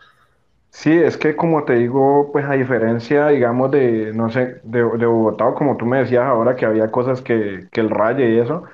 Sí, 0.70 0.92
es 0.92 1.16
que 1.16 1.36
como 1.36 1.64
te 1.64 1.74
digo, 1.74 2.30
pues 2.32 2.44
a 2.44 2.52
diferencia, 2.52 3.28
digamos, 3.28 3.70
de, 3.70 4.12
no 4.12 4.30
sé, 4.30 4.60
de, 4.62 4.78
de 4.98 5.06
Bogotá, 5.06 5.46
o 5.46 5.54
como 5.54 5.76
tú 5.78 5.86
me 5.86 5.98
decías 5.98 6.24
ahora 6.24 6.54
que 6.54 6.66
había 6.66 6.90
cosas 6.90 7.22
que, 7.22 7.68
que 7.72 7.80
el 7.80 7.88
Raye 7.88 8.28
y 8.34 8.38
eso, 8.38 8.64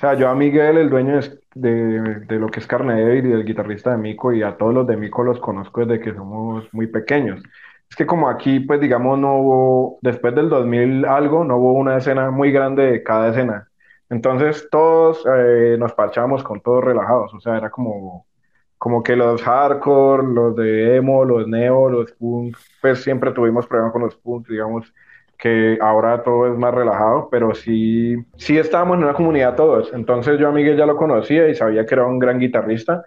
o 0.00 0.06
sea, 0.06 0.14
yo 0.14 0.30
a 0.30 0.34
Miguel, 0.34 0.78
el 0.78 0.88
dueño 0.88 1.20
de, 1.20 1.70
de, 1.70 2.20
de 2.20 2.38
lo 2.38 2.48
que 2.48 2.60
es 2.60 2.66
Carne 2.66 3.02
David 3.02 3.26
y 3.26 3.32
el 3.32 3.44
guitarrista 3.44 3.90
de 3.90 3.98
Mico, 3.98 4.32
y 4.32 4.42
a 4.42 4.56
todos 4.56 4.72
los 4.72 4.86
de 4.86 4.96
Mico 4.96 5.22
los 5.22 5.38
conozco 5.40 5.84
desde 5.84 6.02
que 6.02 6.14
somos 6.14 6.66
muy 6.72 6.86
pequeños. 6.86 7.42
Es 7.90 7.96
que 7.96 8.06
como 8.06 8.30
aquí, 8.30 8.60
pues 8.60 8.80
digamos, 8.80 9.18
no 9.18 9.36
hubo, 9.36 9.98
después 10.00 10.34
del 10.34 10.48
2000 10.48 11.04
algo, 11.04 11.44
no 11.44 11.58
hubo 11.58 11.74
una 11.74 11.98
escena 11.98 12.30
muy 12.30 12.50
grande 12.50 12.90
de 12.90 13.02
cada 13.02 13.28
escena. 13.28 13.68
Entonces 14.08 14.68
todos 14.70 15.22
eh, 15.36 15.76
nos 15.78 15.92
parchábamos 15.92 16.42
con 16.44 16.62
todos 16.62 16.82
relajados, 16.82 17.34
o 17.34 17.40
sea, 17.40 17.58
era 17.58 17.68
como 17.68 18.24
como 18.78 19.02
que 19.02 19.14
los 19.16 19.42
hardcore, 19.42 20.26
los 20.26 20.56
de 20.56 20.96
emo, 20.96 21.26
los 21.26 21.46
neo, 21.46 21.90
los 21.90 22.12
punk, 22.12 22.56
pues 22.80 23.02
siempre 23.02 23.32
tuvimos 23.32 23.66
problemas 23.66 23.92
con 23.92 24.00
los 24.00 24.16
punk, 24.16 24.48
digamos 24.48 24.94
que 25.40 25.78
ahora 25.80 26.22
todo 26.22 26.52
es 26.52 26.58
más 26.58 26.74
relajado, 26.74 27.28
pero 27.30 27.54
sí, 27.54 28.14
sí 28.36 28.58
estábamos 28.58 28.98
en 28.98 29.04
una 29.04 29.14
comunidad 29.14 29.56
todos. 29.56 29.90
Entonces 29.94 30.38
yo 30.38 30.48
a 30.48 30.52
Miguel 30.52 30.76
ya 30.76 30.84
lo 30.84 30.96
conocía 30.96 31.48
y 31.48 31.54
sabía 31.54 31.86
que 31.86 31.94
era 31.94 32.06
un 32.06 32.18
gran 32.18 32.38
guitarrista. 32.38 33.04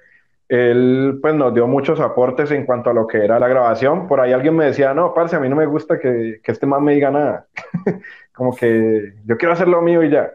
Él 0.49 1.19
pues 1.21 1.35
nos 1.35 1.53
dio 1.53 1.67
muchos 1.67 1.99
aportes 1.99 2.49
en 2.51 2.65
cuanto 2.65 2.89
a 2.89 2.93
lo 2.93 3.05
que 3.05 3.23
era 3.23 3.39
la 3.39 3.47
grabación. 3.47 4.07
Por 4.07 4.19
ahí 4.19 4.33
alguien 4.33 4.55
me 4.55 4.65
decía, 4.65 4.95
no, 4.95 5.13
parce, 5.13 5.35
a 5.35 5.39
mí 5.39 5.47
no 5.47 5.55
me 5.55 5.67
gusta 5.67 5.99
que, 5.99 6.39
que 6.43 6.51
este 6.51 6.65
man 6.65 6.83
me 6.83 6.95
diga 6.95 7.11
nada. 7.11 7.45
Como 8.33 8.55
que 8.55 9.13
yo 9.25 9.37
quiero 9.37 9.53
hacer 9.53 9.67
lo 9.67 9.83
mío 9.83 10.01
y 10.03 10.09
ya. 10.09 10.31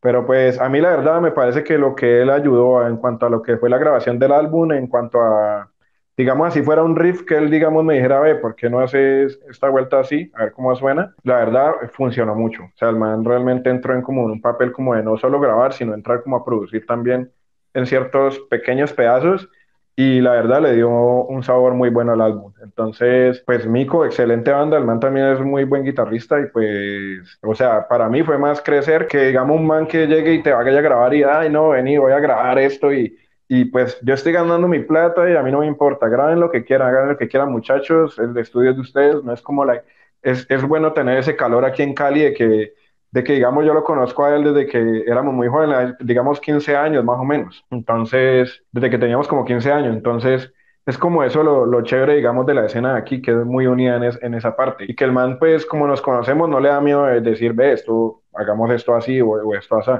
Pero 0.00 0.26
pues 0.26 0.60
a 0.60 0.68
mí 0.68 0.80
la 0.80 0.90
verdad 0.90 1.20
me 1.22 1.32
parece 1.32 1.64
que 1.64 1.78
lo 1.78 1.94
que 1.94 2.22
él 2.22 2.30
ayudó 2.30 2.86
en 2.86 2.98
cuanto 2.98 3.24
a 3.24 3.30
lo 3.30 3.42
que 3.42 3.56
fue 3.56 3.70
la 3.70 3.78
grabación 3.78 4.18
del 4.18 4.32
álbum, 4.32 4.70
en 4.72 4.86
cuanto 4.86 5.20
a, 5.20 5.70
digamos 6.18 6.48
así 6.48 6.62
fuera 6.62 6.82
un 6.82 6.96
riff 6.96 7.22
que 7.22 7.36
él, 7.36 7.48
digamos, 7.48 7.84
me 7.84 7.94
dijera, 7.94 8.18
ve, 8.18 8.34
¿por 8.34 8.56
qué 8.56 8.68
no 8.68 8.80
haces 8.80 9.38
esta 9.48 9.68
vuelta 9.70 10.00
así? 10.00 10.32
A 10.34 10.44
ver 10.44 10.52
cómo 10.52 10.74
suena. 10.74 11.14
La 11.22 11.36
verdad 11.36 11.74
funcionó 11.92 12.34
mucho. 12.34 12.64
O 12.64 12.72
sea, 12.74 12.88
el 12.88 12.96
man 12.96 13.24
realmente 13.24 13.70
entró 13.70 13.94
en 13.94 14.02
como 14.02 14.24
un 14.24 14.42
papel 14.42 14.72
como 14.72 14.96
de 14.96 15.02
no 15.04 15.16
solo 15.16 15.38
grabar, 15.38 15.72
sino 15.72 15.94
entrar 15.94 16.24
como 16.24 16.36
a 16.36 16.44
producir 16.44 16.84
también 16.86 17.30
en 17.72 17.86
ciertos 17.86 18.40
pequeños 18.50 18.92
pedazos 18.92 19.48
y 19.94 20.20
la 20.20 20.32
verdad 20.32 20.62
le 20.62 20.74
dio 20.74 20.90
un 20.90 21.42
sabor 21.44 21.74
muy 21.74 21.90
bueno 21.90 22.12
al 22.12 22.20
álbum. 22.20 22.52
Entonces, 22.64 23.40
pues 23.46 23.66
Mico, 23.66 24.04
excelente 24.04 24.50
banda, 24.50 24.76
el 24.76 24.84
man 24.84 24.98
también 24.98 25.26
es 25.26 25.40
muy 25.40 25.64
buen 25.64 25.84
guitarrista 25.84 26.40
y 26.40 26.46
pues, 26.46 27.38
o 27.42 27.54
sea, 27.54 27.86
para 27.86 28.08
mí 28.08 28.24
fue 28.24 28.38
más 28.38 28.60
crecer 28.60 29.06
que 29.06 29.26
digamos 29.26 29.56
un 29.56 29.66
man 29.66 29.86
que 29.86 30.06
llegue 30.08 30.34
y 30.34 30.42
te 30.42 30.52
vaya 30.52 30.78
a 30.78 30.82
grabar 30.82 31.14
y, 31.14 31.22
ay, 31.22 31.48
no, 31.50 31.68
vení, 31.70 31.96
voy 31.96 32.12
a 32.12 32.18
grabar 32.18 32.58
esto 32.58 32.92
y, 32.92 33.16
y 33.48 33.64
pues 33.66 33.98
yo 34.02 34.14
estoy 34.14 34.32
ganando 34.32 34.68
mi 34.68 34.80
plata 34.80 35.28
y 35.30 35.36
a 35.36 35.42
mí 35.42 35.50
no 35.50 35.60
me 35.60 35.66
importa, 35.66 36.08
graben 36.08 36.40
lo 36.40 36.50
que 36.50 36.64
quieran, 36.64 36.88
hagan 36.88 37.08
lo 37.10 37.16
que 37.18 37.28
quieran 37.28 37.50
muchachos, 37.52 38.18
el 38.18 38.36
estudio 38.38 38.70
es 38.70 38.76
de 38.76 38.82
ustedes, 38.82 39.24
no 39.24 39.32
es 39.32 39.42
como 39.42 39.64
la... 39.64 39.82
Es, 40.22 40.46
es 40.50 40.62
bueno 40.66 40.92
tener 40.92 41.18
ese 41.18 41.36
calor 41.36 41.64
aquí 41.64 41.82
en 41.82 41.94
Cali 41.94 42.22
de 42.22 42.34
que 42.34 42.74
de 43.10 43.24
que, 43.24 43.32
digamos, 43.32 43.64
yo 43.64 43.72
lo 43.72 43.84
conozco 43.84 44.22
a 44.24 44.36
él 44.36 44.44
desde 44.44 44.66
que 44.66 44.78
éramos 45.06 45.32
muy 45.32 45.48
jóvenes, 45.48 45.94
digamos 46.00 46.40
15 46.40 46.76
años 46.76 47.02
más 47.04 47.18
o 47.18 47.24
menos. 47.24 47.64
Entonces, 47.70 48.62
desde 48.70 48.90
que 48.90 48.98
teníamos 48.98 49.26
como 49.28 49.46
15 49.46 49.72
años. 49.72 49.96
Entonces, 49.96 50.52
es 50.84 50.98
como 50.98 51.22
eso 51.24 51.42
lo, 51.42 51.64
lo 51.64 51.82
chévere, 51.82 52.16
digamos, 52.16 52.44
de 52.46 52.52
la 52.54 52.66
escena 52.66 52.92
de 52.92 52.98
aquí, 52.98 53.22
que 53.22 53.30
es 53.30 53.36
muy 53.46 53.66
unida 53.66 53.96
en, 53.96 54.04
es- 54.04 54.22
en 54.22 54.34
esa 54.34 54.54
parte. 54.56 54.84
Y 54.86 54.94
que 54.94 55.04
el 55.04 55.12
man, 55.12 55.38
pues, 55.38 55.64
como 55.64 55.86
nos 55.86 56.02
conocemos, 56.02 56.48
no 56.50 56.60
le 56.60 56.68
da 56.68 56.80
miedo 56.82 57.06
de 57.06 57.20
decir, 57.22 57.54
ve, 57.54 57.72
esto, 57.72 58.22
hagamos 58.34 58.70
esto 58.72 58.94
así 58.94 59.20
o, 59.22 59.28
o 59.30 59.54
esto 59.54 59.76
así. 59.78 59.90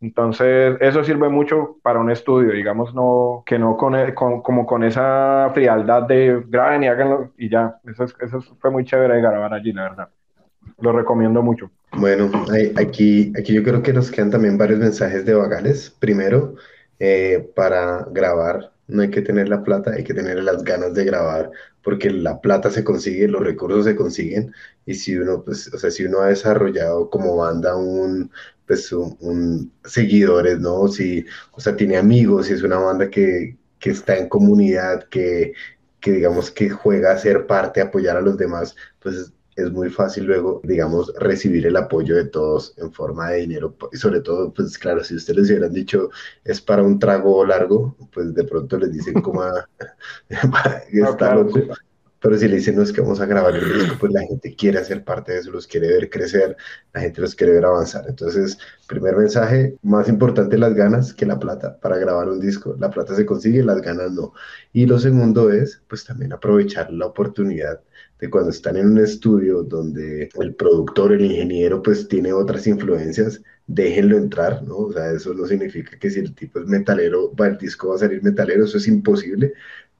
Entonces, 0.00 0.76
eso 0.80 1.04
sirve 1.04 1.28
mucho 1.28 1.76
para 1.82 2.00
un 2.00 2.10
estudio, 2.10 2.52
digamos, 2.52 2.94
no, 2.94 3.42
que 3.46 3.58
no 3.58 3.76
con, 3.76 3.94
e- 3.94 4.14
con- 4.14 4.40
como 4.42 4.64
con 4.66 4.82
esa 4.82 5.50
frialdad 5.52 6.04
de 6.04 6.42
graben 6.48 6.84
y 6.84 6.88
háganlo 6.88 7.32
y 7.36 7.50
ya. 7.50 7.78
Eso, 7.84 8.04
es- 8.04 8.16
eso 8.20 8.40
fue 8.60 8.70
muy 8.70 8.84
chévere 8.84 9.14
de 9.16 9.20
grabar 9.20 9.52
allí, 9.52 9.72
la 9.72 9.82
verdad. 9.82 10.08
Lo 10.80 10.92
recomiendo 10.92 11.42
mucho. 11.42 11.70
Bueno, 11.92 12.30
aquí, 12.76 13.32
aquí 13.38 13.52
yo 13.54 13.62
creo 13.62 13.82
que 13.82 13.92
nos 13.92 14.10
quedan 14.10 14.30
también 14.30 14.56
varios 14.56 14.78
mensajes 14.78 15.24
de 15.24 15.34
Vagales. 15.34 15.90
Primero, 15.90 16.54
eh, 16.98 17.50
para 17.56 18.06
grabar 18.10 18.72
no 18.86 19.02
hay 19.02 19.10
que 19.10 19.22
tener 19.22 19.48
la 19.48 19.62
plata, 19.62 19.92
hay 19.92 20.04
que 20.04 20.14
tener 20.14 20.42
las 20.42 20.64
ganas 20.64 20.94
de 20.94 21.04
grabar, 21.04 21.50
porque 21.82 22.10
la 22.10 22.40
plata 22.40 22.70
se 22.70 22.84
consigue, 22.84 23.28
los 23.28 23.42
recursos 23.42 23.84
se 23.84 23.96
consiguen, 23.96 24.52
y 24.86 24.94
si 24.94 25.16
uno, 25.16 25.42
pues, 25.44 25.72
o 25.72 25.78
sea, 25.78 25.90
si 25.90 26.04
uno 26.04 26.20
ha 26.20 26.28
desarrollado 26.28 27.10
como 27.10 27.36
banda 27.36 27.76
un, 27.76 28.30
pues, 28.66 28.92
un, 28.92 29.72
seguidores, 29.84 30.60
¿no? 30.60 30.88
Si, 30.88 31.24
o 31.52 31.60
sea, 31.60 31.76
tiene 31.76 31.96
amigos, 31.96 32.46
si 32.46 32.54
es 32.54 32.62
una 32.62 32.78
banda 32.78 33.10
que, 33.10 33.56
que 33.78 33.90
está 33.90 34.16
en 34.16 34.28
comunidad, 34.28 35.04
que, 35.08 35.54
que 36.00 36.12
digamos 36.12 36.50
que 36.50 36.70
juega 36.70 37.12
a 37.12 37.18
ser 37.18 37.46
parte, 37.46 37.80
apoyar 37.80 38.16
a 38.16 38.20
los 38.22 38.36
demás, 38.36 38.76
pues 39.00 39.32
es 39.62 39.70
muy 39.72 39.90
fácil 39.90 40.24
luego, 40.24 40.60
digamos, 40.64 41.12
recibir 41.18 41.66
el 41.66 41.76
apoyo 41.76 42.16
de 42.16 42.26
todos 42.26 42.74
en 42.78 42.92
forma 42.92 43.30
de 43.30 43.38
dinero. 43.40 43.76
Y 43.92 43.96
sobre 43.96 44.20
todo, 44.20 44.52
pues 44.52 44.78
claro, 44.78 45.02
si 45.04 45.14
ustedes 45.16 45.38
les 45.40 45.50
hubieran 45.50 45.72
dicho 45.72 46.10
es 46.44 46.60
para 46.60 46.82
un 46.82 46.98
trago 46.98 47.44
largo, 47.46 47.96
pues 48.12 48.34
de 48.34 48.44
pronto 48.44 48.78
les 48.78 48.92
dicen 48.92 49.20
como 49.20 49.42
a- 49.42 49.68
está 50.90 51.16
claro, 51.16 51.42
loco. 51.44 51.52
sí. 51.52 51.68
Pero 52.20 52.36
si 52.36 52.48
le 52.48 52.56
dicen 52.56 52.76
no 52.76 52.82
es 52.82 52.92
que 52.92 53.00
vamos 53.00 53.20
a 53.20 53.26
grabar 53.26 53.56
el 53.56 53.70
disco, 53.70 53.96
pues 53.98 54.12
la 54.12 54.20
gente 54.22 54.54
quiere 54.54 54.78
hacer 54.78 55.04
parte 55.04 55.32
de 55.32 55.38
eso, 55.38 55.50
los 55.50 55.66
quiere 55.66 55.88
ver 55.88 56.10
crecer, 56.10 56.54
la 56.92 57.00
gente 57.00 57.20
los 57.22 57.34
quiere 57.34 57.54
ver 57.54 57.64
avanzar. 57.64 58.04
Entonces, 58.08 58.58
primer 58.86 59.16
mensaje, 59.16 59.78
más 59.82 60.06
importante 60.08 60.58
las 60.58 60.74
ganas 60.74 61.14
que 61.14 61.24
la 61.24 61.38
plata 61.38 61.80
para 61.80 61.96
grabar 61.96 62.28
un 62.28 62.38
disco. 62.40 62.76
La 62.78 62.90
plata 62.90 63.14
se 63.16 63.24
consigue, 63.24 63.62
las 63.64 63.80
ganas 63.80 64.12
no. 64.12 64.34
Y 64.72 64.84
lo 64.86 64.98
segundo 64.98 65.50
es, 65.50 65.82
pues 65.88 66.04
también 66.04 66.32
aprovechar 66.34 66.92
la 66.92 67.06
oportunidad 67.06 67.80
de 68.20 68.30
cuando 68.30 68.50
están 68.50 68.76
en 68.76 68.86
un 68.90 68.98
estudio 68.98 69.62
donde 69.62 70.28
el 70.40 70.54
productor, 70.54 71.12
el 71.12 71.24
ingeniero, 71.24 71.82
pues 71.82 72.08
tiene 72.08 72.32
otras 72.32 72.66
influencias, 72.66 73.42
déjenlo 73.66 74.16
entrar, 74.18 74.62
¿no? 74.62 74.76
O 74.78 74.92
sea, 74.92 75.10
eso 75.12 75.34
no 75.34 75.46
significa 75.46 75.98
que 75.98 76.10
si 76.10 76.20
el 76.20 76.34
tipo 76.34 76.60
es 76.60 76.66
metalero, 76.66 77.32
el 77.38 77.58
disco 77.58 77.88
va 77.90 77.96
a 77.96 77.98
salir 77.98 78.22
metalero, 78.22 78.64
eso 78.64 78.78
es 78.78 78.88
imposible, 78.88 79.52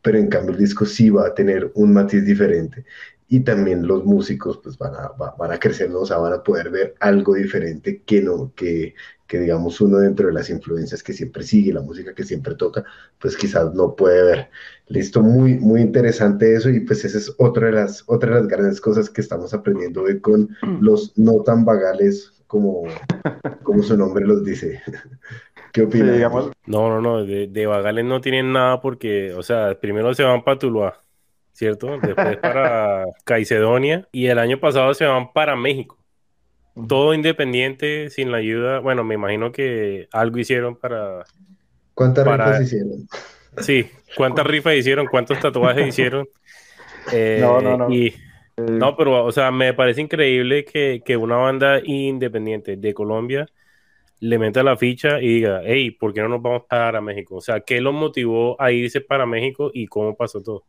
pero 0.03 0.19
en 0.19 0.29
cambio 0.29 0.53
el 0.55 0.59
disco 0.61 0.87
sí 0.87 1.11
va 1.11 1.27
a 1.29 1.35
tener 1.35 1.71
un 1.75 1.93
matiz 1.93 2.25
diferente. 2.25 2.85
Y 3.29 3.41
también 3.41 3.87
los 3.87 4.05
músicos 4.05 4.59
pues 4.63 4.77
van 4.79 4.95
a, 4.95 5.09
va- 5.11 5.35
van 5.39 5.53
a 5.53 5.59
crecer, 5.59 5.89
¿no? 5.91 6.01
O 6.01 6.07
sea, 6.07 6.17
van 6.19 6.33
a 6.33 6.43
poder 6.43 6.71
ver 6.71 6.95
algo 7.01 7.35
diferente 7.35 8.03
que 8.05 8.21
no, 8.23 8.53
que, 8.57 8.95
que 9.31 9.39
digamos 9.41 9.81
uno 9.81 9.99
dentro 9.99 10.29
de 10.29 10.35
las 10.35 10.51
influencias 10.51 11.03
que 11.05 11.15
siempre 11.15 11.45
sigue, 11.45 11.73
la 11.73 11.83
música 11.83 12.15
que 12.15 12.25
siempre 12.25 12.57
toca, 12.57 12.85
pues 13.21 13.37
quizás 13.39 13.75
no 13.75 13.97
puede 13.97 14.25
ver. 14.25 14.51
Listo, 14.89 15.23
muy, 15.23 15.55
muy 15.59 15.83
interesante 15.83 16.55
eso 16.55 16.71
y 16.71 16.81
pues 16.81 17.05
esa 17.05 17.19
es 17.19 17.35
otra 17.39 17.69
de 17.69 17.73
las, 17.75 18.05
otra 18.09 18.31
de 18.35 18.37
las 18.43 18.49
grandes 18.49 18.81
cosas 18.81 19.11
que 19.11 19.21
estamos 19.23 19.55
aprendiendo 19.55 20.03
hoy 20.03 20.21
con 20.21 20.51
los 20.79 21.17
no 21.19 21.43
tan 21.45 21.65
vagales 21.65 22.35
como, 22.49 23.05
como 23.63 23.83
su 23.83 23.97
nombre 23.97 24.27
los 24.27 24.45
dice. 24.45 24.83
¿Qué 25.73 25.83
Sí, 25.93 26.05
opinas? 26.05 26.11
digamos, 26.11 26.51
No, 26.67 26.89
no, 26.89 27.01
no, 27.01 27.25
de, 27.25 27.47
de 27.49 27.67
Vagales 27.67 28.05
no 28.05 28.21
tienen 28.21 28.53
nada 28.53 28.81
porque, 28.81 29.33
o 29.35 29.43
sea, 29.43 29.79
primero 29.81 30.15
se 30.15 30.23
van 30.25 30.45
para 30.45 30.59
Tuluá, 30.59 31.05
¿cierto? 31.53 32.01
Después 32.01 32.39
para 32.39 33.05
Caicedonia 33.25 34.09
y 34.13 34.27
el 34.27 34.39
año 34.39 34.61
pasado 34.61 34.95
se 34.95 35.05
van 35.07 35.33
para 35.33 35.57
México. 35.57 36.00
Todo 36.89 37.15
independiente, 37.15 38.11
sin 38.11 38.31
la 38.33 38.39
ayuda, 38.39 38.81
bueno, 38.81 39.05
me 39.05 39.15
imagino 39.15 39.53
que 39.53 40.09
algo 40.13 40.39
hicieron 40.39 40.77
para, 40.77 41.25
¿Cuántas 41.95 42.25
para- 42.25 42.47
rifas 42.47 42.63
hicieron? 42.63 43.09
sí, 43.59 43.91
cuántas 44.17 44.47
rifas 44.47 44.75
hicieron, 44.75 45.07
cuántos 45.07 45.39
tatuajes 45.41 45.89
hicieron. 45.89 46.29
Eh, 47.13 47.39
No, 47.41 47.61
no, 47.61 47.77
no. 47.77 47.93
Y, 47.93 48.15
no, 48.57 48.97
pero, 48.97 49.25
o 49.25 49.33
sea, 49.33 49.51
me 49.51 49.73
parece 49.75 50.01
increíble 50.03 50.65
que, 50.65 51.03
que 51.05 51.17
una 51.17 51.37
banda 51.37 51.81
independiente 51.83 52.77
de 52.77 52.95
Colombia 52.95 53.47
le 54.21 54.39
meta 54.39 54.63
la 54.63 54.77
ficha 54.77 55.21
y 55.21 55.27
diga, 55.29 55.63
hey, 55.65 55.91
¿por 55.93 56.13
qué 56.13 56.21
no 56.21 56.29
nos 56.29 56.43
vamos 56.43 56.65
para 56.69 57.01
México? 57.01 57.37
O 57.37 57.41
sea, 57.41 57.61
¿qué 57.61 57.81
los 57.81 57.95
motivó 57.95 58.61
a 58.61 58.71
irse 58.71 59.01
para 59.01 59.25
México 59.27 59.71
y 59.73 59.87
cómo 59.87 60.15
pasó 60.15 60.43
todo? 60.43 60.65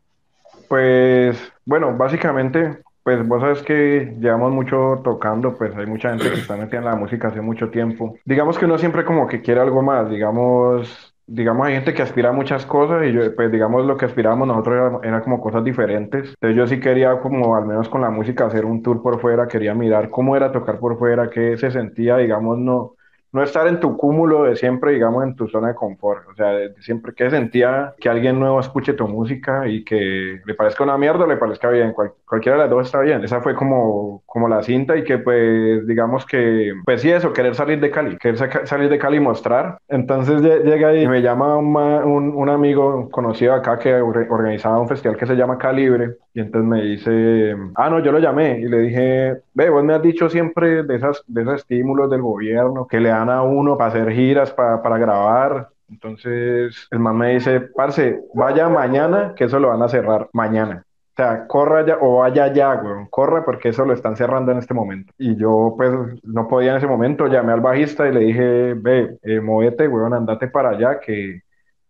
Pues 0.67 1.37
bueno, 1.65 1.95
básicamente, 1.97 2.79
pues 3.03 3.27
vos 3.27 3.41
sabes 3.41 3.61
que 3.63 4.15
llevamos 4.19 4.51
mucho 4.51 5.01
tocando, 5.03 5.57
pues 5.57 5.75
hay 5.75 5.85
mucha 5.85 6.09
gente 6.09 6.29
que 6.29 6.39
está 6.39 6.55
metida 6.57 6.79
en 6.79 6.85
la 6.85 6.95
música 6.95 7.29
hace 7.29 7.41
mucho 7.41 7.69
tiempo. 7.69 8.15
Digamos 8.25 8.57
que 8.57 8.65
uno 8.65 8.77
siempre 8.77 9.05
como 9.05 9.27
que 9.27 9.41
quiere 9.41 9.61
algo 9.61 9.81
más, 9.81 10.09
digamos, 10.09 11.13
digamos, 11.27 11.67
hay 11.67 11.75
gente 11.75 11.93
que 11.93 12.01
aspira 12.01 12.29
a 12.29 12.33
muchas 12.33 12.65
cosas 12.65 13.07
y 13.07 13.13
yo, 13.13 13.35
pues 13.35 13.51
digamos, 13.51 13.85
lo 13.85 13.97
que 13.97 14.05
aspirábamos 14.05 14.47
nosotros 14.47 14.75
era, 14.75 15.09
era, 15.09 15.21
como 15.21 15.39
cosas 15.39 15.63
diferentes. 15.63 16.29
Entonces 16.29 16.55
yo 16.57 16.67
sí 16.67 16.79
quería 16.79 17.19
como, 17.19 17.55
al 17.55 17.65
menos 17.65 17.89
con 17.89 18.01
la 18.01 18.09
música, 18.09 18.45
hacer 18.45 18.65
un 18.65 18.83
tour 18.83 19.01
por 19.01 19.19
fuera, 19.21 19.47
quería 19.47 19.73
mirar 19.73 20.09
cómo 20.09 20.35
era 20.35 20.51
tocar 20.51 20.79
por 20.79 20.97
fuera, 20.99 21.29
qué 21.29 21.57
se 21.57 21.71
sentía, 21.71 22.17
digamos, 22.17 22.57
no, 22.57 22.95
no 23.31 23.43
estar 23.43 23.67
en 23.67 23.79
tu 23.79 23.97
cúmulo 23.97 24.43
de 24.43 24.55
siempre, 24.55 24.91
digamos, 24.91 25.23
en 25.23 25.35
tu 25.35 25.47
zona 25.47 25.69
de 25.69 25.75
confort. 25.75 26.27
O 26.29 26.35
sea, 26.35 26.51
siempre 26.79 27.13
que 27.13 27.29
sentía 27.29 27.93
que 27.99 28.09
alguien 28.09 28.39
nuevo 28.39 28.59
escuche 28.59 28.93
tu 28.93 29.07
música 29.07 29.67
y 29.67 29.83
que 29.83 30.41
le 30.45 30.53
parezca 30.53 30.83
una 30.83 30.97
mierda 30.97 31.23
o 31.23 31.27
le 31.27 31.37
parezca 31.37 31.69
bien. 31.69 31.93
cualquiera 31.93 32.57
de 32.57 32.63
las 32.63 32.69
dos 32.69 32.85
está 32.85 32.99
bien. 33.01 33.23
Esa 33.23 33.41
fue 33.41 33.55
como, 33.55 34.23
como 34.25 34.47
la 34.47 34.63
cinta 34.63 34.97
y 34.97 35.03
que, 35.03 35.17
pues, 35.17 35.85
digamos 35.87 36.25
que, 36.25 36.73
pues 36.83 37.01
sí, 37.01 37.11
eso, 37.11 37.31
querer 37.33 37.55
salir 37.55 37.79
de 37.79 37.91
Cali, 37.91 38.17
querer 38.17 38.67
salir 38.67 38.89
de 38.89 38.97
Cali 38.97 39.17
y 39.17 39.21
mostrar. 39.21 39.77
Entonces 39.87 40.41
llega 40.41 40.95
y 40.95 41.07
me 41.07 41.21
llama 41.21 41.57
un, 41.57 42.33
un, 42.35 42.49
amigo 42.49 43.09
conocido 43.09 43.53
acá 43.53 43.79
que 43.79 43.93
organizaba 43.93 44.79
un 44.79 44.89
festival 44.89 45.15
que 45.15 45.25
se 45.25 45.35
llama 45.35 45.57
Calibre 45.57 46.17
y 46.33 46.39
entonces 46.39 46.69
me 46.69 46.81
dice, 46.81 47.55
ah, 47.75 47.89
no, 47.89 47.99
yo 47.99 48.11
lo 48.11 48.19
llamé 48.19 48.59
y 48.59 48.67
le 48.67 48.79
dije, 48.79 49.41
ve, 49.53 49.69
vos 49.69 49.83
me 49.83 49.93
has 49.93 50.01
dicho 50.01 50.29
siempre 50.29 50.83
de, 50.83 50.95
esas, 50.95 51.23
de 51.27 51.41
esos 51.41 51.55
estímulos 51.55 52.09
del 52.09 52.21
gobierno 52.21 52.87
que 52.87 53.01
le 53.01 53.09
dan 53.09 53.29
a 53.29 53.41
uno 53.43 53.77
para 53.77 53.89
hacer 53.89 54.11
giras, 54.11 54.51
para, 54.51 54.81
para 54.81 54.97
grabar. 54.97 55.69
Entonces 55.89 56.87
el 56.89 56.99
man 56.99 57.17
me 57.17 57.33
dice, 57.33 57.59
parce, 57.59 58.21
vaya 58.33 58.69
mañana, 58.69 59.33
que 59.35 59.45
eso 59.45 59.59
lo 59.59 59.69
van 59.69 59.81
a 59.81 59.89
cerrar 59.89 60.29
mañana. 60.31 60.85
O 61.11 61.15
sea, 61.17 61.45
corra 61.47 61.85
ya 61.85 61.97
o 61.99 62.19
vaya 62.19 62.53
ya, 62.53 62.75
güey, 62.75 63.07
corra 63.09 63.43
porque 63.43 63.69
eso 63.69 63.83
lo 63.83 63.93
están 63.93 64.15
cerrando 64.15 64.53
en 64.53 64.59
este 64.59 64.73
momento. 64.73 65.11
Y 65.17 65.35
yo, 65.35 65.73
pues, 65.77 65.91
no 66.23 66.47
podía 66.47 66.71
en 66.71 66.77
ese 66.77 66.87
momento, 66.87 67.27
llamé 67.27 67.51
al 67.51 67.59
bajista 67.59 68.07
y 68.07 68.13
le 68.13 68.19
dije, 68.21 68.73
ve, 68.75 69.17
eh, 69.23 69.41
móvete, 69.41 69.87
güey, 69.87 70.05
andate 70.13 70.47
para 70.47 70.69
allá 70.69 70.99
que 71.01 71.41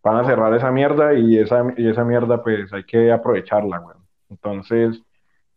van 0.03 0.17
a 0.17 0.25
cerrar 0.25 0.53
esa 0.55 0.71
mierda 0.71 1.13
y 1.13 1.37
esa, 1.37 1.63
y 1.77 1.87
esa 1.87 2.03
mierda, 2.03 2.41
pues, 2.41 2.73
hay 2.73 2.83
que 2.85 3.11
aprovecharla, 3.11 3.77
güey. 3.77 4.00
Entonces, 4.31 5.03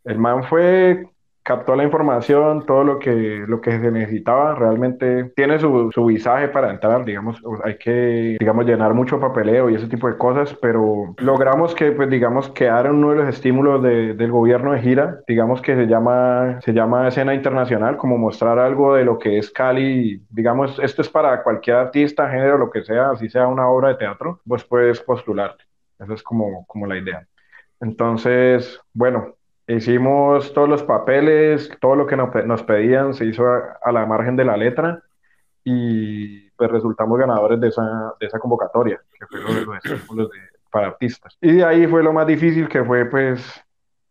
el 0.04 0.18
man 0.18 0.44
fue, 0.44 1.08
captó 1.44 1.76
la 1.76 1.84
información, 1.84 2.64
todo 2.66 2.84
lo 2.84 2.98
que, 2.98 3.44
lo 3.46 3.60
que 3.60 3.72
se 3.78 3.90
necesitaba, 3.90 4.54
realmente 4.54 5.24
tiene 5.36 5.58
su, 5.58 5.90
su 5.92 6.06
visaje 6.06 6.48
para 6.48 6.70
entrar, 6.70 7.04
digamos, 7.04 7.40
hay 7.64 7.76
que, 7.78 8.36
digamos, 8.40 8.66
llenar 8.66 8.94
mucho 8.94 9.20
papeleo 9.20 9.70
y 9.70 9.76
ese 9.76 9.86
tipo 9.88 10.08
de 10.08 10.16
cosas, 10.18 10.56
pero 10.60 11.14
logramos 11.18 11.74
que, 11.74 11.92
pues, 11.92 12.10
digamos, 12.10 12.48
quedara 12.50 12.90
uno 12.90 13.10
de 13.10 13.16
los 13.16 13.28
estímulos 13.28 13.82
del 13.82 14.30
gobierno 14.32 14.72
de 14.72 14.80
gira, 14.80 15.20
digamos 15.28 15.60
que 15.62 15.76
se 15.76 15.86
llama, 15.86 16.60
se 16.62 16.72
llama 16.72 17.08
escena 17.08 17.34
internacional, 17.34 17.96
como 17.98 18.18
mostrar 18.18 18.58
algo 18.58 18.94
de 18.94 19.04
lo 19.04 19.18
que 19.18 19.38
es 19.38 19.50
Cali, 19.50 20.22
digamos, 20.30 20.78
esto 20.80 21.02
es 21.02 21.08
para 21.10 21.42
cualquier 21.42 21.76
artista, 21.76 22.28
género, 22.28 22.58
lo 22.58 22.70
que 22.70 22.82
sea, 22.82 23.10
así 23.10 23.28
sea 23.28 23.46
una 23.48 23.68
obra 23.68 23.90
de 23.90 23.96
teatro, 23.96 24.40
pues 24.46 24.64
puedes 24.64 25.00
postularte. 25.00 25.64
Esa 25.98 26.14
es 26.14 26.22
como, 26.22 26.66
como 26.66 26.86
la 26.86 26.98
idea. 26.98 27.26
Entonces, 27.84 28.80
bueno, 28.94 29.34
hicimos 29.68 30.54
todos 30.54 30.68
los 30.68 30.82
papeles, 30.82 31.70
todo 31.80 31.96
lo 31.96 32.06
que 32.06 32.16
nos, 32.16 32.62
pedían 32.62 33.12
se 33.12 33.26
hizo 33.26 33.44
a, 33.46 33.92
la 33.92 34.06
margen 34.06 34.36
de 34.36 34.44
la 34.46 34.56
letra 34.56 35.02
y 35.62 36.48
pues 36.52 36.70
resultamos 36.70 37.18
ganadores 37.18 37.60
de 37.60 37.68
esa, 37.68 38.14
de 38.18 38.26
esa 38.26 38.38
convocatoria, 38.38 39.00
que 39.18 39.26
fue 39.26 39.40
los, 40.16 40.30
de, 40.30 40.38
para 40.70 40.88
artistas. 40.88 41.36
Y 41.42 41.52
de 41.52 41.64
ahí 41.64 41.86
fue 41.86 42.02
lo 42.02 42.14
más 42.14 42.26
difícil, 42.26 42.68
que 42.68 42.82
fue 42.82 43.04
pues 43.04 43.62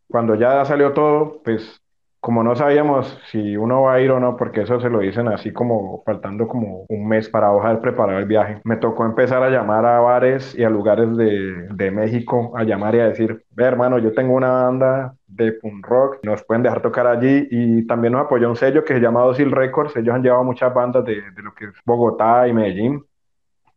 cuando 0.07 0.35
ya 0.35 0.63
salió 0.65 0.93
todo, 0.93 1.41
pues 1.43 1.81
como 2.23 2.41
no 2.41 2.55
sabíamos 2.55 3.19
si 3.29 3.57
uno 3.57 3.81
va 3.81 3.95
a 3.95 3.99
ir 3.99 4.09
o 4.09 4.17
no, 4.17 4.37
porque 4.37 4.61
eso 4.61 4.79
se 4.79 4.89
lo 4.89 4.99
dicen 4.99 5.27
así 5.27 5.51
como 5.51 6.03
faltando 6.05 6.47
como 6.47 6.85
un 6.87 7.05
mes 7.05 7.27
para 7.27 7.51
dejar 7.51 7.81
preparar 7.81 8.21
el 8.21 8.25
viaje, 8.25 8.61
me 8.63 8.77
tocó 8.77 9.03
empezar 9.03 9.43
a 9.43 9.49
llamar 9.49 9.85
a 9.85 9.99
bares 9.99 10.55
y 10.57 10.63
a 10.63 10.69
lugares 10.69 11.17
de, 11.17 11.67
de 11.67 11.91
México, 11.91 12.53
a 12.55 12.63
llamar 12.63 12.95
y 12.95 13.01
a 13.01 13.09
decir, 13.09 13.43
ve 13.51 13.65
hermano, 13.65 13.99
yo 13.99 14.13
tengo 14.13 14.35
una 14.35 14.51
banda 14.51 15.13
de 15.27 15.51
punk 15.51 15.85
rock, 15.85 16.19
nos 16.23 16.41
pueden 16.45 16.63
dejar 16.63 16.81
tocar 16.81 17.07
allí 17.07 17.45
y 17.51 17.85
también 17.87 18.13
nos 18.13 18.21
apoyó 18.21 18.49
un 18.49 18.55
sello 18.55 18.85
que 18.85 18.93
se 18.93 19.01
llama 19.01 19.23
Docil 19.23 19.51
Records, 19.51 19.93
ellos 19.97 20.15
han 20.15 20.23
llevado 20.23 20.45
muchas 20.45 20.73
bandas 20.73 21.03
de, 21.03 21.15
de 21.29 21.41
lo 21.43 21.53
que 21.53 21.65
es 21.65 21.73
Bogotá 21.83 22.47
y 22.47 22.53
Medellín, 22.53 23.03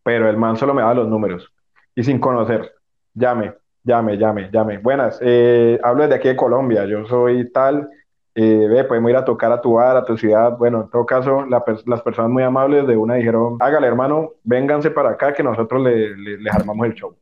pero 0.05 0.31
el 0.31 0.37
man 0.37 0.57
solo 0.57 0.73
me 0.73 0.83
da 0.83 0.95
los 0.95 1.09
números 1.09 1.53
y 1.97 2.05
sin 2.05 2.21
conocer, 2.21 2.71
llame, 3.13 3.55
llame, 3.83 4.17
llame, 4.17 4.51
llame. 4.53 4.79
Buenas, 4.79 5.19
eh, 5.21 5.81
hablo 5.83 6.05
desde 6.05 6.15
aquí 6.15 6.29
de 6.29 6.37
Colombia, 6.37 6.85
yo 6.85 7.05
soy 7.07 7.51
tal 7.51 7.91
eh, 8.37 8.68
ve, 8.68 8.84
podemos 8.84 9.11
ir 9.11 9.16
a 9.16 9.24
tocar 9.24 9.51
a 9.51 9.61
tu 9.62 9.74
bar, 9.74 9.97
a 9.97 10.05
tu 10.05 10.16
ciudad. 10.18 10.57
Bueno, 10.59 10.82
en 10.82 10.91
todo 10.91 11.07
caso, 11.07 11.47
las 11.47 12.03
personas 12.03 12.30
muy 12.30 12.43
amables 12.43 12.87
de 12.87 12.97
una 12.97 13.14
dijeron, 13.14 13.57
hágale 13.61 13.87
hermano, 13.87 14.32
vénganse 14.45 14.91
para 14.91 15.11
acá 15.11 15.32
que 15.32 15.43
nosotros 15.43 15.82
le, 15.82 16.14
les 16.16 16.55
armamos 16.55 16.87
el 16.87 16.95
show. 16.95 17.16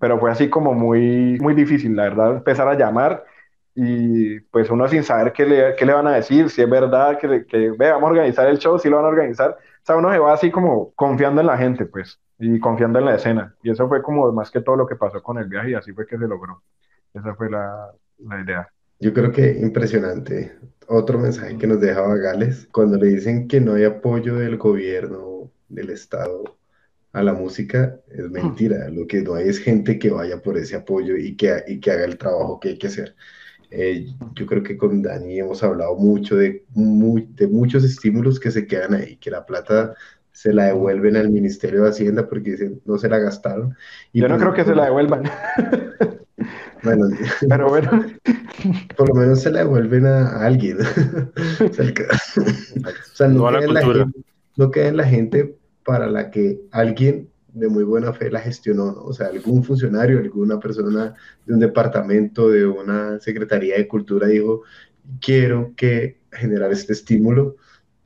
Pero 0.00 0.18
fue 0.18 0.30
así 0.30 0.50
como 0.50 0.74
muy, 0.74 1.38
muy 1.40 1.54
difícil, 1.54 1.94
la 1.96 2.04
verdad, 2.04 2.36
empezar 2.36 2.68
a 2.68 2.74
llamar 2.74 3.24
y 3.74 4.40
pues 4.40 4.70
uno 4.70 4.88
sin 4.88 5.04
saber 5.04 5.32
qué 5.32 5.46
le, 5.46 5.76
qué 5.76 5.86
le 5.86 5.92
van 5.92 6.06
a 6.08 6.14
decir, 6.14 6.50
si 6.50 6.62
es 6.62 6.68
verdad 6.70 7.18
que, 7.18 7.46
que 7.46 7.70
ve, 7.70 7.90
vamos 7.90 8.08
a 8.08 8.12
organizar 8.12 8.48
el 8.48 8.58
show, 8.58 8.78
si 8.78 8.88
lo 8.88 8.96
van 8.96 9.04
a 9.06 9.08
organizar. 9.08 9.50
O 9.52 9.86
sea, 9.86 9.96
uno 9.96 10.10
se 10.12 10.18
va 10.18 10.32
así 10.32 10.50
como 10.50 10.92
confiando 10.94 11.40
en 11.42 11.46
la 11.46 11.56
gente, 11.58 11.86
pues, 11.86 12.20
y 12.38 12.58
confiando 12.58 12.98
en 12.98 13.04
la 13.04 13.14
escena. 13.16 13.54
Y 13.62 13.70
eso 13.70 13.88
fue 13.88 14.02
como 14.02 14.32
más 14.32 14.50
que 14.50 14.60
todo 14.62 14.76
lo 14.76 14.86
que 14.86 14.96
pasó 14.96 15.22
con 15.22 15.38
el 15.38 15.46
viaje 15.48 15.70
y 15.70 15.74
así 15.74 15.92
fue 15.92 16.06
que 16.06 16.18
se 16.18 16.26
logró. 16.26 16.62
Esa 17.14 17.34
fue 17.36 17.50
la, 17.50 17.92
la 18.18 18.40
idea. 18.40 18.68
Yo 18.98 19.12
creo 19.12 19.32
que 19.32 19.58
impresionante. 19.60 20.52
Otro 20.88 21.18
mensaje 21.18 21.58
que 21.58 21.66
nos 21.66 21.80
dejaba 21.80 22.16
Gales, 22.16 22.68
cuando 22.72 22.96
le 22.96 23.08
dicen 23.08 23.48
que 23.48 23.60
no 23.60 23.74
hay 23.74 23.84
apoyo 23.84 24.36
del 24.36 24.56
gobierno, 24.56 25.50
del 25.68 25.90
Estado 25.90 26.56
a 27.12 27.22
la 27.22 27.32
música, 27.32 27.98
es 28.08 28.30
mentira. 28.30 28.88
Lo 28.88 29.06
que 29.06 29.22
no 29.22 29.34
hay 29.34 29.48
es 29.48 29.58
gente 29.58 29.98
que 29.98 30.10
vaya 30.10 30.40
por 30.40 30.56
ese 30.56 30.76
apoyo 30.76 31.16
y 31.16 31.36
que, 31.36 31.64
y 31.66 31.80
que 31.80 31.90
haga 31.90 32.04
el 32.04 32.18
trabajo 32.18 32.60
que 32.60 32.70
hay 32.70 32.78
que 32.78 32.86
hacer. 32.86 33.16
Eh, 33.70 34.06
yo 34.34 34.46
creo 34.46 34.62
que 34.62 34.76
con 34.76 35.02
Dani 35.02 35.40
hemos 35.40 35.62
hablado 35.62 35.96
mucho 35.96 36.36
de, 36.36 36.64
de 36.74 37.46
muchos 37.48 37.84
estímulos 37.84 38.38
que 38.38 38.50
se 38.50 38.66
quedan 38.66 38.94
ahí, 38.94 39.16
que 39.16 39.30
la 39.30 39.44
plata 39.44 39.94
se 40.30 40.52
la 40.52 40.66
devuelven 40.66 41.16
al 41.16 41.30
Ministerio 41.30 41.82
de 41.82 41.88
Hacienda 41.88 42.28
porque 42.28 42.52
dicen 42.52 42.80
no 42.84 42.98
se 42.98 43.08
la 43.08 43.18
gastaron. 43.18 43.74
Y 44.12 44.20
yo 44.20 44.28
no 44.28 44.34
pues 44.34 44.42
creo 44.42 44.54
que 44.54 44.64
se 44.70 44.76
la 44.76 44.84
devuelvan. 44.84 45.24
Bueno, 46.86 47.08
pero 47.48 47.68
bueno, 47.68 48.06
por 48.96 49.08
lo 49.08 49.14
menos 49.14 49.42
se 49.42 49.50
la 49.50 49.60
devuelven 49.60 50.06
a, 50.06 50.44
alguien. 50.44 50.78
o 51.60 51.72
sea, 53.12 53.28
no, 53.28 54.70
queda 54.70 54.88
en 54.88 54.96
la 54.96 55.04
gente 55.04 55.58
para 55.84 56.06
la 56.06 56.30
que 56.30 56.60
alguien 56.70 57.28
de 57.52 57.68
muy 57.68 57.84
buena 57.84 58.12
fe 58.12 58.30
la 58.30 58.40
gestionó, 58.40 58.94
o 59.02 59.12
sea, 59.12 59.28
algún 59.28 59.64
funcionario, 59.64 60.18
alguna 60.18 60.60
persona 60.60 61.14
de 61.46 61.54
un 61.54 61.60
departamento, 61.60 62.50
de 62.50 62.66
una 62.66 63.18
secretaría 63.18 63.76
de 63.76 63.88
cultura 63.88 64.26
dijo, 64.28 64.62
quiero 65.20 65.72
que 65.76 66.20
generar 66.32 66.70
este 66.70 66.92
estímulo 66.92 67.56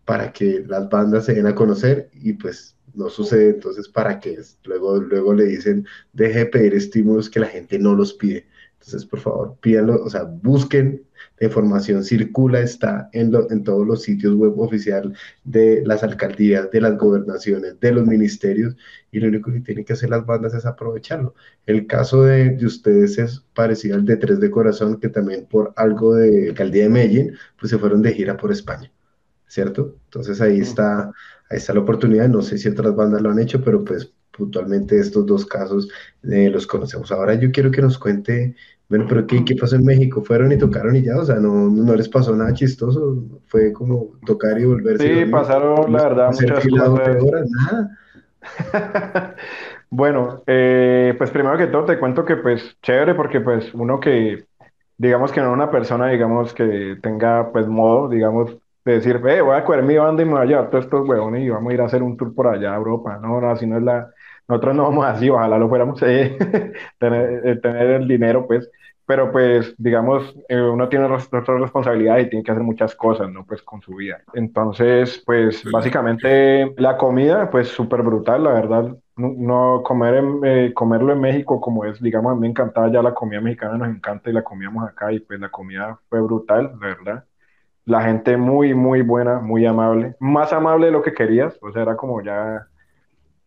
para 0.04 0.32
que 0.32 0.64
las 0.66 0.88
bandas 0.88 1.24
se 1.24 1.34
den 1.34 1.46
a 1.46 1.54
conocer 1.54 2.10
y 2.12 2.34
pues 2.34 2.76
no 2.94 3.08
sucede, 3.08 3.50
entonces 3.50 3.88
para 3.88 4.20
qué 4.20 4.38
luego, 4.64 5.00
luego 5.00 5.34
le 5.34 5.44
dicen, 5.44 5.86
deje 6.12 6.40
de 6.40 6.46
pedir 6.46 6.74
estímulos 6.74 7.30
que 7.30 7.40
la 7.40 7.46
gente 7.46 7.78
no 7.78 7.94
los 7.94 8.14
pide. 8.14 8.46
Entonces, 8.80 9.04
por 9.04 9.20
favor, 9.20 9.56
pídanlo, 9.60 10.02
o 10.02 10.08
sea, 10.08 10.24
busquen, 10.24 11.02
la 11.38 11.46
información 11.48 12.02
circula, 12.02 12.60
está 12.60 13.10
en, 13.12 13.30
en 13.50 13.62
todos 13.62 13.86
los 13.86 14.02
sitios 14.02 14.34
web 14.34 14.58
oficial 14.58 15.14
de 15.44 15.82
las 15.84 16.02
alcaldías, 16.02 16.70
de 16.70 16.80
las 16.80 16.96
gobernaciones, 16.96 17.78
de 17.78 17.92
los 17.92 18.06
ministerios, 18.06 18.76
y 19.10 19.20
lo 19.20 19.28
único 19.28 19.52
que 19.52 19.60
tienen 19.60 19.84
que 19.84 19.92
hacer 19.92 20.08
las 20.08 20.24
bandas 20.24 20.54
es 20.54 20.64
aprovecharlo. 20.64 21.34
El 21.66 21.86
caso 21.86 22.22
de, 22.24 22.50
de 22.56 22.66
ustedes 22.66 23.18
es 23.18 23.40
parecido 23.54 23.96
al 23.96 24.04
de 24.06 24.16
Tres 24.16 24.40
de 24.40 24.50
Corazón, 24.50 24.98
que 24.98 25.10
también 25.10 25.46
por 25.46 25.72
algo 25.76 26.14
de 26.14 26.48
alcaldía 26.48 26.84
de 26.84 26.88
Medellín, 26.88 27.36
pues 27.58 27.70
se 27.70 27.78
fueron 27.78 28.00
de 28.02 28.14
gira 28.14 28.36
por 28.38 28.50
España, 28.50 28.90
¿cierto? 29.46 29.96
Entonces 30.06 30.40
ahí 30.40 30.60
está, 30.60 31.12
ahí 31.50 31.58
está 31.58 31.74
la 31.74 31.80
oportunidad, 31.80 32.28
no 32.28 32.40
sé 32.42 32.56
si 32.58 32.68
otras 32.68 32.94
bandas 32.96 33.20
lo 33.22 33.30
han 33.30 33.38
hecho, 33.40 33.62
pero 33.62 33.84
pues 33.84 34.12
puntualmente 34.40 34.98
estos 34.98 35.26
dos 35.26 35.44
casos 35.44 35.88
eh, 36.24 36.48
los 36.50 36.66
conocemos. 36.66 37.12
Ahora 37.12 37.34
yo 37.34 37.52
quiero 37.52 37.70
que 37.70 37.82
nos 37.82 37.98
cuente, 37.98 38.56
bueno, 38.88 39.04
pero 39.08 39.26
¿qué, 39.26 39.44
¿qué, 39.44 39.54
pasó 39.54 39.76
en 39.76 39.84
México? 39.84 40.24
¿Fueron 40.24 40.50
y 40.50 40.58
tocaron 40.58 40.96
y 40.96 41.02
ya? 41.02 41.18
O 41.18 41.24
sea, 41.24 41.36
no, 41.36 41.68
no 41.68 41.94
les 41.94 42.08
pasó 42.08 42.34
nada 42.34 42.54
chistoso, 42.54 43.22
fue 43.46 43.72
como 43.72 44.12
tocar 44.24 44.58
y 44.58 44.64
volverse. 44.64 45.24
Sí, 45.24 45.30
pasaron, 45.30 45.92
la 45.92 46.02
verdad, 46.02 46.30
muchas 46.32 46.66
cosas. 46.66 47.16
nada. 47.50 47.98
bueno, 49.90 50.42
eh, 50.46 51.14
pues 51.18 51.30
primero 51.30 51.58
que 51.58 51.66
todo 51.66 51.84
te 51.84 51.98
cuento 51.98 52.24
que 52.24 52.36
pues 52.36 52.76
chévere 52.82 53.14
porque 53.14 53.40
pues 53.40 53.74
uno 53.74 54.00
que, 54.00 54.46
digamos 54.96 55.32
que 55.32 55.42
no 55.42 55.52
una 55.52 55.70
persona, 55.70 56.08
digamos 56.08 56.54
que 56.54 56.96
tenga 57.02 57.52
pues 57.52 57.66
modo, 57.66 58.08
digamos, 58.08 58.56
de 58.84 58.92
decir, 58.94 59.20
eh, 59.26 59.40
voy 59.40 59.56
a 59.56 59.64
coger 59.64 59.82
mi 59.82 59.96
banda 59.96 60.22
y 60.22 60.26
me 60.26 60.32
voy 60.32 60.42
a 60.42 60.44
llevar 60.46 60.70
todos 60.70 60.84
estos 60.84 61.08
huevones 61.08 61.42
y 61.42 61.50
vamos 61.50 61.70
a 61.70 61.74
ir 61.74 61.80
a 61.80 61.86
hacer 61.86 62.02
un 62.02 62.16
tour 62.16 62.34
por 62.34 62.48
allá 62.48 62.72
a 62.72 62.76
Europa. 62.76 63.18
No, 63.20 63.40
no, 63.40 63.50
así 63.50 63.66
no 63.66 63.76
es 63.76 63.82
la, 63.82 64.10
nosotros 64.50 64.74
no 64.74 64.82
vamos 64.82 65.06
así, 65.06 65.30
ojalá 65.30 65.58
lo 65.58 65.68
fuéramos 65.68 66.02
eh, 66.06 66.36
tener, 66.98 67.46
eh, 67.46 67.56
tener, 67.56 67.86
el 67.90 68.08
dinero, 68.08 68.46
pues, 68.46 68.68
pero 69.06 69.30
pues, 69.32 69.74
digamos, 69.78 70.36
eh, 70.48 70.60
uno 70.60 70.88
tiene 70.88 71.06
otras 71.06 71.30
responsabilidades 71.30 72.26
y 72.26 72.30
tiene 72.30 72.44
que 72.44 72.52
hacer 72.52 72.62
muchas 72.62 72.94
cosas, 72.94 73.30
¿no? 73.30 73.44
Pues 73.44 73.62
con 73.62 73.80
su 73.80 73.94
vida. 73.94 74.22
Entonces, 74.34 75.22
pues, 75.26 75.64
básicamente 75.70 76.72
la 76.78 76.96
comida, 76.96 77.50
pues, 77.50 77.68
súper 77.68 78.02
brutal, 78.02 78.44
la 78.44 78.52
verdad. 78.52 78.96
No, 79.16 79.82
comer 79.84 80.22
eh, 80.44 80.72
comerlo 80.74 81.12
en 81.12 81.20
México 81.20 81.60
como 81.60 81.84
es, 81.84 82.00
digamos, 82.00 82.32
a 82.32 82.34
mí 82.34 82.42
me 82.42 82.48
encantaba 82.48 82.90
ya 82.90 83.02
la 83.02 83.14
comida 83.14 83.40
mexicana, 83.40 83.78
nos 83.78 83.88
encanta 83.88 84.30
y 84.30 84.32
la 84.32 84.42
comíamos 84.42 84.88
acá 84.88 85.12
y 85.12 85.20
pues 85.20 85.38
la 85.38 85.50
comida 85.50 85.98
fue 86.08 86.20
brutal, 86.20 86.72
la 86.80 86.86
verdad. 86.86 87.24
La 87.90 88.02
gente 88.02 88.36
muy, 88.36 88.72
muy 88.72 89.02
buena, 89.02 89.40
muy 89.40 89.66
amable, 89.66 90.14
más 90.20 90.52
amable 90.52 90.86
de 90.86 90.92
lo 90.92 91.02
que 91.02 91.12
querías, 91.12 91.58
o 91.60 91.72
sea, 91.72 91.82
era 91.82 91.96
como 91.96 92.22
ya 92.22 92.68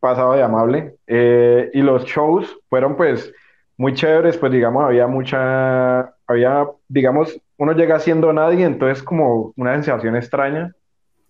pasado 0.01 0.33
de 0.33 0.43
amable. 0.43 0.97
Eh, 1.07 1.71
y 1.73 1.81
los 1.81 2.03
shows 2.03 2.59
fueron 2.69 2.97
pues 2.97 3.31
muy 3.77 3.93
chéveres, 3.93 4.37
pues 4.37 4.51
digamos, 4.51 4.83
había 4.83 5.07
mucha, 5.07 6.13
había, 6.27 6.67
digamos, 6.89 7.39
uno 7.57 7.71
llega 7.71 7.97
siendo 7.99 8.33
nadie, 8.33 8.65
entonces 8.65 9.01
como 9.01 9.53
una 9.55 9.75
sensación 9.75 10.17
extraña, 10.17 10.73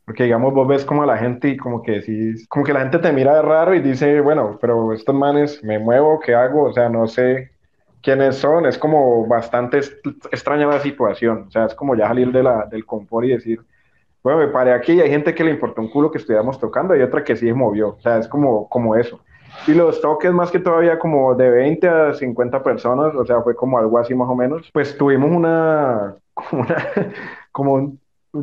porque 0.06 0.24
digamos, 0.24 0.52
vos 0.52 0.68
ves 0.68 0.84
como 0.84 1.04
a 1.04 1.06
la 1.06 1.18
gente 1.20 1.50
y 1.50 1.58
como 1.58 1.84
que 1.84 1.92
decís, 1.92 2.48
como 2.48 2.66
que 2.66 2.74
la 2.74 2.80
gente 2.80 2.98
te 2.98 3.14
mira 3.14 3.36
de 3.36 3.44
raro 3.44 3.76
y 3.76 3.80
dice, 3.82 4.22
bueno, 4.22 4.58
pero 4.60 4.92
estos 4.92 5.14
manes, 5.14 5.64
me 5.64 5.78
muevo, 5.78 6.20
¿qué 6.20 6.34
hago? 6.34 6.64
O 6.64 6.74
sea, 6.74 6.90
no 6.90 7.06
sé 7.08 7.53
quiénes 8.04 8.36
son, 8.36 8.66
es 8.66 8.78
como 8.78 9.26
bastante 9.26 9.80
extraña 10.32 10.68
la 10.68 10.80
situación, 10.80 11.46
o 11.48 11.52
sea, 11.52 11.66
es 11.66 11.74
como 11.74 11.96
ya 11.96 12.08
salir 12.08 12.32
de 12.32 12.44
la, 12.44 12.66
del 12.66 12.86
confort 12.86 13.26
y 13.26 13.30
decir, 13.30 13.62
bueno, 14.22 14.40
me 14.40 14.48
paré 14.50 14.74
aquí 14.74 14.94
y 14.94 15.02
hay 15.02 15.10
gente 15.10 15.34
que 15.34 15.44
le 15.44 15.52
importó 15.52 15.82
un 15.82 15.90
culo 15.90 16.12
que 16.12 16.18
estuviéramos 16.18 16.60
tocando 16.60 16.96
y 16.96 17.02
otra 17.02 17.24
que 17.24 17.36
sí 17.36 17.48
se 17.48 17.54
movió, 17.54 17.96
o 17.98 18.02
sea, 18.02 18.20
es 18.20 18.28
como, 18.28 18.68
como 18.70 18.96
eso. 18.96 19.20
Y 19.68 19.74
los 19.74 20.02
toques 20.02 20.34
más 20.34 20.52
que 20.52 20.60
todavía 20.60 21.00
como 21.00 21.36
de 21.36 21.50
20 21.50 21.88
a 21.88 22.14
50 22.14 22.64
personas, 22.64 23.16
o 23.16 23.26
sea, 23.26 23.42
fue 23.42 23.56
como 23.56 23.78
algo 23.78 23.98
así 24.00 24.14
más 24.16 24.28
o 24.28 24.36
menos. 24.36 24.70
Pues 24.74 24.98
tuvimos 24.98 25.32
una, 25.32 26.16
como, 26.34 26.64
una, 26.64 26.76
como 27.52 27.74
un, 27.74 28.00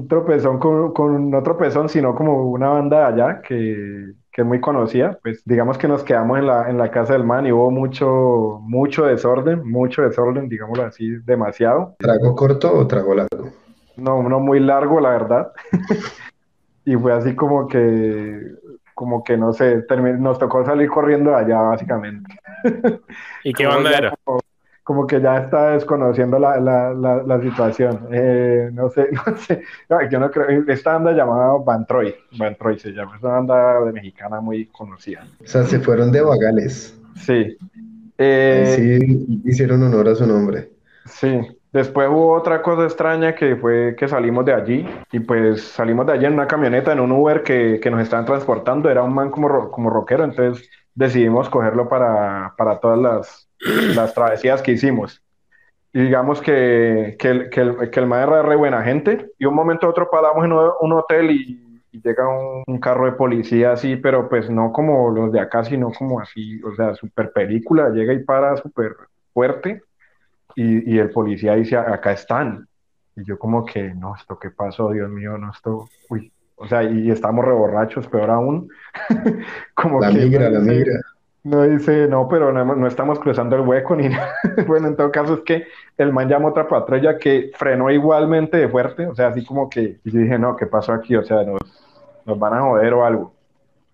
tropezón 0.09 0.59
con, 0.59 0.93
con, 0.93 1.31
no 1.31 1.43
tropezón, 1.43 1.89
sino 1.89 2.15
como 2.15 2.51
una 2.51 2.69
banda 2.69 3.09
allá 3.09 3.43
que, 3.43 4.13
que 4.41 4.43
es 4.43 4.49
muy 4.49 4.61
conocida. 4.61 5.19
Pues 5.23 5.43
digamos 5.45 5.77
que 5.77 5.87
nos 5.87 6.03
quedamos 6.03 6.39
en 6.39 6.47
la, 6.47 6.71
en 6.71 6.79
la 6.79 6.91
casa 6.91 7.13
del 7.13 7.25
man 7.25 7.47
y 7.47 7.53
hubo 7.53 7.71
mucho, 7.71 8.59
mucho 8.63 9.05
desorden, 9.05 9.69
mucho 9.69 10.01
desorden, 10.01 10.49
digámoslo 10.49 10.85
así, 10.85 11.11
demasiado. 11.27 11.95
¿Trago 11.99 12.35
corto 12.35 12.73
o 12.73 12.87
trago 12.87 13.15
largo? 13.15 13.51
No, 13.97 14.17
uno 14.17 14.41
muy 14.41 14.59
largo, 14.61 14.99
la 14.99 15.11
verdad. 15.11 15.53
y 16.87 16.97
fue 16.97 17.13
así 17.13 17.37
como 17.37 17.69
que 17.69 18.41
como 18.95 19.25
que 19.25 19.37
no 19.37 19.53
sé, 19.53 19.85
nos 20.19 20.39
tocó 20.39 20.65
salir 20.65 20.89
corriendo 20.89 21.35
allá 21.35 21.61
básicamente. 21.61 22.35
¿Y 23.45 23.53
qué 23.55 23.67
banda 23.67 23.91
era? 23.93 24.15
Como, 24.25 24.41
que 25.07 25.21
ya 25.21 25.39
está 25.39 25.71
desconociendo 25.73 26.39
la, 26.39 26.59
la, 26.61 26.93
la, 26.95 27.41
situación. 27.41 28.09
Eh, 28.13 28.71
no 28.73 28.89
sé, 28.91 29.09
no 29.27 29.37
sé. 29.37 29.63
yo 30.11 30.21
no 30.21 30.31
creo. 30.31 30.65
Esta 30.69 30.95
banda 30.95 31.13
llamada 31.13 31.55
Van 31.65 31.87
Troy. 31.87 32.15
Van 32.39 32.57
Troy 32.57 32.79
se 32.79 32.91
llama. 32.91 33.17
Es 33.17 33.23
una 33.23 33.35
banda 33.35 33.85
de 33.85 33.93
mexicana 33.93 34.41
muy 34.41 34.67
conocida. 34.67 35.27
O 35.43 35.47
sea, 35.47 35.65
se 35.65 35.81
fueron 35.81 36.13
de 36.13 36.23
vagales. 36.23 36.99
Sí. 37.17 37.57
Eh, 38.19 38.75
sí, 38.77 39.41
hicieron 39.45 39.83
honor 39.83 40.09
a 40.09 40.15
su 40.15 40.27
nombre. 40.27 40.71
Sí. 41.07 41.41
Después 41.73 42.09
hubo 42.09 42.33
otra 42.33 42.63
cosa 42.63 42.85
extraña 42.85 43.35
que 43.35 43.55
fue 43.55 43.95
que 43.97 44.09
salimos 44.09 44.45
de 44.45 44.53
allí 44.53 44.87
y 45.13 45.21
pues 45.21 45.63
salimos 45.63 46.05
de 46.07 46.15
allí 46.15 46.25
en 46.27 46.33
una 46.33 46.49
camioneta, 46.49 46.93
en 46.93 46.99
un 46.99 47.13
Uber 47.13 47.45
que, 47.45 47.79
que 47.81 47.91
nos 47.91 48.03
estaban 48.03 48.27
transportando, 48.27 48.91
era 48.91 49.05
un 49.05 49.15
man 49.15 49.31
como, 49.31 49.71
como 49.71 49.89
rockero, 49.89 50.25
entonces 50.25 50.69
decidimos 50.95 51.49
cogerlo 51.49 51.89
para, 51.89 52.55
para 52.57 52.79
todas 52.81 52.99
las, 52.99 53.49
las 53.97 54.15
travesías 54.15 54.63
que 54.63 54.73
hicimos. 54.73 55.23
Y 55.93 56.03
digamos 56.03 56.41
que, 56.41 57.17
que, 57.19 57.29
el, 57.29 57.51
que, 57.51 57.61
el, 57.61 57.91
que 57.91 58.01
el 58.01 58.07
man 58.07 58.29
era 58.29 58.43
re 58.43 58.55
buena 58.55 58.83
gente 58.83 59.33
y 59.39 59.45
un 59.45 59.55
momento 59.55 59.87
a 59.87 59.91
otro 59.91 60.09
paramos 60.09 60.45
en 60.45 60.53
un 60.53 60.93
hotel 60.93 61.31
y, 61.31 61.67
llega 61.93 62.25
un, 62.29 62.79
carro 62.79 63.07
de 63.07 63.13
policía 63.13 63.73
así, 63.73 63.97
pero 63.97 64.29
pues 64.29 64.49
no 64.49 64.73
como 64.73 65.11
los 65.11 65.33
de 65.33 65.41
acá, 65.41 65.65
sino 65.65 65.91
como 65.91 66.21
así, 66.21 66.63
o 66.63 66.73
sea, 66.77 66.95
super 66.95 67.33
película, 67.33 67.91
llega 67.91 68.13
y 68.13 68.23
para 68.23 68.57
súper 68.59 68.95
fuerte 69.35 69.83
y, 70.55 70.99
el 70.99 71.11
policía 71.11 71.57
dice, 71.57 71.77
acá 71.77 72.13
están. 72.13 72.69
Y 73.17 73.25
yo 73.25 73.39
como 73.39 73.65
que, 73.65 73.93
no, 73.95 74.15
esto 74.15 74.39
qué 74.39 74.51
pasó, 74.51 74.91
Dios 74.91 75.11
mío, 75.11 75.37
no, 75.37 75.51
esto, 75.51 75.89
uy, 76.09 76.33
o 76.61 76.69
sea, 76.69 76.83
y 76.83 77.11
estamos 77.11 77.43
reborrachos, 77.43 78.07
peor 78.07 78.31
aún. 78.31 78.69
como 79.75 79.99
la 79.99 80.11
que 80.11 80.19
migra, 80.19 80.51
la 80.51 80.61
migra. 80.61 80.93
No 81.43 81.63
dice, 81.63 82.07
no, 82.07 82.29
pero 82.29 82.53
no, 82.53 82.63
no, 82.77 82.87
estamos 82.87 83.19
cruzando 83.19 83.57
el 83.57 83.63
hueco 83.63 83.97
ni 83.97 84.09
nada. 84.11 84.35
bueno, 84.67 84.89
en 84.89 84.97
todo 84.97 85.11
caso 85.11 85.35
es 85.35 85.41
que 85.41 85.67
el 85.97 86.13
man 86.13 86.29
llamó 86.29 86.49
otra 86.49 86.69
patrulla 86.69 87.17
que 87.17 87.51
frenó 87.55 87.91
igualmente 87.91 88.59
de 88.59 88.69
fuerte, 88.69 89.07
o 89.07 89.15
sea, 89.15 89.29
así 89.29 89.43
como 89.43 89.71
que, 89.71 90.01
y 90.05 90.11
yo 90.11 90.21
dije, 90.21 90.39
no, 90.39 90.55
¿qué 90.55 90.67
pasó 90.67 90.93
aquí? 90.93 91.17
O 91.17 91.23
sea, 91.23 91.45
nos, 91.45 91.63
nos 92.27 92.39
van 92.39 92.53
a 92.53 92.61
joder 92.61 92.93
o 92.93 93.07
algo. 93.07 93.35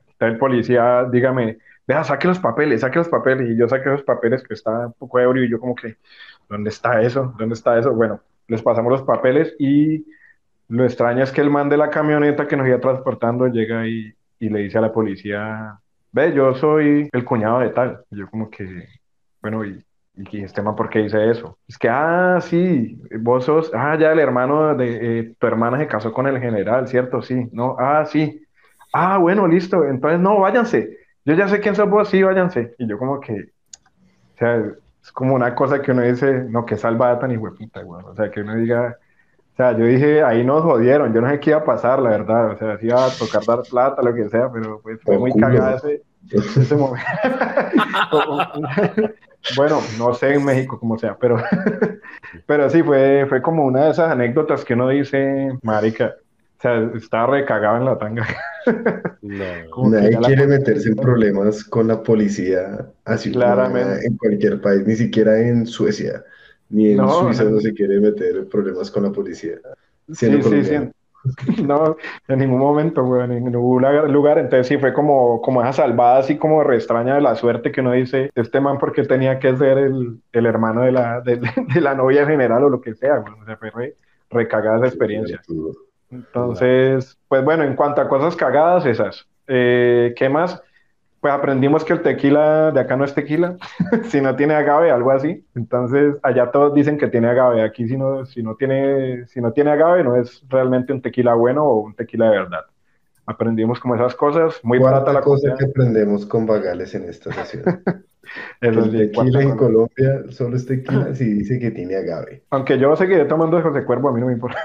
Entonces 0.09 0.35
el 0.35 0.39
policía, 0.39 1.05
dígame, 1.05 1.59
deja, 1.87 2.03
saque 2.03 2.27
los 2.27 2.41
papeles, 2.41 2.81
saque 2.81 2.99
los 2.99 3.09
papeles, 3.09 3.49
y 3.49 3.57
yo 3.57 3.69
saqué 3.69 3.91
los 3.91 4.03
papeles 4.03 4.43
que 4.43 4.55
estaba 4.55 4.87
un 4.87 4.93
poco 4.95 5.21
ebrio 5.21 5.45
y 5.45 5.51
yo 5.51 5.61
como 5.61 5.77
que, 5.77 5.99
¿dónde 6.49 6.71
está 6.71 7.01
eso? 7.01 7.33
¿Dónde 7.39 7.55
está 7.55 7.79
eso? 7.79 7.93
Bueno, 7.95 8.19
les 8.49 8.61
pasamos 8.61 8.91
los 8.91 9.03
papeles 9.03 9.55
y 9.61 10.05
lo 10.69 10.85
extraño 10.85 11.23
es 11.23 11.33
que 11.33 11.41
el 11.41 11.51
man 11.51 11.69
de 11.69 11.77
la 11.77 11.91
camioneta 11.91 12.47
que 12.47 12.57
nos 12.57 12.67
iba 12.67 12.81
transportando 12.81 13.47
llega 13.49 13.87
y, 13.87 14.13
y 14.39 14.49
le 14.49 14.61
dice 14.61 14.79
a 14.79 14.83
la 14.83 14.93
policía, 14.93 15.79
ve, 16.13 16.33
yo 16.33 16.55
soy 16.55 17.09
el 17.13 17.25
cuñado 17.25 17.61
de 17.61 17.71
tal. 17.71 18.05
Y 18.11 18.19
yo 18.19 18.31
como 18.31 18.51
que, 18.51 18.89
bueno, 19.43 19.65
y, 19.65 19.85
y 20.17 20.43
este 20.43 20.63
man, 20.63 20.75
¿por 20.75 20.89
qué 20.89 21.01
dice 21.01 21.31
eso? 21.31 21.59
Es 21.69 21.79
que, 21.79 21.89
ah, 21.89 22.39
sí, 22.41 23.01
vos 23.21 23.45
sos, 23.45 23.71
ah, 23.75 23.97
ya 23.99 24.13
el 24.13 24.19
hermano 24.19 24.75
de, 24.75 25.21
eh, 25.21 25.35
tu 25.39 25.47
hermana 25.47 25.79
se 25.79 25.87
casó 25.87 26.13
con 26.13 26.27
el 26.27 26.41
general, 26.41 26.89
¿cierto? 26.89 27.23
Sí, 27.23 27.49
no, 27.53 27.77
ah, 27.79 28.05
sí. 28.07 28.43
Ah, 28.93 29.19
bueno, 29.19 29.47
listo, 29.47 29.85
entonces 29.85 30.21
no, 30.21 30.41
váyanse. 30.41 30.99
Yo 31.25 31.35
ya 31.35 31.49
sé 31.49 31.61
quién 31.61 31.75
sos 31.75 31.89
vos, 31.91 32.09
sí, 32.09 32.23
váyanse. 32.23 32.75
Y 32.79 32.89
yo 32.89 32.99
como 32.99 33.21
que, 33.21 33.33
o 34.35 34.39
sea, 34.39 34.65
es 35.03 35.13
como 35.13 35.35
una 35.35 35.55
cosa 35.55 35.83
que 35.83 35.93
uno 35.93 36.03
dice, 36.03 36.45
no, 36.49 36.65
que 36.67 36.77
salvada 36.77 37.19
tan 37.19 37.37
hueputa, 37.37 37.83
güey. 37.83 38.05
O 38.07 38.15
sea, 38.15 38.31
que 38.31 38.41
uno 38.41 38.55
diga, 38.57 38.97
o 39.57 39.59
sea, 39.59 39.73
yo 39.73 39.87
dije, 39.87 40.23
ahí 40.23 40.45
nos 40.45 40.63
jodieron, 40.63 41.15
yo 41.15 41.23
no 41.23 41.31
sé 41.31 41.41
qué 41.41 41.49
iba 41.49 41.61
a 41.61 41.65
pasar, 41.65 41.99
la 41.99 42.11
verdad. 42.11 42.51
O 42.51 42.59
sea, 42.59 42.77
si 42.77 42.89
iba 42.89 43.07
a 43.07 43.09
tocar 43.09 43.43
dar 43.47 43.63
plata, 43.63 44.03
lo 44.03 44.15
que 44.15 44.29
sea, 44.29 44.53
pero 44.53 44.83
pues 44.83 45.01
fue 45.03 45.17
muy 45.17 45.33
cagada 45.33 45.77
ese, 45.77 46.03
ese 46.31 46.77
momento. 46.77 47.07
bueno, 49.57 49.81
no 49.97 50.13
sé 50.13 50.35
en 50.35 50.45
México 50.45 50.79
como 50.79 50.99
sea, 50.99 51.17
pero, 51.19 51.39
pero 52.47 52.69
sí, 52.69 52.83
fue, 52.83 53.25
fue 53.31 53.41
como 53.41 53.65
una 53.65 53.87
de 53.87 53.93
esas 53.93 54.11
anécdotas 54.11 54.63
que 54.63 54.75
uno 54.75 54.91
dice, 54.91 55.57
marica, 55.63 56.17
o 56.59 56.61
sea, 56.61 56.91
estaba 56.95 57.39
recagado 57.39 57.79
en 57.79 57.87
la 57.87 57.97
tanga. 57.97 58.27
Nadie 59.23 60.19
quiere 60.19 60.47
meterse 60.49 60.91
en 60.91 60.97
problemas 60.97 61.65
con 61.65 61.89
la 61.89 62.03
policía 62.03 62.89
así 63.07 63.33
Claramente. 63.33 64.07
en 64.07 64.19
cualquier 64.19 64.61
país, 64.61 64.87
ni 64.87 64.97
siquiera 64.97 65.41
en 65.41 65.67
Suecia, 65.67 66.23
ni 66.69 66.93
en 66.93 67.09
Suiza 67.09 67.45
no. 67.45 67.61
se 67.61 67.73
quiere 67.73 68.01
meter 68.01 68.47
problemas 68.49 68.91
con 68.91 69.05
la 69.05 69.13
policía. 69.13 69.57
Sí, 70.13 70.43
sí, 70.43 70.65
sí. 70.65 70.77
No, 71.65 71.97
en 72.29 72.39
ningún 72.39 72.61
momento, 72.61 73.05
güey, 73.05 73.25
en 73.25 73.31
ningún 73.31 73.53
lugar. 74.13 74.39
Entonces 74.39 74.69
sí 74.69 74.79
fue 74.79 74.93
como, 74.93 75.41
como 75.43 75.63
esa 75.63 75.73
salvada, 75.73 76.19
así 76.19 76.37
como 76.37 76.63
re 76.63 76.77
extraña 76.77 77.17
de 77.17 77.21
la 77.21 77.35
suerte 77.35 77.73
que 77.73 77.81
uno 77.81 77.93
dice, 77.93 78.31
este 78.35 78.61
man 78.61 78.79
porque 78.79 79.03
tenía 79.03 79.39
que 79.39 79.57
ser 79.57 79.79
el, 79.79 80.21
el 80.33 80.47
hermano 80.47 80.83
de 80.83 80.93
la, 80.93 81.21
de, 81.21 81.37
de, 81.75 81.81
la 81.81 81.95
novia 81.95 82.27
general 82.27 82.65
o 82.65 82.71
lo 82.71 82.81
que 82.81 82.95
sea, 82.95 83.19
güey. 83.19 83.35
O 83.41 83.45
sea, 83.45 83.57
fue 83.57 83.71
re, 83.71 83.97
recagada 84.31 84.79
esa 84.79 84.87
experiencia. 84.87 85.41
Entonces, 86.11 87.19
pues 87.29 87.45
bueno, 87.45 87.65
en 87.65 87.75
cuanto 87.75 88.01
a 88.01 88.09
cosas 88.09 88.37
cagadas, 88.37 88.87
esas. 88.87 89.27
Eh, 89.49 90.15
¿Qué 90.17 90.29
más? 90.29 90.63
Pues 91.27 91.35
aprendimos 91.35 91.85
que 91.85 91.93
el 91.93 92.03
tequila 92.03 92.71
de 92.71 92.79
acá 92.79 92.97
no 92.97 93.05
es 93.05 93.13
tequila, 93.13 93.57
si 94.11 94.21
no 94.21 94.37
tiene 94.37 94.55
agave, 94.55 94.93
algo 94.93 95.11
así. 95.11 95.45
Entonces, 95.57 96.15
allá 96.23 96.53
todos 96.53 96.73
dicen 96.73 96.99
que 96.99 97.09
tiene 97.09 97.27
agave. 97.27 97.65
Aquí, 97.65 97.89
si 97.89 97.97
no, 97.97 98.25
si 98.27 98.45
no, 98.45 98.55
tiene, 98.55 99.27
si 99.27 99.41
no 99.41 99.53
tiene 99.53 99.73
agave, 99.73 100.05
no 100.05 100.15
es 100.15 100.45
realmente 100.49 100.93
un 100.93 101.03
tequila 101.03 101.35
bueno 101.35 101.65
o 101.65 101.81
un 101.81 101.97
tequila 101.97 102.31
de 102.31 102.39
verdad. 102.39 102.61
Aprendimos 103.27 103.81
como 103.81 103.97
esas 103.97 104.15
cosas. 104.15 104.61
Muy 104.63 104.79
barata 104.79 105.13
la 105.13 105.21
cosa 105.21 105.53
que 105.59 105.65
aprendemos 105.65 106.27
con 106.27 106.47
vagales 106.47 106.95
en 106.95 107.09
esta 107.09 107.33
sesión. 107.33 107.65
El 108.61 108.89
tequila 108.93 109.43
en 109.43 109.57
Colombia 109.57 110.23
solo 110.29 110.55
es 110.55 110.65
tequila 110.65 111.13
si 111.17 111.25
dice 111.25 111.59
que 111.59 111.73
tiene 111.73 111.97
agave. 111.97 112.45
Aunque 112.51 112.79
yo 112.79 112.95
seguiré 112.95 113.25
tomando 113.25 113.57
de 113.57 113.65
José 113.65 113.85
Cuervo, 113.85 114.11
a 114.11 114.13
mí 114.13 114.21
no 114.21 114.29
me 114.29 114.35
importa. 114.35 114.61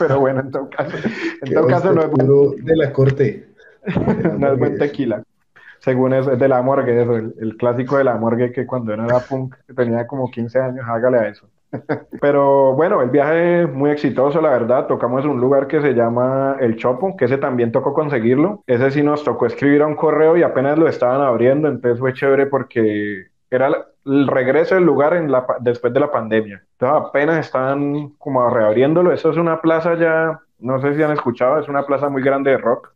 Pero 0.00 0.18
bueno, 0.18 0.40
en 0.40 0.50
todo 0.50 0.68
caso, 0.68 0.96
en 1.42 1.54
todo 1.54 1.66
caso 1.68 1.92
no 1.92 2.02
es 2.02 2.10
buen... 2.10 2.64
de 2.64 2.76
la 2.76 2.92
corte. 2.92 3.46
no 4.36 4.52
es 4.52 4.58
buen 4.58 4.78
tequila. 4.78 5.22
Según 5.82 6.14
eso, 6.14 6.32
es 6.32 6.38
de 6.38 6.46
la 6.46 6.62
morgue, 6.62 7.02
eso, 7.02 7.16
el, 7.16 7.56
clásico 7.58 7.98
de 7.98 8.04
la 8.04 8.14
morgue 8.14 8.52
que 8.52 8.66
cuando 8.66 8.92
era 8.92 9.18
punk 9.18 9.56
tenía 9.74 10.06
como 10.06 10.30
15 10.30 10.60
años, 10.60 10.86
hágale 10.88 11.18
a 11.18 11.28
eso. 11.28 11.48
Pero 12.20 12.74
bueno, 12.74 13.02
el 13.02 13.10
viaje 13.10 13.66
muy 13.66 13.90
exitoso, 13.90 14.40
la 14.40 14.50
verdad. 14.50 14.86
Tocamos 14.86 15.24
en 15.24 15.30
un 15.30 15.40
lugar 15.40 15.66
que 15.66 15.80
se 15.80 15.92
llama 15.92 16.56
El 16.60 16.76
Chopo, 16.76 17.16
que 17.16 17.24
ese 17.24 17.36
también 17.36 17.72
tocó 17.72 17.94
conseguirlo. 17.94 18.62
Ese 18.68 18.92
sí 18.92 19.02
nos 19.02 19.24
tocó 19.24 19.46
escribir 19.46 19.82
a 19.82 19.88
un 19.88 19.96
correo 19.96 20.36
y 20.36 20.44
apenas 20.44 20.78
lo 20.78 20.86
estaban 20.86 21.20
abriendo, 21.20 21.66
entonces 21.66 21.98
fue 21.98 22.12
chévere 22.12 22.46
porque 22.46 23.26
era 23.50 23.68
el 24.06 24.26
regreso 24.28 24.76
del 24.76 24.84
lugar 24.84 25.14
en 25.14 25.32
la, 25.32 25.44
después 25.60 25.92
de 25.92 25.98
la 25.98 26.12
pandemia. 26.12 26.62
Entonces 26.78 27.08
apenas 27.08 27.38
están 27.38 28.10
como 28.18 28.48
reabriéndolo. 28.48 29.12
Eso 29.12 29.30
es 29.30 29.36
una 29.36 29.60
plaza 29.60 29.96
ya, 29.96 30.40
no 30.60 30.80
sé 30.80 30.94
si 30.94 31.02
han 31.02 31.10
escuchado, 31.10 31.58
es 31.58 31.68
una 31.68 31.84
plaza 31.86 32.08
muy 32.08 32.22
grande 32.22 32.52
de 32.52 32.58
rock. 32.58 32.91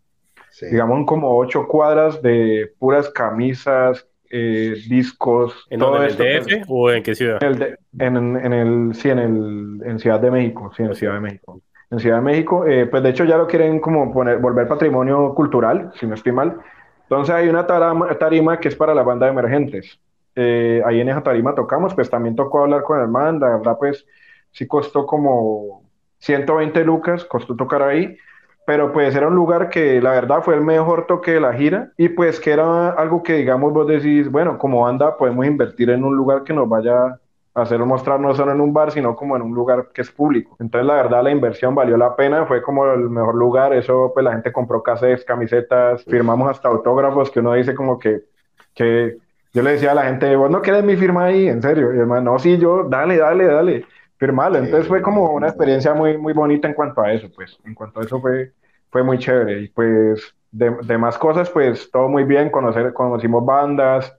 Digamos 0.61 1.07
como 1.07 1.37
ocho 1.37 1.69
cuadras 1.69 2.23
de 2.23 2.73
puras 2.79 3.11
camisas, 3.11 4.07
eh, 4.31 4.75
discos. 4.89 5.67
¿En 5.71 5.81
todo 5.81 6.03
el 6.03 6.17
DF 6.17 6.47
pues, 6.47 6.65
o 6.69 6.91
en 6.91 7.03
qué 7.03 7.15
ciudad? 7.15 7.43
En 7.43 8.17
el, 8.17 8.37
en, 8.37 8.53
el, 8.53 8.95
sí, 8.95 9.11
en, 9.11 9.19
el, 9.19 9.83
en 9.85 9.99
Ciudad 9.99 10.21
de 10.21 10.31
México, 10.31 10.73
sí, 10.77 10.83
en 10.83 10.95
Ciudad 10.95 11.15
de 11.15 11.21
México. 11.21 11.61
En 11.91 12.01
Ciudad 12.01 12.17
de 12.17 12.23
México, 12.23 12.67
eh, 12.67 12.87
pues 12.87 13.03
de 13.03 13.11
hecho 13.11 13.25
ya 13.25 13.37
lo 13.37 13.47
quieren 13.47 13.81
como 13.81 14.13
poner, 14.13 14.39
volver 14.39 14.67
patrimonio 14.67 15.35
cultural, 15.35 15.93
si 15.95 16.07
no 16.07 16.15
estoy 16.15 16.33
mal. 16.33 16.57
Entonces 17.03 17.35
hay 17.35 17.49
una 17.49 17.67
tarima 17.67 18.59
que 18.59 18.69
es 18.69 18.75
para 18.75 18.95
la 18.95 19.03
banda 19.03 19.27
de 19.27 19.33
emergentes. 19.33 20.01
Eh, 20.35 20.83
ahí 20.85 21.01
en 21.01 21.09
esa 21.09 21.23
tarima 21.23 21.55
tocamos, 21.55 21.95
pues 21.95 22.11
también 22.11 22.35
tocó 22.35 22.63
hablar 22.63 22.83
con 22.83 23.01
el 23.01 23.09
man, 23.09 23.39
la 23.39 23.57
verdad 23.57 23.77
pues 23.79 24.05
sí 24.51 24.67
costó 24.67 25.07
como 25.07 25.83
120 26.19 26.85
lucas, 26.85 27.25
costó 27.25 27.55
tocar 27.55 27.83
ahí, 27.83 28.17
pero 28.67 28.93
pues 28.93 29.15
era 29.15 29.29
un 29.29 29.35
lugar 29.35 29.71
que 29.71 30.03
la 30.03 30.11
verdad 30.11 30.43
fue 30.43 30.55
el 30.55 30.61
mejor 30.61 31.07
toque 31.07 31.33
de 31.33 31.41
la 31.41 31.55
gira 31.55 31.93
y 31.97 32.09
pues 32.11 32.41
que 32.41 32.51
era 32.51 32.91
algo 32.91 33.23
que 33.23 33.35
digamos 33.35 33.73
vos 33.73 33.87
decís, 33.87 34.31
bueno, 34.31 34.59
como 34.59 34.83
banda 34.83 35.17
podemos 35.17 35.47
invertir 35.47 35.89
en 35.91 36.05
un 36.05 36.17
lugar 36.17 36.43
que 36.43 36.53
nos 36.53 36.69
vaya 36.69 37.19
a 37.55 37.63
hacer 37.63 37.79
mostrar 37.79 38.21
no 38.21 38.35
solo 38.35 38.53
en 38.53 38.61
un 38.61 38.75
bar, 38.75 38.91
sino 38.91 39.15
como 39.15 39.37
en 39.37 39.43
un 39.43 39.55
lugar 39.55 39.91
que 39.95 40.03
es 40.03 40.11
público. 40.11 40.57
Entonces 40.59 40.87
la 40.87 40.95
verdad 40.97 41.23
la 41.23 41.31
inversión 41.31 41.75
valió 41.77 41.97
la 41.97 42.17
pena, 42.17 42.45
fue 42.45 42.61
como 42.61 42.87
el 42.87 43.09
mejor 43.09 43.37
lugar, 43.37 43.73
eso 43.73 44.11
pues 44.13 44.25
la 44.25 44.33
gente 44.33 44.53
compró 44.53 44.83
cassettes, 44.83 45.25
camisetas, 45.25 46.05
firmamos 46.05 46.51
hasta 46.51 46.69
autógrafos 46.69 47.31
que 47.31 47.41
uno 47.41 47.55
dice 47.55 47.75
como 47.75 47.99
que, 48.01 48.23
que 48.75 49.17
yo 49.55 49.63
le 49.63 49.71
decía 49.71 49.93
a 49.93 49.95
la 49.95 50.05
gente, 50.05 50.35
vos 50.37 50.51
no 50.51 50.61
quieres 50.61 50.85
mi 50.85 50.97
firma 50.97 51.25
ahí, 51.27 51.49
en 51.49 51.63
serio. 51.63 51.95
Y 51.95 51.97
además, 51.97 52.23
no, 52.23 52.39
sí, 52.39 52.59
yo, 52.59 52.85
dale, 52.85 53.17
dale, 53.17 53.47
dale, 53.47 53.87
firmalo. 54.19 54.59
Entonces 54.59 54.89
fue 54.89 55.03
como 55.03 55.31
una 55.33 55.49
experiencia 55.49 55.95
muy, 55.95 56.19
muy 56.19 56.33
bonita 56.33 56.69
en 56.69 56.75
cuanto 56.75 57.03
a 57.03 57.13
eso, 57.13 57.29
pues. 57.35 57.59
En 57.65 57.75
cuanto 57.75 58.01
a 58.01 58.05
eso 58.05 58.21
fue, 58.21 58.53
fue 58.91 59.03
muy 59.03 59.19
chévere. 59.19 59.63
Y 59.63 59.69
pues, 59.69 60.35
de, 60.51 60.99
más 60.99 61.19
cosas, 61.19 61.51
pues 61.51 61.91
todo 61.91 62.09
muy 62.09 62.25
bien. 62.25 62.51
Conocer, 62.51 62.93
conocimos 62.93 63.45
bandas, 63.45 64.15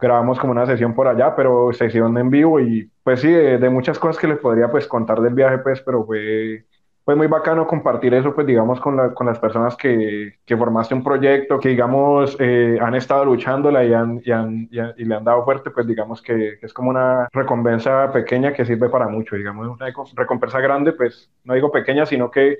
grabamos 0.00 0.38
como 0.38 0.52
una 0.52 0.66
sesión 0.66 0.94
por 0.94 1.08
allá, 1.08 1.34
pero 1.34 1.72
sesión 1.72 2.16
en 2.18 2.30
vivo. 2.30 2.60
Y 2.60 2.90
pues 3.02 3.20
sí, 3.20 3.30
de, 3.30 3.58
de 3.58 3.70
muchas 3.70 3.98
cosas 3.98 4.20
que 4.20 4.28
les 4.28 4.38
podría 4.38 4.70
pues 4.70 4.86
contar 4.86 5.20
del 5.20 5.34
viaje, 5.34 5.58
pues, 5.58 5.80
pero 5.80 6.04
fue 6.04 6.64
fue 7.08 7.16
muy 7.16 7.26
bacano 7.26 7.66
compartir 7.66 8.12
eso, 8.12 8.34
pues 8.34 8.46
digamos, 8.46 8.80
con, 8.80 8.94
la, 8.94 9.14
con 9.14 9.26
las 9.26 9.38
personas 9.38 9.74
que, 9.76 10.34
que, 10.44 10.56
formaste 10.58 10.92
un 10.92 11.02
proyecto, 11.02 11.58
que 11.58 11.70
digamos, 11.70 12.36
eh, 12.38 12.76
han 12.82 12.94
estado 12.94 13.24
luchándola 13.24 13.82
y, 13.82 13.94
han, 13.94 14.20
y, 14.22 14.30
han, 14.30 14.68
y, 14.70 15.04
le 15.06 15.14
han 15.14 15.24
dado 15.24 15.42
fuerte, 15.42 15.70
pues 15.70 15.86
digamos 15.86 16.20
que, 16.20 16.58
es 16.60 16.70
como 16.74 16.90
una 16.90 17.26
recompensa 17.32 18.12
pequeña 18.12 18.52
que 18.52 18.66
sirve 18.66 18.90
para 18.90 19.08
mucho, 19.08 19.36
digamos, 19.36 19.68
una 19.68 19.86
recompensa 20.16 20.60
grande, 20.60 20.92
pues 20.92 21.30
no 21.44 21.54
digo 21.54 21.72
pequeña, 21.72 22.04
sino 22.04 22.30
que 22.30 22.58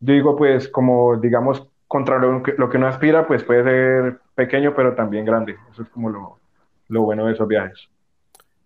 digo, 0.00 0.34
pues 0.34 0.66
como, 0.68 1.16
digamos, 1.16 1.64
contra 1.86 2.18
lo 2.18 2.42
que, 2.42 2.54
lo 2.58 2.68
que 2.68 2.78
uno 2.78 2.88
aspira, 2.88 3.28
pues 3.28 3.44
puede 3.44 3.62
ser 3.62 4.18
pequeño, 4.34 4.74
pero 4.74 4.96
también 4.96 5.24
grande. 5.24 5.54
Eso 5.70 5.82
es 5.82 5.88
como 5.90 6.10
lo, 6.10 6.40
lo 6.88 7.02
bueno 7.02 7.26
de 7.26 7.34
esos 7.34 7.46
viajes. 7.46 7.88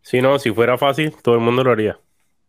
Si 0.01 0.23
no, 0.23 0.39
si 0.39 0.53
fuera 0.53 0.79
fácil, 0.79 1.15
todo 1.21 1.35
el 1.35 1.43
mundo 1.43 1.63
lo 1.63 1.73
haría, 1.73 1.99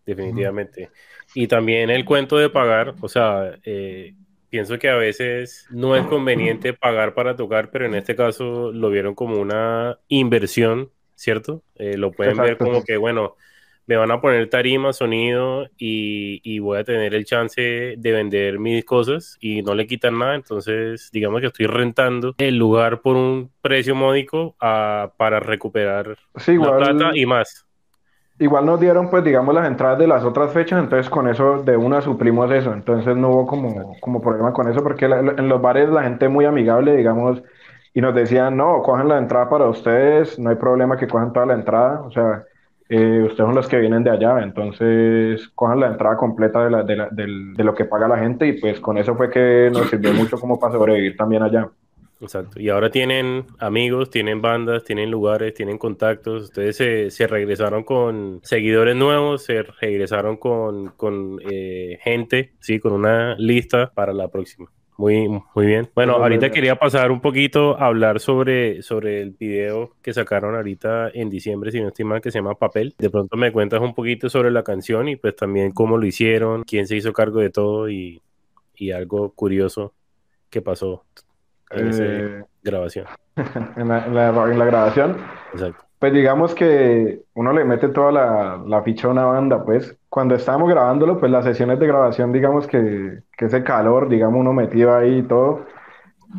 definitivamente. 0.06 0.90
Y 1.34 1.48
también 1.48 1.90
el 1.90 2.06
cuento 2.06 2.38
de 2.38 2.50
pagar, 2.50 2.96
o 3.02 3.08
sea, 3.08 3.58
eh, 3.64 4.16
pienso 4.50 4.80
que 4.80 4.90
a 4.90 4.96
veces 4.96 5.68
no 5.70 5.96
es 5.96 6.06
conveniente 6.08 6.74
pagar 6.74 7.14
para 7.14 7.36
tocar, 7.36 7.70
pero 7.72 7.86
en 7.86 7.96
este 7.96 8.16
caso 8.16 8.72
lo 8.72 8.90
vieron 8.90 9.16
como 9.16 9.40
una 9.40 10.00
inversión, 10.08 10.90
¿cierto? 11.16 11.64
Eh, 11.76 11.98
lo 11.98 12.12
pueden 12.12 12.38
ver 12.38 12.58
como 12.58 12.84
que, 12.84 12.98
bueno, 12.98 13.36
me 13.90 13.96
van 13.96 14.12
a 14.12 14.22
poner 14.22 14.48
tarima, 14.52 14.94
sonido 14.94 15.68
y, 15.76 16.60
voy 16.60 16.78
a 16.78 16.84
tener 16.84 17.16
el 17.16 17.26
chance 17.26 17.96
de 17.98 18.12
vender 18.12 18.60
mis 18.60 18.86
cosas 18.86 19.36
y 19.40 19.64
no 19.64 19.74
le 19.74 19.88
quitan 19.88 20.20
nada. 20.20 20.36
Entonces, 20.36 21.10
digamos 21.12 21.42
que 21.42 21.48
estoy 21.48 21.66
rentando 21.66 22.36
el 22.38 22.56
lugar 22.56 23.02
por 23.02 23.16
un 23.16 23.52
precio 23.62 23.96
módico 23.96 24.56
ah, 24.60 25.14
para 25.18 25.40
recuperar 25.40 26.20
la 26.46 26.78
plata 26.78 27.12
y 27.16 27.26
más. 27.26 27.66
Igual 28.42 28.66
nos 28.66 28.80
dieron, 28.80 29.10
pues, 29.10 29.22
digamos, 29.26 29.54
las 29.54 29.68
entradas 29.68 30.00
de 30.00 30.08
las 30.08 30.24
otras 30.24 30.54
fechas, 30.54 30.82
entonces 30.82 31.10
con 31.10 31.28
eso 31.28 31.62
de 31.62 31.76
una 31.76 32.00
suplimos 32.00 32.50
eso, 32.52 32.72
entonces 32.72 33.18
no 33.18 33.30
hubo 33.32 33.46
como, 33.46 34.00
como 34.00 34.22
problema 34.22 34.54
con 34.54 34.70
eso, 34.70 34.82
porque 34.82 35.06
en 35.06 35.50
los 35.50 35.62
bares 35.62 35.90
la 35.90 36.04
gente 36.04 36.30
muy 36.30 36.46
amigable, 36.46 36.96
digamos, 36.96 37.44
y 37.94 38.00
nos 38.00 38.16
decían, 38.16 38.56
no, 38.56 38.82
cojan 38.82 39.10
la 39.10 39.18
entrada 39.18 39.50
para 39.50 39.68
ustedes, 39.68 40.40
no 40.40 40.50
hay 40.50 40.56
problema 40.56 40.96
que 40.96 41.08
cojan 41.08 41.34
toda 41.34 41.48
la 41.48 41.54
entrada, 41.56 42.00
o 42.02 42.12
sea, 42.12 42.46
eh, 42.88 43.24
ustedes 43.24 43.46
son 43.46 43.56
los 43.56 43.68
que 43.68 43.78
vienen 43.78 44.06
de 44.06 44.12
allá, 44.12 44.40
entonces 44.42 45.50
cojan 45.50 45.82
la 45.82 45.88
entrada 45.88 46.16
completa 46.16 46.64
de, 46.64 46.70
la, 46.72 46.84
de, 46.84 46.96
la, 46.96 47.10
de 47.12 47.64
lo 47.66 47.76
que 47.76 47.84
paga 47.84 48.08
la 48.08 48.20
gente, 48.20 48.48
y 48.48 48.54
pues 48.54 48.80
con 48.80 48.98
eso 48.98 49.16
fue 49.16 49.30
que 49.30 49.70
nos 49.74 49.90
sirvió 49.90 50.14
mucho 50.14 50.40
como 50.40 50.58
para 50.58 50.74
sobrevivir 50.74 51.18
también 51.18 51.44
allá. 51.44 51.70
Exacto. 52.22 52.60
Y 52.60 52.70
ahora 52.70 52.90
tienen 52.90 53.46
amigos, 53.60 54.10
tienen 54.10 54.42
bandas, 54.42 54.84
tienen 54.84 55.10
lugares, 55.10 55.54
tienen 55.54 55.78
contactos. 55.78 56.44
Ustedes 56.44 56.76
se, 56.76 57.12
se 57.12 57.28
regresaron 57.28 57.84
con 57.84 58.42
seguidores 58.44 58.96
nuevos, 58.96 59.44
se 59.44 59.64
regresaron 59.64 60.38
con, 60.38 60.90
con 60.98 61.40
eh, 61.50 61.98
gente, 62.02 62.54
sí, 62.60 62.80
con 62.80 62.92
una 62.92 63.36
lista 63.36 63.92
para 63.94 64.12
la 64.12 64.28
próxima. 64.28 64.70
Muy, 64.98 65.30
muy 65.30 65.66
bien. 65.66 65.90
Bueno, 65.96 66.16
ahorita 66.16 66.52
quería 66.52 66.76
pasar 66.76 67.10
un 67.10 67.22
poquito 67.22 67.80
a 67.80 67.86
hablar 67.86 68.20
sobre, 68.20 68.82
sobre 68.82 69.22
el 69.22 69.32
video 69.32 69.96
que 70.02 70.12
sacaron 70.12 70.56
ahorita 70.56 71.12
en 71.14 71.30
diciembre, 71.30 71.72
si 71.72 71.80
no 71.80 71.88
estoy 71.88 72.04
mal, 72.04 72.20
que 72.20 72.32
se 72.32 72.40
llama 72.40 72.56
Papel. 72.56 72.96
De 72.98 73.10
pronto 73.10 73.38
me 73.38 73.54
cuentas 73.54 73.80
un 73.80 73.94
poquito 73.94 74.30
sobre 74.30 74.52
la 74.52 74.62
canción 74.62 75.08
y 75.08 75.16
pues 75.16 75.38
también 75.38 75.72
cómo 75.72 75.98
lo 75.98 76.06
hicieron, 76.06 76.64
quién 76.64 76.86
se 76.86 76.98
hizo 76.98 77.14
cargo 77.14 77.40
de 77.40 77.50
todo 77.50 77.90
y, 77.90 78.22
y 78.76 78.92
algo 78.92 79.32
curioso 79.32 79.94
que 80.50 80.62
pasó 80.62 81.06
eh, 81.72 82.44
grabación. 82.64 83.06
en, 83.76 83.88
la, 83.88 84.66
grabación. 84.66 85.18
Pues 86.00 86.14
digamos 86.14 86.56
que 86.56 87.24
uno 87.34 87.52
le 87.52 87.66
mete 87.66 87.90
toda 87.90 88.12
la, 88.12 88.64
la, 88.66 88.82
ficha 88.84 89.08
a 89.08 89.12
una 89.12 89.26
banda, 89.26 89.64
pues. 89.64 89.96
Cuando 90.08 90.36
estábamos 90.36 90.70
grabándolo, 90.70 91.20
pues 91.20 91.32
las 91.32 91.46
sesiones 91.46 91.80
de 91.80 91.88
grabación, 91.88 92.32
digamos 92.32 92.68
que, 92.68 93.20
que 93.38 93.46
ese 93.46 93.64
calor, 93.64 94.10
digamos, 94.10 94.40
uno 94.40 94.54
metido 94.54 94.96
ahí 94.96 95.20
y 95.20 95.24
todo. 95.24 95.66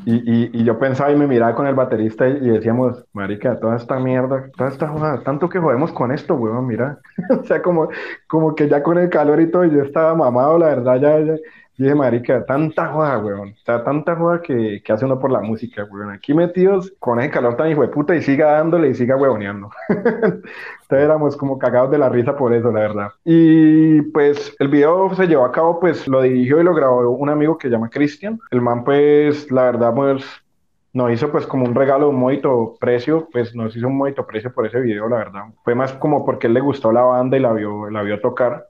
Y, 0.06 0.14
y, 0.14 0.50
y, 0.52 0.64
yo 0.64 0.78
pensaba 0.78 1.10
y 1.10 1.16
me 1.16 1.26
miraba 1.26 1.54
con 1.54 1.66
el 1.66 1.74
baterista 1.74 2.28
y, 2.28 2.48
decíamos, 2.48 3.04
marica, 3.12 3.58
toda 3.58 3.76
esta 3.76 3.98
mierda, 3.98 4.48
toda 4.56 4.70
esta 4.70 4.86
jugada, 4.86 5.20
tanto 5.24 5.48
que 5.48 5.58
jodemos 5.58 5.92
con 5.92 6.12
esto, 6.12 6.34
weón, 6.36 6.66
mira. 6.66 7.00
o 7.40 7.44
sea, 7.44 7.60
como, 7.60 7.88
como 8.28 8.54
que 8.54 8.68
ya 8.68 8.84
con 8.84 8.98
el 8.98 9.10
calor 9.10 9.40
y 9.40 9.50
todo, 9.50 9.64
yo 9.64 9.82
estaba 9.82 10.14
mamado, 10.14 10.58
la 10.58 10.66
verdad, 10.66 11.00
ya, 11.00 11.20
ya, 11.20 11.34
y 11.80 11.84
dije, 11.84 11.94
marica, 11.94 12.44
tanta 12.44 12.88
joda, 12.88 13.16
weón. 13.20 13.48
O 13.52 13.64
sea, 13.64 13.82
tanta 13.82 14.14
joda 14.14 14.42
que, 14.42 14.82
que, 14.84 14.92
hace 14.92 15.06
uno 15.06 15.18
por 15.18 15.32
la 15.32 15.40
música, 15.40 15.82
weón. 15.84 16.10
Aquí 16.10 16.34
metidos 16.34 16.92
con 16.98 17.18
ese 17.18 17.30
calor 17.30 17.56
tan 17.56 17.70
hijo 17.70 17.80
de 17.80 17.88
puta 17.88 18.14
y 18.14 18.20
siga 18.20 18.52
dándole 18.52 18.90
y 18.90 18.94
siga 18.94 19.16
weoneando. 19.16 19.70
Entonces 19.88 20.44
éramos 20.90 21.38
como 21.38 21.58
cagados 21.58 21.90
de 21.90 21.96
la 21.96 22.10
risa 22.10 22.36
por 22.36 22.52
eso, 22.52 22.70
la 22.70 22.80
verdad. 22.80 23.08
Y 23.24 24.02
pues 24.12 24.54
el 24.58 24.68
video 24.68 25.14
se 25.14 25.26
llevó 25.26 25.46
a 25.46 25.52
cabo, 25.52 25.80
pues 25.80 26.06
lo 26.06 26.20
dirigió 26.20 26.60
y 26.60 26.64
lo 26.64 26.74
grabó 26.74 27.08
un 27.12 27.30
amigo 27.30 27.56
que 27.56 27.68
se 27.68 27.72
llama 27.72 27.88
Cristian. 27.88 28.38
El 28.50 28.60
man, 28.60 28.84
pues, 28.84 29.50
la 29.50 29.62
verdad, 29.62 29.94
pues 29.94 30.22
nos 30.92 31.12
hizo 31.12 31.32
pues 31.32 31.46
como 31.46 31.64
un 31.64 31.74
regalo, 31.74 32.10
un 32.10 32.16
modito 32.16 32.74
precio, 32.78 33.26
pues 33.32 33.54
nos 33.54 33.74
hizo 33.74 33.86
un 33.86 33.96
modito 33.96 34.26
precio 34.26 34.52
por 34.52 34.66
ese 34.66 34.80
video, 34.80 35.08
la 35.08 35.16
verdad. 35.16 35.44
Fue 35.64 35.74
más 35.74 35.94
como 35.94 36.26
porque 36.26 36.46
él 36.46 36.52
le 36.52 36.60
gustó 36.60 36.92
la 36.92 37.02
banda 37.02 37.38
y 37.38 37.40
la 37.40 37.54
vio, 37.54 37.88
la 37.88 38.02
vio 38.02 38.20
tocar 38.20 38.66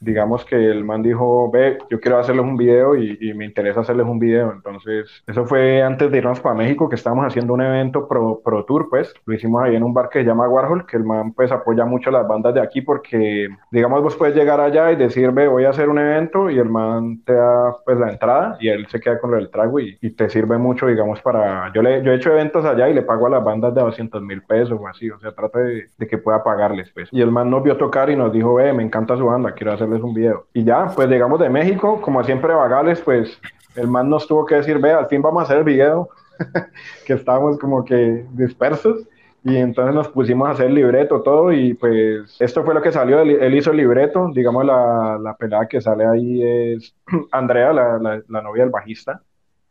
digamos 0.00 0.44
que 0.46 0.56
el 0.56 0.82
man 0.82 1.02
dijo, 1.02 1.50
ve, 1.50 1.78
yo 1.90 2.00
quiero 2.00 2.18
hacerles 2.18 2.44
un 2.44 2.56
video 2.56 2.96
y, 2.96 3.18
me 3.34 3.44
interesa 3.44 3.80
hacerles 3.80 4.06
un 4.06 4.18
video. 4.18 4.52
Entonces, 4.52 5.22
eso 5.26 5.44
fue 5.44 5.82
antes 5.82 6.10
de 6.10 6.18
irnos 6.18 6.40
para 6.40 6.54
México, 6.54 6.88
que 6.88 6.96
estábamos 6.96 7.26
haciendo 7.26 7.54
un 7.54 7.60
evento 7.60 8.08
pro, 8.08 8.40
pro 8.42 8.64
tour, 8.64 8.88
pues. 8.88 9.14
Lo 9.26 9.34
hicimos 9.34 9.62
ahí 9.62 9.76
en 9.76 9.82
un 9.82 9.94
bar 9.94 10.08
que 10.08 10.20
se 10.20 10.24
llama 10.24 10.48
Warhol, 10.48 10.86
que 10.86 10.96
el 10.96 11.04
man 11.04 11.32
pues 11.32 11.52
apoya 11.52 11.84
mucho 11.84 12.10
las 12.10 12.26
bandas 12.26 12.54
de 12.54 12.60
aquí 12.60 12.80
porque, 12.80 13.48
digamos, 13.70 14.02
vos 14.02 14.16
puedes 14.16 14.34
llegar 14.34 14.60
allá 14.60 14.90
y 14.90 14.96
decir, 14.96 15.30
ve, 15.32 15.48
voy 15.48 15.64
a 15.64 15.70
hacer 15.70 15.88
un 15.88 15.98
evento 15.98 16.50
y 16.50 16.58
el 16.58 16.68
man 16.68 17.22
te 17.24 17.34
da 17.34 17.76
pues 17.84 17.98
la 17.98 18.10
entrada 18.10 18.56
y 18.58 18.68
él 18.68 18.86
se 18.88 19.00
queda 19.00 19.18
con 19.20 19.30
lo 19.32 19.36
del 19.36 19.50
trago 19.50 19.78
y, 19.80 19.98
te 20.16 20.28
sirve 20.28 20.58
mucho, 20.58 20.86
digamos, 20.86 21.20
para... 21.22 21.72
Yo, 21.72 21.82
le, 21.82 22.02
yo 22.02 22.10
he 22.10 22.16
hecho 22.16 22.32
eventos 22.32 22.64
allá 22.64 22.88
y 22.88 22.94
le 22.94 23.02
pago 23.02 23.26
a 23.26 23.30
las 23.30 23.44
bandas 23.44 23.74
de 23.74 23.80
200 23.80 24.20
mil 24.22 24.42
pesos 24.42 24.78
o 24.78 24.86
así, 24.88 25.08
o 25.08 25.18
sea, 25.20 25.32
trata 25.32 25.60
de, 25.60 25.88
de, 25.96 26.06
que 26.08 26.18
pueda 26.18 26.42
pagarles, 26.42 26.90
pues. 26.92 27.08
Y 27.12 27.22
el 27.22 27.30
man 27.30 27.48
nos 27.48 27.62
vio 27.62 27.76
tocar 27.76 28.10
y 28.10 28.16
nos 28.16 28.32
dijo, 28.32 28.54
ve, 28.54 28.72
me 28.72 28.82
encanta 28.82 29.16
su 29.16 29.24
banda, 29.24 29.52
quiero 29.52 29.72
hacer 29.72 29.89
un 29.98 30.14
video. 30.14 30.46
Y 30.52 30.64
ya, 30.64 30.86
pues 30.94 31.08
llegamos 31.08 31.40
de 31.40 31.48
México, 31.48 32.00
como 32.00 32.22
siempre 32.24 32.54
vagales, 32.54 33.00
pues 33.00 33.40
el 33.76 33.88
man 33.88 34.08
nos 34.08 34.26
tuvo 34.26 34.44
que 34.46 34.56
decir, 34.56 34.78
ve, 34.78 34.92
al 34.92 35.06
fin 35.06 35.22
vamos 35.22 35.40
a 35.40 35.44
hacer 35.44 35.58
el 35.58 35.64
video, 35.64 36.08
que 37.06 37.14
estábamos 37.14 37.58
como 37.58 37.84
que 37.84 38.26
dispersos. 38.32 39.06
Y 39.42 39.56
entonces 39.56 39.94
nos 39.94 40.08
pusimos 40.08 40.48
a 40.48 40.50
hacer 40.50 40.66
el 40.66 40.74
libreto, 40.74 41.22
todo, 41.22 41.50
y 41.50 41.72
pues 41.72 42.36
esto 42.40 42.62
fue 42.62 42.74
lo 42.74 42.82
que 42.82 42.92
salió. 42.92 43.20
Él, 43.20 43.54
hizo 43.54 43.70
el 43.70 43.78
libreto, 43.78 44.30
digamos, 44.34 44.66
la, 44.66 45.18
la, 45.18 45.34
pelada 45.34 45.66
que 45.66 45.80
sale 45.80 46.04
ahí 46.06 46.42
es 46.42 46.94
Andrea, 47.32 47.72
la, 47.72 47.98
la, 47.98 48.22
la 48.28 48.42
novia 48.42 48.64
del 48.64 48.70
bajista, 48.70 49.22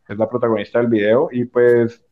es 0.07 0.17
la 0.17 0.27
protagonista 0.27 0.79
del 0.79 0.87
video, 0.87 1.29
y 1.31 1.45
pues 1.45 2.03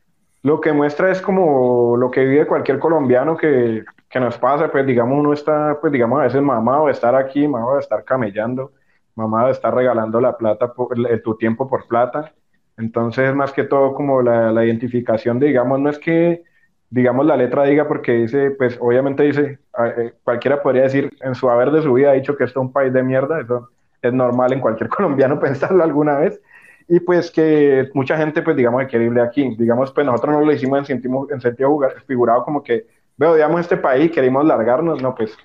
lo 0.48 0.62
que 0.62 0.72
muestra 0.72 1.12
es 1.12 1.22
como 1.22 1.98
lo 1.98 2.10
que 2.10 2.24
vive 2.24 2.48
cualquier 2.48 2.80
colombiano 2.80 3.36
que, 3.36 3.84
que 4.10 4.20
nos 4.22 4.38
pasa, 4.38 4.72
pues 4.72 4.86
digamos 4.86 5.20
uno 5.20 5.34
está, 5.34 5.78
pues 5.82 5.92
digamos 5.92 6.22
a 6.22 6.24
veces 6.24 6.42
mamado 6.42 6.86
de 6.86 6.94
estar 6.94 7.16
aquí, 7.16 7.46
mamado 7.48 7.74
de 7.74 7.82
estar 7.82 8.06
camellando, 8.06 8.72
mamado 9.16 9.48
de 9.48 9.52
estar 9.52 9.76
regalando 9.76 10.22
la 10.22 10.38
plata, 10.38 10.74
por, 10.74 10.96
tu 11.22 11.36
tiempo 11.36 11.68
por 11.68 11.86
plata. 11.88 12.34
Entonces, 12.78 13.36
más 13.36 13.52
que 13.52 13.66
todo 13.66 13.94
como 13.94 14.22
la, 14.22 14.54
la 14.54 14.64
identificación 14.64 15.38
de, 15.40 15.48
digamos, 15.48 15.82
no 15.82 15.90
es 15.90 16.00
que 16.00 16.44
digamos, 16.90 17.26
la 17.26 17.36
letra 17.36 17.66
diga 17.66 17.86
porque 17.86 18.14
dice, 18.14 18.52
pues 18.52 18.78
obviamente 18.80 19.24
dice, 19.24 19.60
eh, 19.98 20.14
cualquiera 20.24 20.62
podría 20.62 20.84
decir 20.84 21.12
en 21.20 21.36
su 21.36 21.50
haber 21.50 21.72
de 21.72 21.82
su 21.82 21.94
vida 21.94 22.12
ha 22.12 22.14
dicho 22.14 22.38
que 22.38 22.46
esto 22.46 22.62
es 22.62 22.68
un 22.68 22.72
país 22.72 22.94
de 22.94 23.04
mierda, 23.04 23.42
eso 23.42 23.70
es 24.02 24.14
normal 24.14 24.54
en 24.54 24.62
cualquier 24.62 24.90
colombiano 24.98 25.40
pensarlo 25.40 25.84
alguna 25.84 26.20
vez, 26.20 26.42
y 26.88 27.00
pues 27.02 27.32
que 27.32 27.90
mucha 27.94 28.18
gente, 28.18 28.42
pues 28.42 28.56
digamos, 28.56 28.82
que 28.82 28.88
quiere 28.88 29.06
irle 29.06 29.22
aquí, 29.22 29.56
digamos, 29.58 29.92
pues 29.92 30.06
nosotros 30.06 30.36
no 30.36 30.46
lo 30.46 30.54
hicimos 30.54 30.80
en 30.80 30.86
sentido, 30.86 31.28
en 31.30 31.42
sentido 31.42 31.80
figurado 32.06 32.44
como 32.44 32.64
que, 32.64 32.88
veo, 33.18 33.36
digamos, 33.36 33.62
este 33.62 33.78
país, 33.78 34.12
queremos 34.12 34.46
largarnos, 34.46 35.02
no, 35.02 35.14
pues, 35.14 35.38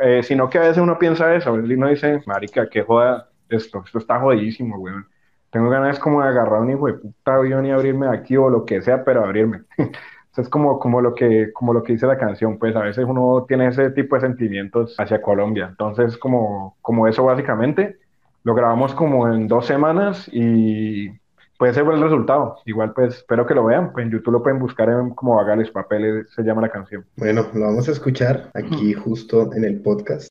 eh, 0.00 0.22
sino 0.22 0.48
que 0.50 0.58
a 0.58 0.62
veces 0.62 0.78
uno 0.78 0.98
piensa 0.98 1.34
eso, 1.34 1.56
y 1.56 1.74
uno 1.74 1.88
dice, 1.88 2.20
marica, 2.26 2.68
que 2.68 2.82
joda 2.82 3.28
esto, 3.48 3.82
esto 3.84 3.98
está 3.98 4.18
jodidísimo, 4.20 4.76
weón. 4.78 5.06
Tengo 5.50 5.70
ganas 5.70 5.98
como 5.98 6.22
de 6.22 6.28
agarrar 6.28 6.60
un 6.60 6.70
hijo 6.70 6.86
de 6.86 6.94
puta 6.94 7.36
avión 7.36 7.64
y 7.64 7.70
abrirme 7.70 8.08
aquí 8.08 8.36
o 8.36 8.50
lo 8.50 8.64
que 8.66 8.82
sea, 8.82 9.04
pero 9.04 9.24
abrirme. 9.24 9.62
es 10.36 10.48
como, 10.48 10.78
como, 10.78 11.00
lo 11.00 11.14
que, 11.14 11.52
como 11.52 11.72
lo 11.72 11.82
que 11.82 11.94
dice 11.94 12.06
la 12.06 12.18
canción, 12.18 12.58
pues 12.58 12.76
a 12.76 12.82
veces 12.82 13.04
uno 13.06 13.44
tiene 13.48 13.68
ese 13.68 13.90
tipo 13.90 14.14
de 14.14 14.22
sentimientos 14.22 14.94
hacia 14.98 15.20
Colombia. 15.20 15.66
Entonces, 15.70 16.16
como, 16.16 16.76
como 16.80 17.08
eso 17.08 17.24
básicamente, 17.24 17.98
lo 18.44 18.54
grabamos 18.54 18.94
como 18.94 19.32
en 19.32 19.48
dos 19.48 19.66
semanas 19.66 20.28
y 20.32 21.10
pues 21.58 21.72
ese 21.72 21.84
fue 21.84 21.94
el 21.94 22.02
resultado. 22.02 22.58
Igual 22.64 22.92
pues 22.94 23.16
espero 23.16 23.46
que 23.46 23.54
lo 23.54 23.64
vean, 23.64 23.92
pues 23.92 24.06
en 24.06 24.12
YouTube 24.12 24.32
lo 24.32 24.42
pueden 24.42 24.58
buscar 24.58 24.88
en 24.88 25.10
como 25.10 25.36
Vagales 25.36 25.70
Papeles, 25.70 26.26
se 26.34 26.42
llama 26.42 26.62
la 26.62 26.70
canción. 26.70 27.04
Bueno, 27.16 27.46
lo 27.52 27.66
vamos 27.66 27.88
a 27.88 27.92
escuchar 27.92 28.50
aquí 28.54 28.94
justo 28.94 29.52
en 29.54 29.64
el 29.64 29.80
podcast. 29.82 30.28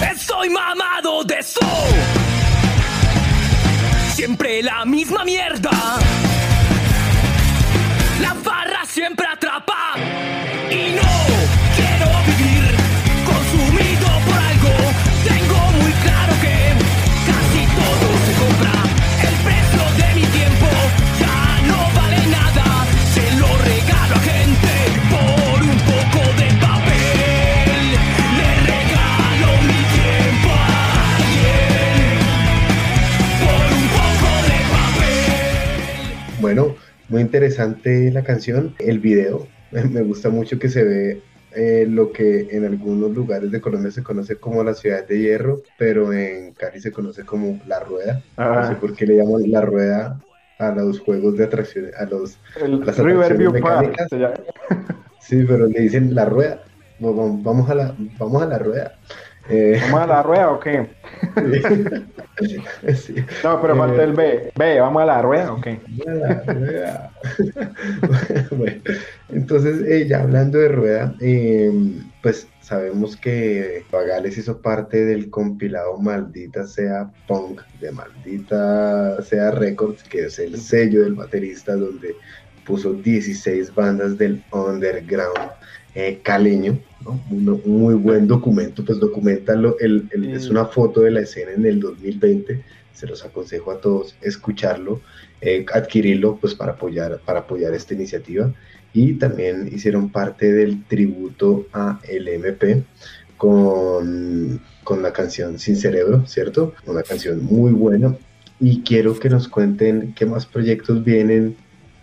Estoy 0.00 0.50
mamado 0.50 1.24
de 1.24 1.34
eso. 1.34 1.60
Siempre 4.14 4.62
la 4.62 4.84
misma 4.84 5.24
mierda. 5.24 5.70
Muy 37.16 37.22
interesante 37.22 38.10
la 38.12 38.22
canción, 38.22 38.74
el 38.78 38.98
video. 38.98 39.46
Me 39.70 40.02
gusta 40.02 40.28
mucho 40.28 40.58
que 40.58 40.68
se 40.68 40.84
ve 40.84 41.22
eh, 41.52 41.86
lo 41.88 42.12
que 42.12 42.48
en 42.50 42.66
algunos 42.66 43.10
lugares 43.12 43.50
de 43.50 43.58
Colombia 43.58 43.90
se 43.90 44.02
conoce 44.02 44.36
como 44.36 44.62
la 44.62 44.74
ciudad 44.74 45.08
de 45.08 45.18
hierro, 45.18 45.62
pero 45.78 46.12
en 46.12 46.52
Cali 46.52 46.78
se 46.78 46.92
conoce 46.92 47.24
como 47.24 47.58
la 47.66 47.80
rueda. 47.80 48.22
No 48.36 48.68
sé 48.68 48.74
por 48.74 48.94
qué 48.94 49.06
le 49.06 49.16
llaman 49.16 49.50
la 49.50 49.62
rueda 49.62 50.20
a 50.58 50.72
los 50.72 51.00
juegos 51.00 51.38
de 51.38 51.44
atracciones, 51.44 51.94
a 51.94 52.04
los 52.04 52.38
el 52.62 52.80
las 52.84 52.98
Riverview 52.98 53.62
Park. 53.62 53.96
Sí, 55.18 55.42
pero 55.48 55.68
le 55.68 55.80
dicen 55.80 56.14
la 56.14 56.26
rueda. 56.26 56.64
Vamos 56.98 57.70
a 57.70 57.74
la, 57.76 57.96
vamos 58.18 58.42
a 58.42 58.46
la 58.46 58.58
rueda. 58.58 58.92
Eh, 59.48 59.78
¿Vamos 59.82 60.00
a 60.00 60.06
la 60.06 60.22
rueda 60.22 60.50
o 60.50 60.60
qué? 60.60 60.88
No, 63.42 63.62
pero 63.62 63.74
falta 63.76 64.02
el 64.02 64.12
B. 64.12 64.52
B, 64.54 64.80
¿vamos 64.80 65.02
a 65.02 65.06
la 65.06 65.22
rueda 65.22 65.54
o 65.54 65.60
qué? 65.60 65.80
bueno, 68.50 68.82
entonces, 69.30 69.80
eh, 69.88 70.06
ya 70.06 70.20
hablando 70.20 70.58
de 70.58 70.68
rueda, 70.68 71.14
em, 71.20 72.10
pues 72.22 72.46
sabemos 72.60 73.16
que 73.16 73.84
Pagales 73.90 74.36
hizo 74.36 74.60
parte 74.60 75.06
del 75.06 75.30
compilado 75.30 75.96
Maldita 75.98 76.66
Sea 76.66 77.10
Punk 77.26 77.62
de 77.80 77.90
Maldita 77.90 79.22
Sea 79.22 79.50
Records, 79.52 80.02
que 80.02 80.26
es 80.26 80.38
el 80.38 80.60
sello 80.60 81.04
del 81.04 81.14
baterista 81.14 81.74
donde 81.74 82.14
puso 82.66 82.92
16 82.92 83.74
bandas 83.74 84.18
del 84.18 84.44
underground 84.52 85.52
eh, 85.98 86.20
caleño, 86.22 86.78
un, 87.06 87.62
muy 87.64 87.94
buen 87.94 88.26
documento, 88.26 88.84
pues 88.84 89.00
documentalo, 89.00 89.78
el, 89.80 90.10
es 90.12 90.50
una 90.50 90.66
foto 90.66 91.00
de 91.00 91.10
la 91.10 91.20
escena 91.20 91.52
en 91.52 91.64
el 91.64 91.80
2020, 91.80 92.62
se 92.92 93.06
los 93.06 93.24
aconsejo 93.24 93.70
a 93.70 93.80
todos 93.80 94.14
escucharlo, 94.20 95.00
eh, 95.40 95.64
adquirirlo 95.72 96.36
pues 96.36 96.54
para 96.54 96.72
apoyar, 96.72 97.18
para 97.24 97.40
apoyar 97.40 97.72
esta 97.72 97.94
iniciativa. 97.94 98.52
Y 98.92 99.14
también 99.14 99.70
hicieron 99.72 100.10
parte 100.10 100.52
del 100.52 100.84
tributo 100.84 101.66
a 101.72 101.98
el 102.06 102.28
MP 102.28 102.82
con, 103.38 104.60
con 104.84 105.02
la 105.02 105.14
canción 105.14 105.58
Sin 105.58 105.76
Cerebro, 105.76 106.26
¿cierto? 106.26 106.74
Una 106.84 107.02
canción 107.02 107.42
muy 107.42 107.72
buena. 107.72 108.14
Y 108.60 108.82
quiero 108.82 109.18
que 109.18 109.30
nos 109.30 109.48
cuenten 109.48 110.12
qué 110.14 110.26
más 110.26 110.44
proyectos 110.44 111.02
vienen 111.02 111.56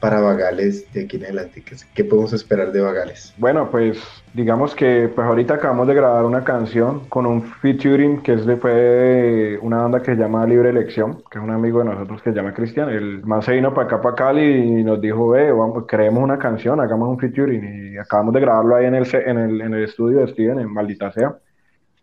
para 0.04 0.20
Vagales 0.20 0.86
de 0.92 1.06
aquí 1.06 1.16
en 1.16 1.24
adelante? 1.24 1.64
¿Qué, 1.94 2.04
podemos 2.04 2.34
esperar 2.34 2.74
de 2.74 2.82
Vagales? 2.82 3.34
Bueno, 3.38 3.72
pues 3.72 3.98
digamos 4.34 4.76
que 4.76 5.10
pues 5.16 5.26
ahorita 5.26 5.54
acabamos 5.54 5.88
de 5.88 5.94
grabar 5.94 6.26
una 6.26 6.44
canción 6.44 7.08
con 7.08 7.26
un 7.26 7.42
featuring 7.42 8.22
que 8.22 8.34
es 8.34 8.46
de, 8.46 8.58
fue 8.58 9.58
una 9.62 9.78
banda 9.78 10.00
que 10.02 10.14
se 10.14 10.18
llama 10.18 10.46
Libre 10.46 10.72
Elección, 10.72 11.24
que 11.32 11.38
es 11.38 11.44
un 11.44 11.52
amigo 11.52 11.80
de 11.80 11.86
nosotros 11.86 12.22
que 12.22 12.32
se 12.32 12.36
llama 12.36 12.54
Cristian. 12.54 12.90
El 12.90 13.24
más 13.24 13.46
se 13.46 13.54
vino 13.54 13.74
para 13.74 13.88
acá, 13.88 14.02
para 14.02 14.16
Cali 14.16 14.44
y 14.44 14.84
nos 14.84 15.00
dijo, 15.00 15.38
eh, 15.38 15.54
vamos, 15.54 15.86
creemos 15.88 16.22
una 16.22 16.38
canción, 16.38 16.82
hagamos 16.82 17.08
un 17.08 17.18
featuring 17.18 17.94
y 17.94 17.98
acabamos 17.98 18.34
de 18.34 18.42
grabarlo 18.42 18.76
ahí 18.76 18.88
en 18.88 18.96
el, 18.96 19.08
en 19.16 19.38
el, 19.38 19.62
en 19.62 19.74
el 19.74 19.84
estudio 19.86 20.20
de 20.20 20.28
Steven, 20.34 20.60
en 20.60 20.68
Maldita 20.70 21.14
Sea. 21.14 21.34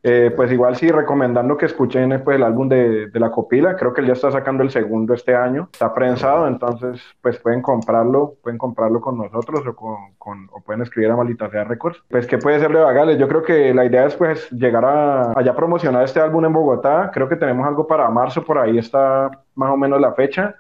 Eh, 0.02 0.32
pues 0.34 0.50
igual 0.50 0.76
sí, 0.76 0.90
recomendando 0.90 1.58
que 1.58 1.66
escuchen 1.66 2.22
pues, 2.24 2.36
el 2.36 2.42
álbum 2.42 2.68
de, 2.68 3.08
de, 3.08 3.20
la 3.20 3.30
copila, 3.30 3.76
creo 3.76 3.92
que 3.92 4.00
él 4.00 4.06
ya 4.06 4.14
está 4.14 4.30
sacando 4.30 4.62
el 4.62 4.70
segundo 4.70 5.12
este 5.12 5.34
año, 5.34 5.68
está 5.70 5.92
prensado, 5.92 6.48
entonces 6.48 7.02
pues 7.20 7.38
pueden 7.38 7.60
comprarlo, 7.60 8.36
pueden 8.42 8.56
comprarlo 8.56 9.02
con 9.02 9.18
nosotros 9.18 9.60
o, 9.66 9.74
con, 10.16 10.48
o 10.52 10.60
pueden 10.62 10.80
escribir 10.80 11.10
a 11.10 11.16
Maldita 11.16 11.50
Sea 11.50 11.64
Records. 11.64 12.02
Pues 12.08 12.26
que 12.26 12.38
puede 12.38 12.60
ser 12.60 12.72
de 12.72 12.80
Vagales, 12.80 13.18
yo 13.18 13.28
creo 13.28 13.42
que 13.42 13.74
la 13.74 13.84
idea 13.84 14.06
es 14.06 14.16
pues 14.16 14.50
llegar 14.52 14.86
a 14.86 15.32
allá 15.38 15.54
promocionar 15.54 16.04
este 16.04 16.20
álbum 16.20 16.46
en 16.46 16.54
Bogotá, 16.54 17.10
creo 17.12 17.28
que 17.28 17.36
tenemos 17.36 17.66
algo 17.66 17.86
para 17.86 18.08
marzo, 18.08 18.42
por 18.42 18.56
ahí 18.58 18.78
está 18.78 19.30
más 19.54 19.70
o 19.70 19.76
menos 19.76 20.00
la 20.00 20.14
fecha, 20.14 20.54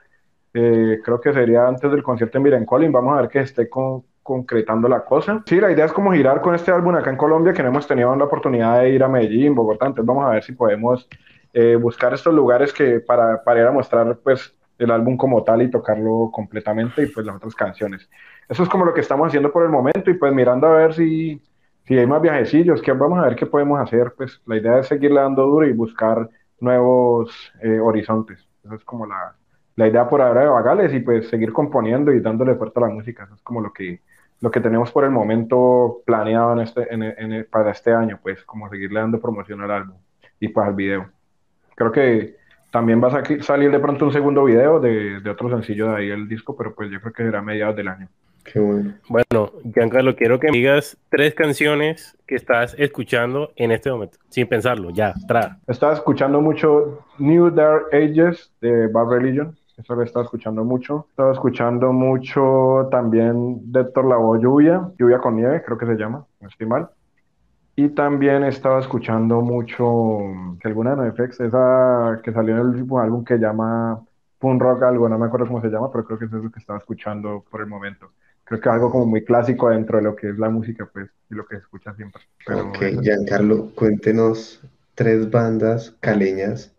eh, 0.52 1.00
creo 1.02 1.18
que 1.18 1.32
sería 1.32 1.66
antes 1.66 1.90
del 1.90 2.02
concierto 2.02 2.36
en 2.36 2.44
Mirencolin, 2.44 2.92
vamos 2.92 3.16
a 3.16 3.22
ver 3.22 3.30
que 3.30 3.40
esté 3.40 3.70
con, 3.70 4.04
concretando 4.30 4.86
la 4.86 5.04
cosa. 5.04 5.42
Sí, 5.44 5.60
la 5.60 5.72
idea 5.72 5.86
es 5.86 5.92
como 5.92 6.12
girar 6.12 6.40
con 6.40 6.54
este 6.54 6.70
álbum 6.70 6.94
acá 6.94 7.10
en 7.10 7.16
Colombia, 7.16 7.52
que 7.52 7.64
no 7.64 7.70
hemos 7.70 7.88
tenido 7.88 8.14
la 8.14 8.26
oportunidad 8.26 8.80
de 8.80 8.90
ir 8.90 9.02
a 9.02 9.08
Medellín, 9.08 9.56
Bogotá, 9.56 9.86
entonces 9.86 10.06
vamos 10.06 10.24
a 10.24 10.30
ver 10.30 10.44
si 10.44 10.52
podemos 10.52 11.08
eh, 11.52 11.74
buscar 11.74 12.14
estos 12.14 12.32
lugares 12.32 12.72
que 12.72 13.00
para, 13.00 13.42
para 13.42 13.60
ir 13.60 13.66
a 13.66 13.72
mostrar 13.72 14.16
pues 14.22 14.54
el 14.78 14.92
álbum 14.92 15.16
como 15.16 15.42
tal 15.42 15.62
y 15.62 15.70
tocarlo 15.70 16.30
completamente 16.32 17.02
y 17.02 17.06
pues 17.06 17.26
las 17.26 17.34
otras 17.34 17.56
canciones. 17.56 18.08
Eso 18.48 18.62
es 18.62 18.68
como 18.68 18.84
lo 18.84 18.94
que 18.94 19.00
estamos 19.00 19.26
haciendo 19.26 19.50
por 19.50 19.64
el 19.64 19.68
momento 19.68 20.08
y 20.08 20.14
pues 20.14 20.32
mirando 20.32 20.68
a 20.68 20.76
ver 20.76 20.94
si, 20.94 21.42
si 21.88 21.98
hay 21.98 22.06
más 22.06 22.22
viajecillos, 22.22 22.80
que 22.82 22.92
vamos 22.92 23.18
a 23.18 23.22
ver 23.22 23.34
qué 23.34 23.46
podemos 23.46 23.80
hacer, 23.80 24.14
pues 24.16 24.40
la 24.46 24.58
idea 24.58 24.78
es 24.78 24.86
seguirle 24.86 25.20
dando 25.20 25.44
duro 25.44 25.66
y 25.66 25.72
buscar 25.72 26.30
nuevos 26.60 27.52
eh, 27.62 27.80
horizontes. 27.80 28.48
Eso 28.62 28.76
es 28.76 28.84
como 28.84 29.06
la, 29.06 29.34
la 29.74 29.88
idea 29.88 30.08
por 30.08 30.22
ahora 30.22 30.42
de 30.42 30.46
Vagales 30.46 30.94
y 30.94 31.00
pues 31.00 31.28
seguir 31.28 31.52
componiendo 31.52 32.12
y 32.12 32.20
dándole 32.20 32.54
fuerza 32.54 32.78
a 32.78 32.82
la 32.86 32.94
música. 32.94 33.24
Eso 33.24 33.34
es 33.34 33.42
como 33.42 33.60
lo 33.60 33.72
que, 33.72 34.00
lo 34.40 34.50
que 34.50 34.60
tenemos 34.60 34.90
por 34.90 35.04
el 35.04 35.10
momento 35.10 36.02
planeado 36.04 36.54
en 36.54 36.60
este, 36.60 36.94
en, 36.94 37.46
para 37.50 37.70
este 37.70 37.92
año, 37.92 38.18
pues 38.22 38.42
como 38.44 38.68
seguirle 38.70 39.00
dando 39.00 39.20
promoción 39.20 39.60
al 39.60 39.70
álbum 39.70 39.96
y 40.38 40.48
para 40.48 40.68
el 40.68 40.74
video. 40.74 41.10
Creo 41.74 41.92
que 41.92 42.36
también 42.70 43.02
va 43.02 43.08
a 43.08 43.42
salir 43.42 43.70
de 43.70 43.78
pronto 43.78 44.06
un 44.06 44.12
segundo 44.12 44.44
video 44.44 44.80
de, 44.80 45.20
de, 45.20 45.30
otro 45.30 45.50
sencillo 45.50 45.90
de 45.90 45.96
ahí 45.96 46.10
el 46.10 46.28
disco, 46.28 46.56
pero 46.56 46.74
pues 46.74 46.90
yo 46.90 47.00
creo 47.00 47.12
que 47.12 47.24
será 47.24 47.40
a 47.40 47.42
mediados 47.42 47.76
del 47.76 47.88
año. 47.88 48.08
Qué 48.44 48.58
bueno. 48.58 48.94
Bueno, 49.08 49.52
Giancarlo, 49.74 50.16
quiero 50.16 50.40
que 50.40 50.50
me 50.50 50.58
digas 50.58 50.96
tres 51.10 51.34
canciones 51.34 52.16
que 52.26 52.36
estás 52.36 52.74
escuchando 52.78 53.52
en 53.56 53.70
este 53.70 53.90
momento, 53.90 54.18
sin 54.28 54.46
pensarlo, 54.46 54.90
ya, 54.90 55.14
tra. 55.28 55.58
Estaba 55.66 55.92
escuchando 55.92 56.40
mucho 56.40 57.04
New 57.18 57.50
Dark 57.50 57.86
Ages 57.92 58.50
de 58.60 58.86
Bad 58.86 59.10
Religion. 59.10 59.56
Eso 59.80 59.94
lo 59.94 60.02
estaba 60.02 60.24
escuchando 60.24 60.64
mucho. 60.64 61.06
Estaba 61.10 61.32
escuchando 61.32 61.92
mucho 61.92 62.88
también 62.90 63.72
de 63.72 63.80
Héctor 63.80 64.06
Lavoe 64.06 64.40
Lluvia, 64.40 64.90
Lluvia 64.98 65.18
con 65.18 65.36
Nieve, 65.36 65.62
creo 65.64 65.78
que 65.78 65.86
se 65.86 65.94
llama, 65.96 66.26
no 66.40 66.48
estoy 66.48 66.66
mal. 66.66 66.90
Y 67.76 67.88
también 67.90 68.44
estaba 68.44 68.80
escuchando 68.80 69.40
mucho, 69.40 70.18
que 70.60 70.68
alguna 70.68 70.90
de 70.96 70.96
NoFX, 71.08 71.40
esa 71.40 72.20
que 72.22 72.32
salió 72.32 72.54
en 72.54 72.60
el 72.60 72.66
último 72.68 73.00
álbum 73.00 73.24
que 73.24 73.38
llama 73.38 74.04
punk 74.38 74.60
rock 74.62 74.82
algo, 74.82 75.08
no 75.08 75.18
me 75.18 75.26
acuerdo 75.26 75.46
cómo 75.46 75.60
se 75.62 75.68
llama, 75.68 75.90
pero 75.90 76.04
creo 76.04 76.18
que 76.18 76.26
eso 76.26 76.36
es 76.38 76.44
lo 76.44 76.50
que 76.50 76.58
estaba 76.60 76.78
escuchando 76.78 77.44
por 77.50 77.60
el 77.62 77.66
momento. 77.68 78.10
Creo 78.44 78.60
que 78.60 78.68
algo 78.68 78.90
como 78.90 79.06
muy 79.06 79.24
clásico 79.24 79.70
dentro 79.70 79.98
de 79.98 80.04
lo 80.04 80.16
que 80.16 80.30
es 80.30 80.38
la 80.38 80.50
música, 80.50 80.88
pues, 80.92 81.08
y 81.30 81.34
lo 81.34 81.46
que 81.46 81.56
se 81.56 81.62
escucha 81.62 81.94
siempre. 81.94 82.22
Pero 82.44 82.60
Ok, 82.68 82.76
eso- 82.82 83.02
Giancarlo, 83.02 83.70
cuéntenos 83.74 84.60
tres 84.94 85.30
bandas 85.30 85.92
caleñas 86.00 86.72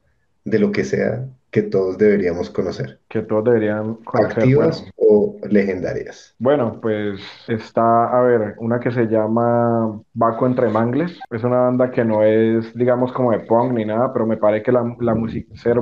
de 0.44 0.60
lo 0.60 0.72
que 0.72 0.84
sea 0.84 1.28
que 1.52 1.62
todos 1.64 1.98
deberíamos 1.98 2.50
conocer. 2.50 3.02
que 3.10 3.22
todos 3.22 3.44
deberían 3.46 3.96
conocer. 4.04 4.50
Activas 4.50 4.54
Bueno, 4.54 4.92
o 4.96 5.38
legendarias. 5.50 6.38
Bueno, 6.40 6.80
pues 6.82 7.22
está, 7.48 8.08
a 8.18 8.22
ver, 8.24 8.56
una 8.58 8.80
que 8.80 8.92
se 8.92 9.06
llama 9.06 10.02
Baco 10.14 10.48
Entre 10.48 10.70
Mangles. 10.70 11.20
Es 11.30 11.44
una 11.44 11.58
banda 11.62 11.92
que 11.92 12.04
no 12.04 12.24
es, 12.24 12.74
digamos, 12.74 13.14
como 13.14 13.32
de 13.32 13.42
punk 13.42 13.74
ni 13.74 13.86
nada, 13.86 14.12
pero 14.12 14.26
me 14.26 14.38
parece 14.38 14.64
que 14.64 14.72
la, 14.72 14.96
la 15.00 15.14
música, 15.14 15.56
ser, 15.56 15.80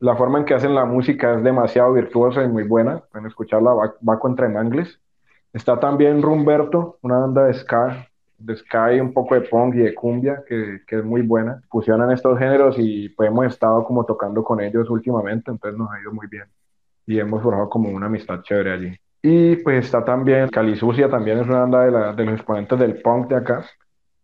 la 0.00 0.16
forma 0.16 0.38
en 0.40 0.44
que 0.46 0.54
hacen 0.54 0.74
la 0.74 0.84
música 0.86 1.34
es 1.36 1.44
demasiado 1.44 1.92
virtuosa 1.94 2.44
y 2.44 2.48
muy 2.48 2.64
buena. 2.64 3.00
Pueden 3.12 3.28
escucharla, 3.28 3.72
Ba- 3.74 3.94
Baco 4.00 4.28
Entre 4.28 4.48
Mangles. 4.48 5.00
Está 5.52 5.80
también 5.80 6.22
Rumberto, 6.22 6.98
una 7.02 7.18
banda 7.20 7.44
de 7.46 7.54
ska, 7.54 8.08
de 8.38 8.56
ska 8.56 8.94
y 8.94 9.00
un 9.00 9.12
poco 9.12 9.34
de 9.34 9.42
punk 9.42 9.74
y 9.76 9.78
de 9.78 9.94
cumbia, 9.94 10.42
que, 10.46 10.80
que 10.86 10.96
es 10.98 11.04
muy 11.04 11.22
buena. 11.22 11.62
Fusionan 11.70 12.10
estos 12.12 12.38
géneros 12.38 12.76
y 12.78 13.08
pues 13.10 13.28
hemos 13.30 13.46
estado 13.46 13.84
como 13.84 14.04
tocando 14.04 14.42
con 14.44 14.60
ellos 14.60 14.88
últimamente, 14.90 15.50
entonces 15.50 15.78
nos 15.78 15.90
ha 15.92 16.00
ido 16.00 16.12
muy 16.12 16.26
bien 16.28 16.44
y 17.06 17.18
hemos 17.18 17.42
forjado 17.42 17.68
como 17.68 17.90
una 17.90 18.06
amistad 18.06 18.42
chévere 18.42 18.72
allí. 18.72 18.96
Y 19.22 19.56
pues 19.56 19.86
está 19.86 20.04
también 20.04 20.48
Cali 20.48 20.76
Sucia, 20.76 21.08
también 21.08 21.38
es 21.38 21.46
una 21.48 21.60
banda 21.60 21.84
de, 21.84 21.90
la- 21.90 22.12
de 22.12 22.24
los 22.24 22.34
exponentes 22.34 22.78
del 22.78 23.00
punk 23.02 23.28
de 23.28 23.36
acá. 23.36 23.64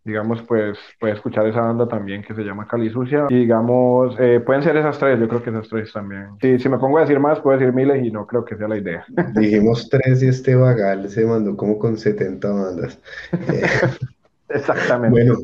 Digamos, 0.04 0.42
pues 0.42 0.78
puede 0.98 1.14
escuchar 1.14 1.46
esa 1.46 1.60
banda 1.60 1.86
también 1.86 2.22
que 2.22 2.34
se 2.34 2.42
llama 2.42 2.66
Cali 2.66 2.90
Sucia. 2.90 3.26
Y 3.28 3.36
digamos, 3.36 4.16
eh, 4.18 4.40
pueden 4.40 4.62
ser 4.62 4.76
esas 4.76 4.98
tres, 4.98 5.20
yo 5.20 5.28
creo 5.28 5.42
que 5.42 5.50
esas 5.50 5.68
tres 5.68 5.92
también. 5.92 6.30
Sí, 6.40 6.58
si 6.58 6.68
me 6.68 6.78
pongo 6.78 6.98
a 6.98 7.02
decir 7.02 7.20
más, 7.20 7.40
puedo 7.40 7.56
decir 7.56 7.72
miles 7.72 8.04
y 8.04 8.10
no 8.10 8.26
creo 8.26 8.44
que 8.44 8.56
sea 8.56 8.66
la 8.66 8.78
idea. 8.78 9.04
Dijimos 9.34 9.88
tres 9.88 10.22
y 10.22 10.28
este 10.28 10.56
vagal 10.56 11.08
se 11.08 11.24
mandó 11.24 11.56
como 11.56 11.78
con 11.78 11.96
70 11.96 12.48
bandas. 12.50 12.98
Eh, 13.32 13.62
Exactamente. 14.48 15.24
Bueno, 15.24 15.40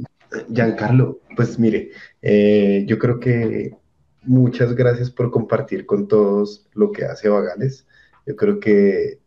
Giancarlo, 0.53 1.21
pues 1.37 1.59
mire, 1.59 1.91
eh, 2.21 2.85
yo 2.87 2.99
creo 2.99 3.19
que 3.19 3.75
muchas 4.23 4.75
gracias 4.75 5.11
por 5.11 5.31
compartir 5.31 5.87
con 5.87 6.07
todos 6.07 6.67
lo 6.75 6.93
que 6.93 7.05
hace 7.05 7.29
Vagales. 7.29 7.87
Yo 8.27 8.37
creo 8.37 8.61
que 8.61 9.19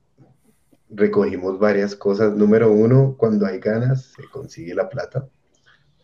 recogimos 0.93 1.59
varias 1.59 1.95
cosas. 1.95 2.35
Número 2.35 2.71
uno, 2.71 3.15
cuando 3.17 3.45
hay 3.45 3.59
ganas, 3.59 4.13
se 4.15 4.23
consigue 4.29 4.75
la 4.75 4.89
plata, 4.89 5.27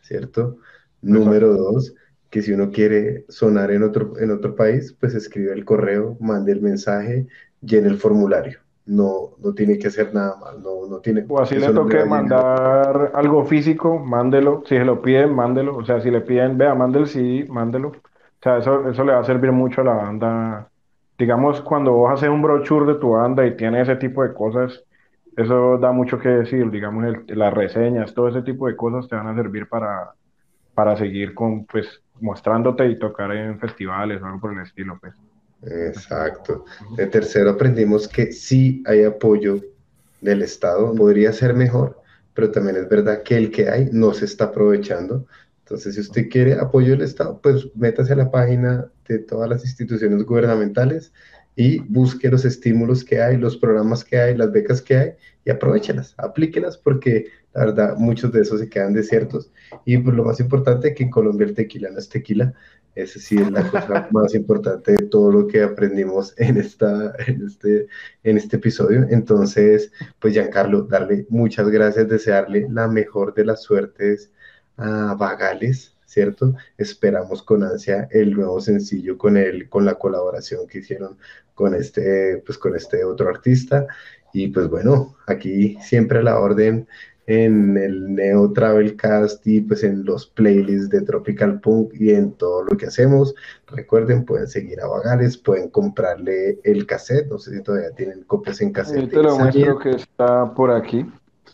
¿cierto? 0.01 0.57
Número 1.01 1.53
dos, 1.53 1.93
que 2.29 2.41
si 2.41 2.51
uno 2.53 2.71
quiere 2.71 3.25
sonar 3.29 3.71
en 3.71 3.83
otro, 3.83 4.13
en 4.19 4.31
otro 4.31 4.55
país, 4.55 4.95
pues 4.99 5.13
escribe 5.15 5.53
el 5.53 5.65
correo, 5.65 6.17
mande 6.19 6.51
el 6.51 6.61
mensaje, 6.61 7.27
llene 7.61 7.87
el 7.89 7.97
formulario. 7.97 8.59
No, 8.85 9.35
no 9.39 9.53
tiene 9.53 9.77
que 9.77 9.87
hacer 9.87 10.13
nada 10.13 10.37
más, 10.37 10.57
no, 10.59 10.87
no 10.87 10.99
tiene, 11.01 11.25
O 11.27 11.41
así 11.41 11.55
le 11.55 11.71
toque 11.71 11.97
llenar. 11.97 12.07
mandar 12.07 13.11
algo 13.15 13.43
físico, 13.45 13.99
mándelo. 13.99 14.63
Si 14.65 14.77
se 14.77 14.85
lo 14.85 15.01
piden, 15.01 15.33
mándelo. 15.35 15.75
O 15.75 15.85
sea, 15.85 15.99
si 16.01 16.09
le 16.09 16.21
piden, 16.21 16.57
vea, 16.57 16.73
mándelo, 16.73 17.05
sí, 17.05 17.45
mándelo. 17.49 17.89
O 17.89 18.41
sea, 18.41 18.59
eso, 18.59 18.87
eso 18.89 19.03
le 19.03 19.11
va 19.13 19.19
a 19.19 19.23
servir 19.25 19.51
mucho 19.51 19.81
a 19.81 19.83
la 19.83 19.93
banda. 19.93 20.71
Digamos, 21.17 21.61
cuando 21.61 21.93
vos 21.93 22.13
haces 22.13 22.29
un 22.29 22.41
brochure 22.41 22.93
de 22.93 22.99
tu 22.99 23.11
banda 23.11 23.45
y 23.45 23.55
tiene 23.55 23.81
ese 23.81 23.95
tipo 23.95 24.23
de 24.23 24.33
cosas, 24.33 24.83
eso 25.35 25.77
da 25.77 25.91
mucho 25.91 26.19
que 26.19 26.29
decir. 26.29 26.69
Digamos, 26.69 27.05
las 27.27 27.53
reseñas, 27.53 28.13
todo 28.13 28.27
ese 28.27 28.41
tipo 28.41 28.67
de 28.67 28.75
cosas 28.75 29.07
te 29.07 29.15
van 29.15 29.27
a 29.27 29.35
servir 29.35 29.67
para, 29.67 30.11
para 30.73 30.95
seguir 30.95 31.33
con, 31.33 31.65
pues, 31.65 32.01
mostrándote 32.19 32.87
y 32.87 32.99
tocar 32.99 33.31
en 33.31 33.59
festivales 33.59 34.21
o 34.21 34.25
algo 34.25 34.39
por 34.39 34.53
el 34.53 34.59
estilo, 34.59 34.97
pues. 34.99 35.13
Exacto. 35.63 36.65
De 36.95 37.07
tercero 37.07 37.51
aprendimos 37.51 38.07
que 38.07 38.31
sí 38.31 38.83
hay 38.85 39.03
apoyo 39.03 39.59
del 40.21 40.41
Estado, 40.41 40.93
podría 40.95 41.33
ser 41.33 41.53
mejor, 41.53 41.99
pero 42.33 42.51
también 42.51 42.77
es 42.77 42.87
verdad 42.89 43.23
que 43.23 43.37
el 43.37 43.51
que 43.51 43.69
hay 43.69 43.89
no 43.91 44.13
se 44.13 44.25
está 44.25 44.45
aprovechando. 44.45 45.25
Entonces, 45.59 45.95
si 45.95 46.01
usted 46.01 46.29
quiere 46.29 46.53
apoyo 46.53 46.91
del 46.91 47.01
Estado, 47.01 47.39
pues 47.41 47.67
métase 47.75 48.13
a 48.13 48.17
la 48.17 48.31
página 48.31 48.87
de 49.13 49.19
todas 49.19 49.49
las 49.49 49.63
instituciones 49.63 50.23
gubernamentales 50.23 51.13
y 51.55 51.79
busque 51.79 52.29
los 52.29 52.45
estímulos 52.45 53.03
que 53.03 53.21
hay, 53.21 53.37
los 53.37 53.57
programas 53.57 54.05
que 54.05 54.19
hay, 54.19 54.37
las 54.37 54.51
becas 54.51 54.81
que 54.81 54.95
hay 54.95 55.11
y 55.43 55.49
aprovechelas, 55.49 56.13
aplíquelas 56.17 56.77
porque 56.77 57.25
la 57.53 57.65
verdad 57.65 57.97
muchos 57.97 58.31
de 58.31 58.41
esos 58.41 58.59
se 58.59 58.69
quedan 58.69 58.93
desiertos. 58.93 59.51
Y 59.83 59.97
pues 59.97 60.15
lo 60.15 60.23
más 60.23 60.39
importante 60.39 60.93
que 60.93 61.03
en 61.03 61.09
Colombia 61.09 61.47
el 61.47 61.55
tequila 61.55 61.89
no 61.89 61.97
es 61.97 62.09
tequila, 62.09 62.53
esa 62.93 63.19
sí 63.19 63.37
es 63.37 63.51
la 63.51 63.69
cosa 63.69 64.07
más 64.11 64.33
importante 64.35 64.91
de 64.91 65.05
todo 65.07 65.31
lo 65.31 65.47
que 65.47 65.63
aprendimos 65.63 66.33
en, 66.37 66.57
esta, 66.57 67.13
en, 67.25 67.45
este, 67.45 67.87
en 68.23 68.37
este 68.37 68.57
episodio. 68.57 69.07
Entonces, 69.09 69.91
pues 70.19 70.33
Giancarlo, 70.33 70.83
darle 70.83 71.25
muchas 71.29 71.69
gracias, 71.69 72.07
desearle 72.07 72.67
la 72.69 72.87
mejor 72.87 73.33
de 73.33 73.45
las 73.45 73.63
suertes 73.63 74.31
a 74.77 75.15
Vagales, 75.15 75.96
¿cierto? 76.07 76.55
Esperamos 76.77 77.43
con 77.43 77.63
ansia 77.63 78.07
el 78.11 78.33
nuevo 78.33 78.59
sencillo 78.59 79.17
con, 79.17 79.37
el, 79.37 79.69
con 79.69 79.85
la 79.85 79.95
colaboración 79.95 80.65
que 80.67 80.79
hicieron 80.79 81.17
con 81.53 81.75
este, 81.75 82.41
pues 82.45 82.57
con 82.57 82.75
este 82.75 83.03
otro 83.03 83.29
artista. 83.29 83.85
Y 84.33 84.47
pues 84.47 84.67
bueno, 84.69 85.15
aquí 85.27 85.77
siempre 85.81 86.19
a 86.19 86.23
la 86.23 86.39
orden 86.39 86.87
en 87.27 87.75
el 87.75 88.15
Neo 88.15 88.53
Travel 88.53 88.95
Cast 88.95 89.45
y 89.45 89.59
pues 89.59 89.83
en 89.83 90.05
los 90.05 90.27
playlists 90.27 90.89
de 90.89 91.01
Tropical 91.01 91.59
Punk 91.59 91.93
y 91.99 92.11
en 92.11 92.31
todo 92.31 92.63
lo 92.63 92.77
que 92.77 92.85
hacemos. 92.85 93.35
Recuerden, 93.67 94.23
pueden 94.23 94.47
seguir 94.47 94.79
a 94.79 94.87
Vagales, 94.87 95.37
pueden 95.37 95.69
comprarle 95.69 96.59
el 96.63 96.85
cassette, 96.85 97.27
no 97.27 97.37
sé 97.37 97.55
si 97.55 97.61
todavía 97.61 97.91
tienen 97.91 98.23
copias 98.23 98.61
en 98.61 98.71
cassette. 98.71 98.99
Ahí 98.99 99.07
te 99.07 99.21
lo 99.21 99.37
muestro 99.37 99.77
que 99.77 99.91
está 99.91 100.53
por 100.53 100.71
aquí. 100.71 101.05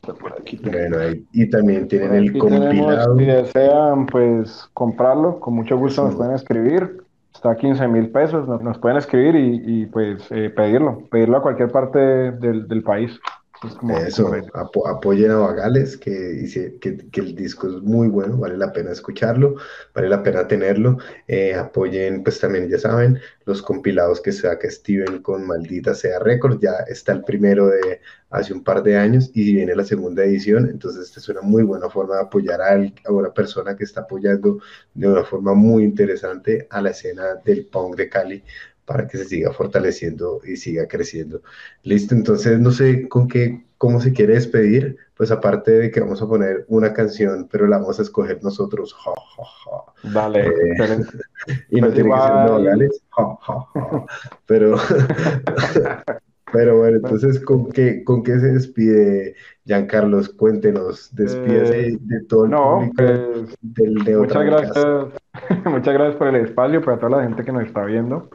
Está 0.03 0.13
por 0.15 0.33
aquí. 0.33 0.59
Bueno, 0.61 0.97
ahí- 0.99 1.25
y 1.31 1.49
también 1.49 1.87
tienen 1.87 2.09
Por 2.09 2.17
el 2.17 2.33
tenemos, 2.33 2.51
compilado. 2.59 3.17
si 3.17 3.25
desean, 3.25 4.05
pues 4.07 4.69
comprarlo, 4.73 5.39
con 5.39 5.53
mucho 5.53 5.77
gusto 5.77 6.03
nos 6.03 6.15
pueden 6.15 6.33
escribir. 6.33 6.97
Está 7.33 7.51
a 7.51 7.55
15 7.55 7.87
mil 7.87 8.09
pesos, 8.09 8.45
nos, 8.47 8.61
nos 8.61 8.77
pueden 8.79 8.97
escribir 8.97 9.35
y, 9.35 9.61
y, 9.65 9.85
pues 9.85 10.29
eh, 10.31 10.49
pedirlo, 10.49 11.03
pedirlo 11.09 11.37
a 11.37 11.41
cualquier 11.41 11.71
parte 11.71 11.99
del, 11.99 12.67
del 12.67 12.83
país. 12.83 13.17
Es 13.65 13.75
como- 13.75 13.97
Eso, 13.97 14.25
como- 14.25 14.35
apo- 14.53 14.87
apoyen 14.87 15.31
a 15.31 15.37
Vagales, 15.37 15.95
que, 15.97 16.11
dice 16.11 16.77
que, 16.81 16.97
que 17.09 17.21
el 17.21 17.33
disco 17.35 17.67
es 17.67 17.81
muy 17.81 18.09
bueno, 18.09 18.37
vale 18.37 18.57
la 18.57 18.73
pena 18.73 18.91
escucharlo, 18.91 19.55
vale 19.95 20.09
la 20.09 20.21
pena 20.21 20.47
tenerlo. 20.47 20.97
Eh, 21.27 21.53
apoyen, 21.55 22.23
pues 22.23 22.39
también, 22.39 22.67
ya 22.69 22.77
saben, 22.77 23.19
los 23.45 23.61
compilados 23.61 24.19
que 24.21 24.31
saca 24.33 24.69
Steven 24.69 25.21
con 25.21 25.47
Maldita 25.47 25.95
Sea 25.95 26.19
Records. 26.19 26.59
Ya 26.61 26.73
está 26.87 27.13
el 27.13 27.23
primero 27.23 27.67
de 27.67 28.01
hace 28.29 28.51
un 28.53 28.63
par 28.63 28.83
de 28.83 28.97
años 28.97 29.31
y 29.33 29.53
viene 29.53 29.75
la 29.75 29.85
segunda 29.85 30.23
edición. 30.25 30.67
Entonces, 30.69 31.05
esta 31.07 31.19
es 31.21 31.29
una 31.29 31.41
muy 31.41 31.63
buena 31.63 31.89
forma 31.89 32.15
de 32.15 32.21
apoyar 32.23 32.61
a, 32.61 32.73
a 33.05 33.11
una 33.11 33.33
persona 33.33 33.75
que 33.77 33.83
está 33.85 34.01
apoyando 34.01 34.59
de 34.93 35.07
una 35.07 35.23
forma 35.23 35.53
muy 35.53 35.83
interesante 35.83 36.67
a 36.69 36.81
la 36.81 36.89
escena 36.89 37.35
del 37.45 37.65
punk 37.67 37.95
de 37.95 38.09
Cali 38.09 38.43
para 38.85 39.07
que 39.07 39.17
se 39.17 39.25
siga 39.25 39.53
fortaleciendo 39.53 40.41
y 40.45 40.57
siga 40.57 40.87
creciendo. 40.87 41.41
Listo, 41.83 42.15
entonces 42.15 42.59
no 42.59 42.71
sé 42.71 43.07
con 43.07 43.27
qué, 43.27 43.65
cómo 43.77 43.99
se 44.01 44.13
quiere 44.13 44.33
despedir, 44.35 44.97
pues 45.15 45.31
aparte 45.31 45.71
de 45.71 45.91
que 45.91 45.99
vamos 46.01 46.21
a 46.21 46.27
poner 46.27 46.65
una 46.67 46.93
canción, 46.93 47.47
pero 47.51 47.67
la 47.67 47.77
vamos 47.77 47.99
a 47.99 48.03
escoger 48.03 48.43
nosotros, 48.43 48.93
ja, 48.93 49.11
ja, 49.37 49.43
ja. 49.43 49.93
Dale, 50.03 50.49
Eh, 50.49 50.51
excelente. 50.61 51.17
Y 51.69 51.81
no 51.81 51.87
Pues 51.87 51.93
tiene 51.93 52.13
que 52.13 52.21
ser 52.21 52.39
de 52.39 52.89
ja. 53.11 53.37
Pero, 54.45 54.75
pero 56.51 56.77
bueno, 56.77 56.97
entonces, 56.97 57.39
¿con 57.39 57.71
qué, 57.71 58.03
con 58.03 58.23
qué 58.23 58.39
se 58.39 58.53
despide 58.53 59.35
Giancarlos? 59.65 60.29
Cuéntenos, 60.29 61.13
despídese 61.15 61.87
Eh, 61.87 61.97
de 61.99 62.25
todo 62.25 62.45
el 62.45 62.51
No, 62.51 62.59
público 62.59 62.93
pues 62.95 63.57
del 63.61 64.03
Neo 64.03 64.25
muchas 64.25 64.43
gracias, 64.45 64.85
muchas 65.65 65.93
gracias 65.93 66.15
por 66.17 66.27
el 66.27 66.35
espacio, 66.45 66.81
para 66.83 66.99
toda 66.99 67.17
la 67.17 67.23
gente 67.23 67.43
que 67.43 67.51
nos 67.51 67.65
está 67.65 67.83
viendo. 67.85 68.29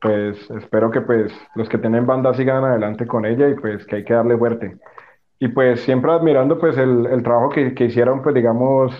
Pues 0.00 0.50
espero 0.50 0.90
que 0.90 1.02
pues 1.02 1.32
los 1.54 1.68
que 1.68 1.78
tienen 1.78 2.06
banda 2.06 2.32
sigan 2.34 2.64
adelante 2.64 3.06
con 3.06 3.26
ella 3.26 3.48
y 3.48 3.54
pues 3.54 3.84
que 3.86 3.96
hay 3.96 4.04
que 4.04 4.14
darle 4.14 4.36
fuerte. 4.38 4.78
Y 5.38 5.48
pues 5.48 5.80
siempre 5.82 6.12
admirando 6.12 6.58
pues 6.58 6.76
el, 6.78 7.06
el 7.06 7.22
trabajo 7.22 7.50
que, 7.50 7.74
que 7.74 7.86
hicieron 7.86 8.22
pues 8.22 8.34
digamos 8.34 8.92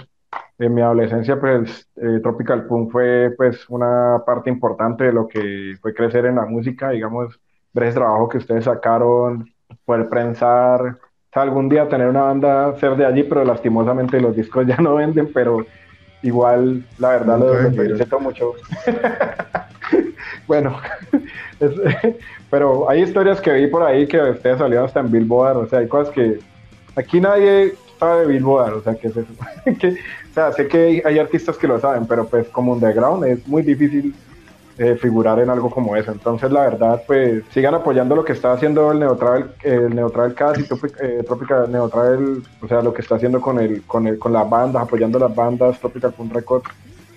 en 0.58 0.74
mi 0.74 0.82
adolescencia 0.82 1.40
pues 1.40 1.88
eh, 1.96 2.20
Tropical 2.22 2.66
Punk 2.66 2.92
fue 2.92 3.32
pues 3.36 3.68
una 3.68 4.22
parte 4.26 4.50
importante 4.50 5.04
de 5.04 5.12
lo 5.12 5.26
que 5.26 5.76
fue 5.80 5.94
crecer 5.94 6.26
en 6.26 6.36
la 6.36 6.44
música, 6.46 6.90
digamos, 6.90 7.40
ver 7.72 7.84
ese 7.84 7.98
trabajo 7.98 8.28
que 8.28 8.38
ustedes 8.38 8.64
sacaron, 8.64 9.50
poder 9.84 10.08
prensar, 10.08 10.82
o 10.82 11.32
sea, 11.32 11.42
algún 11.42 11.68
día 11.68 11.88
tener 11.88 12.08
una 12.08 12.22
banda, 12.22 12.76
ser 12.78 12.96
de 12.96 13.06
allí, 13.06 13.22
pero 13.22 13.44
lastimosamente 13.44 14.20
los 14.20 14.36
discos 14.36 14.66
ya 14.68 14.76
no 14.76 14.96
venden, 14.96 15.32
pero 15.32 15.64
igual 16.22 16.84
la 16.98 17.10
verdad 17.10 17.38
lo, 17.38 17.54
lo 17.62 17.70
felicito 17.72 18.20
mucho. 18.20 18.52
Bueno, 20.46 20.76
es- 21.60 22.14
pero 22.50 22.88
hay 22.90 23.02
historias 23.02 23.40
que 23.40 23.52
vi 23.52 23.66
por 23.68 23.82
ahí 23.84 24.06
que 24.06 24.20
ustedes 24.20 24.58
salieron 24.58 24.86
hasta 24.86 25.00
en 25.00 25.10
Billboard, 25.10 25.56
o 25.58 25.66
sea, 25.68 25.78
hay 25.78 25.86
cosas 25.88 26.12
que 26.12 26.40
aquí 26.96 27.20
nadie 27.20 27.74
sabe 28.00 28.22
de 28.22 28.26
Billboard, 28.26 28.74
o 28.74 28.82
sea, 28.82 28.94
que, 28.96 29.10
se, 29.10 29.24
que 29.78 29.88
o 29.90 30.34
sea, 30.34 30.52
sé 30.52 30.66
que 30.66 30.78
hay, 30.78 31.02
hay 31.04 31.18
artistas 31.20 31.56
que 31.56 31.68
lo 31.68 31.78
saben, 31.78 32.06
pero 32.06 32.26
pues 32.26 32.48
como 32.48 32.72
underground 32.72 33.24
es 33.26 33.46
muy 33.46 33.62
difícil 33.62 34.12
eh, 34.80 34.96
figurar 34.96 35.38
en 35.40 35.50
algo 35.50 35.68
como 35.68 35.94
eso. 35.94 36.10
Entonces, 36.10 36.50
la 36.50 36.62
verdad, 36.62 37.02
pues 37.06 37.44
sigan 37.52 37.74
apoyando 37.74 38.16
lo 38.16 38.24
que 38.24 38.32
está 38.32 38.52
haciendo 38.52 38.90
el 38.92 39.00
Neotravel, 39.00 39.50
el 39.62 39.94
Neotravel 39.94 40.32
Cast 40.32 40.58
y 40.58 40.64
eh, 41.02 41.22
Tropical 41.26 41.70
Neotravel, 41.70 42.42
o 42.62 42.66
sea, 42.66 42.80
lo 42.80 42.94
que 42.94 43.02
está 43.02 43.16
haciendo 43.16 43.42
con 43.42 43.60
el, 43.60 43.82
con 43.82 44.06
el, 44.06 44.18
con 44.18 44.32
las 44.32 44.48
bandas, 44.48 44.82
apoyando 44.82 45.18
las 45.18 45.34
bandas, 45.34 45.78
Tropical 45.78 46.14
Punk 46.14 46.32
Record, 46.32 46.62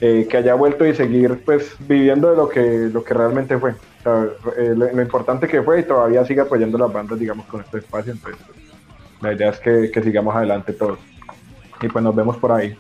eh, 0.02 0.28
que 0.30 0.36
haya 0.36 0.56
vuelto 0.56 0.86
y 0.86 0.94
seguir 0.94 1.42
pues 1.46 1.78
viviendo 1.88 2.32
de 2.32 2.36
lo 2.36 2.50
que, 2.50 2.90
lo 2.92 3.02
que 3.02 3.14
realmente 3.14 3.58
fue. 3.58 3.72
O 3.72 4.04
sea, 4.04 4.28
eh, 4.58 4.74
lo, 4.76 4.92
lo 4.92 5.02
importante 5.02 5.48
que 5.48 5.62
fue 5.62 5.80
y 5.80 5.84
todavía 5.84 6.26
sigue 6.26 6.42
apoyando 6.42 6.78
las 6.78 6.92
bandas, 6.92 7.18
digamos, 7.18 7.46
con 7.46 7.62
este 7.62 7.78
espacio. 7.78 8.12
Entonces, 8.12 8.42
la 9.22 9.32
idea 9.32 9.52
es 9.52 9.60
que, 9.60 9.90
que 9.90 10.04
sigamos 10.04 10.36
adelante 10.36 10.74
todos. 10.74 11.00
Y 11.82 11.88
pues 11.88 12.04
nos 12.04 12.14
vemos 12.14 12.36
por 12.36 12.52
ahí. 12.52 12.76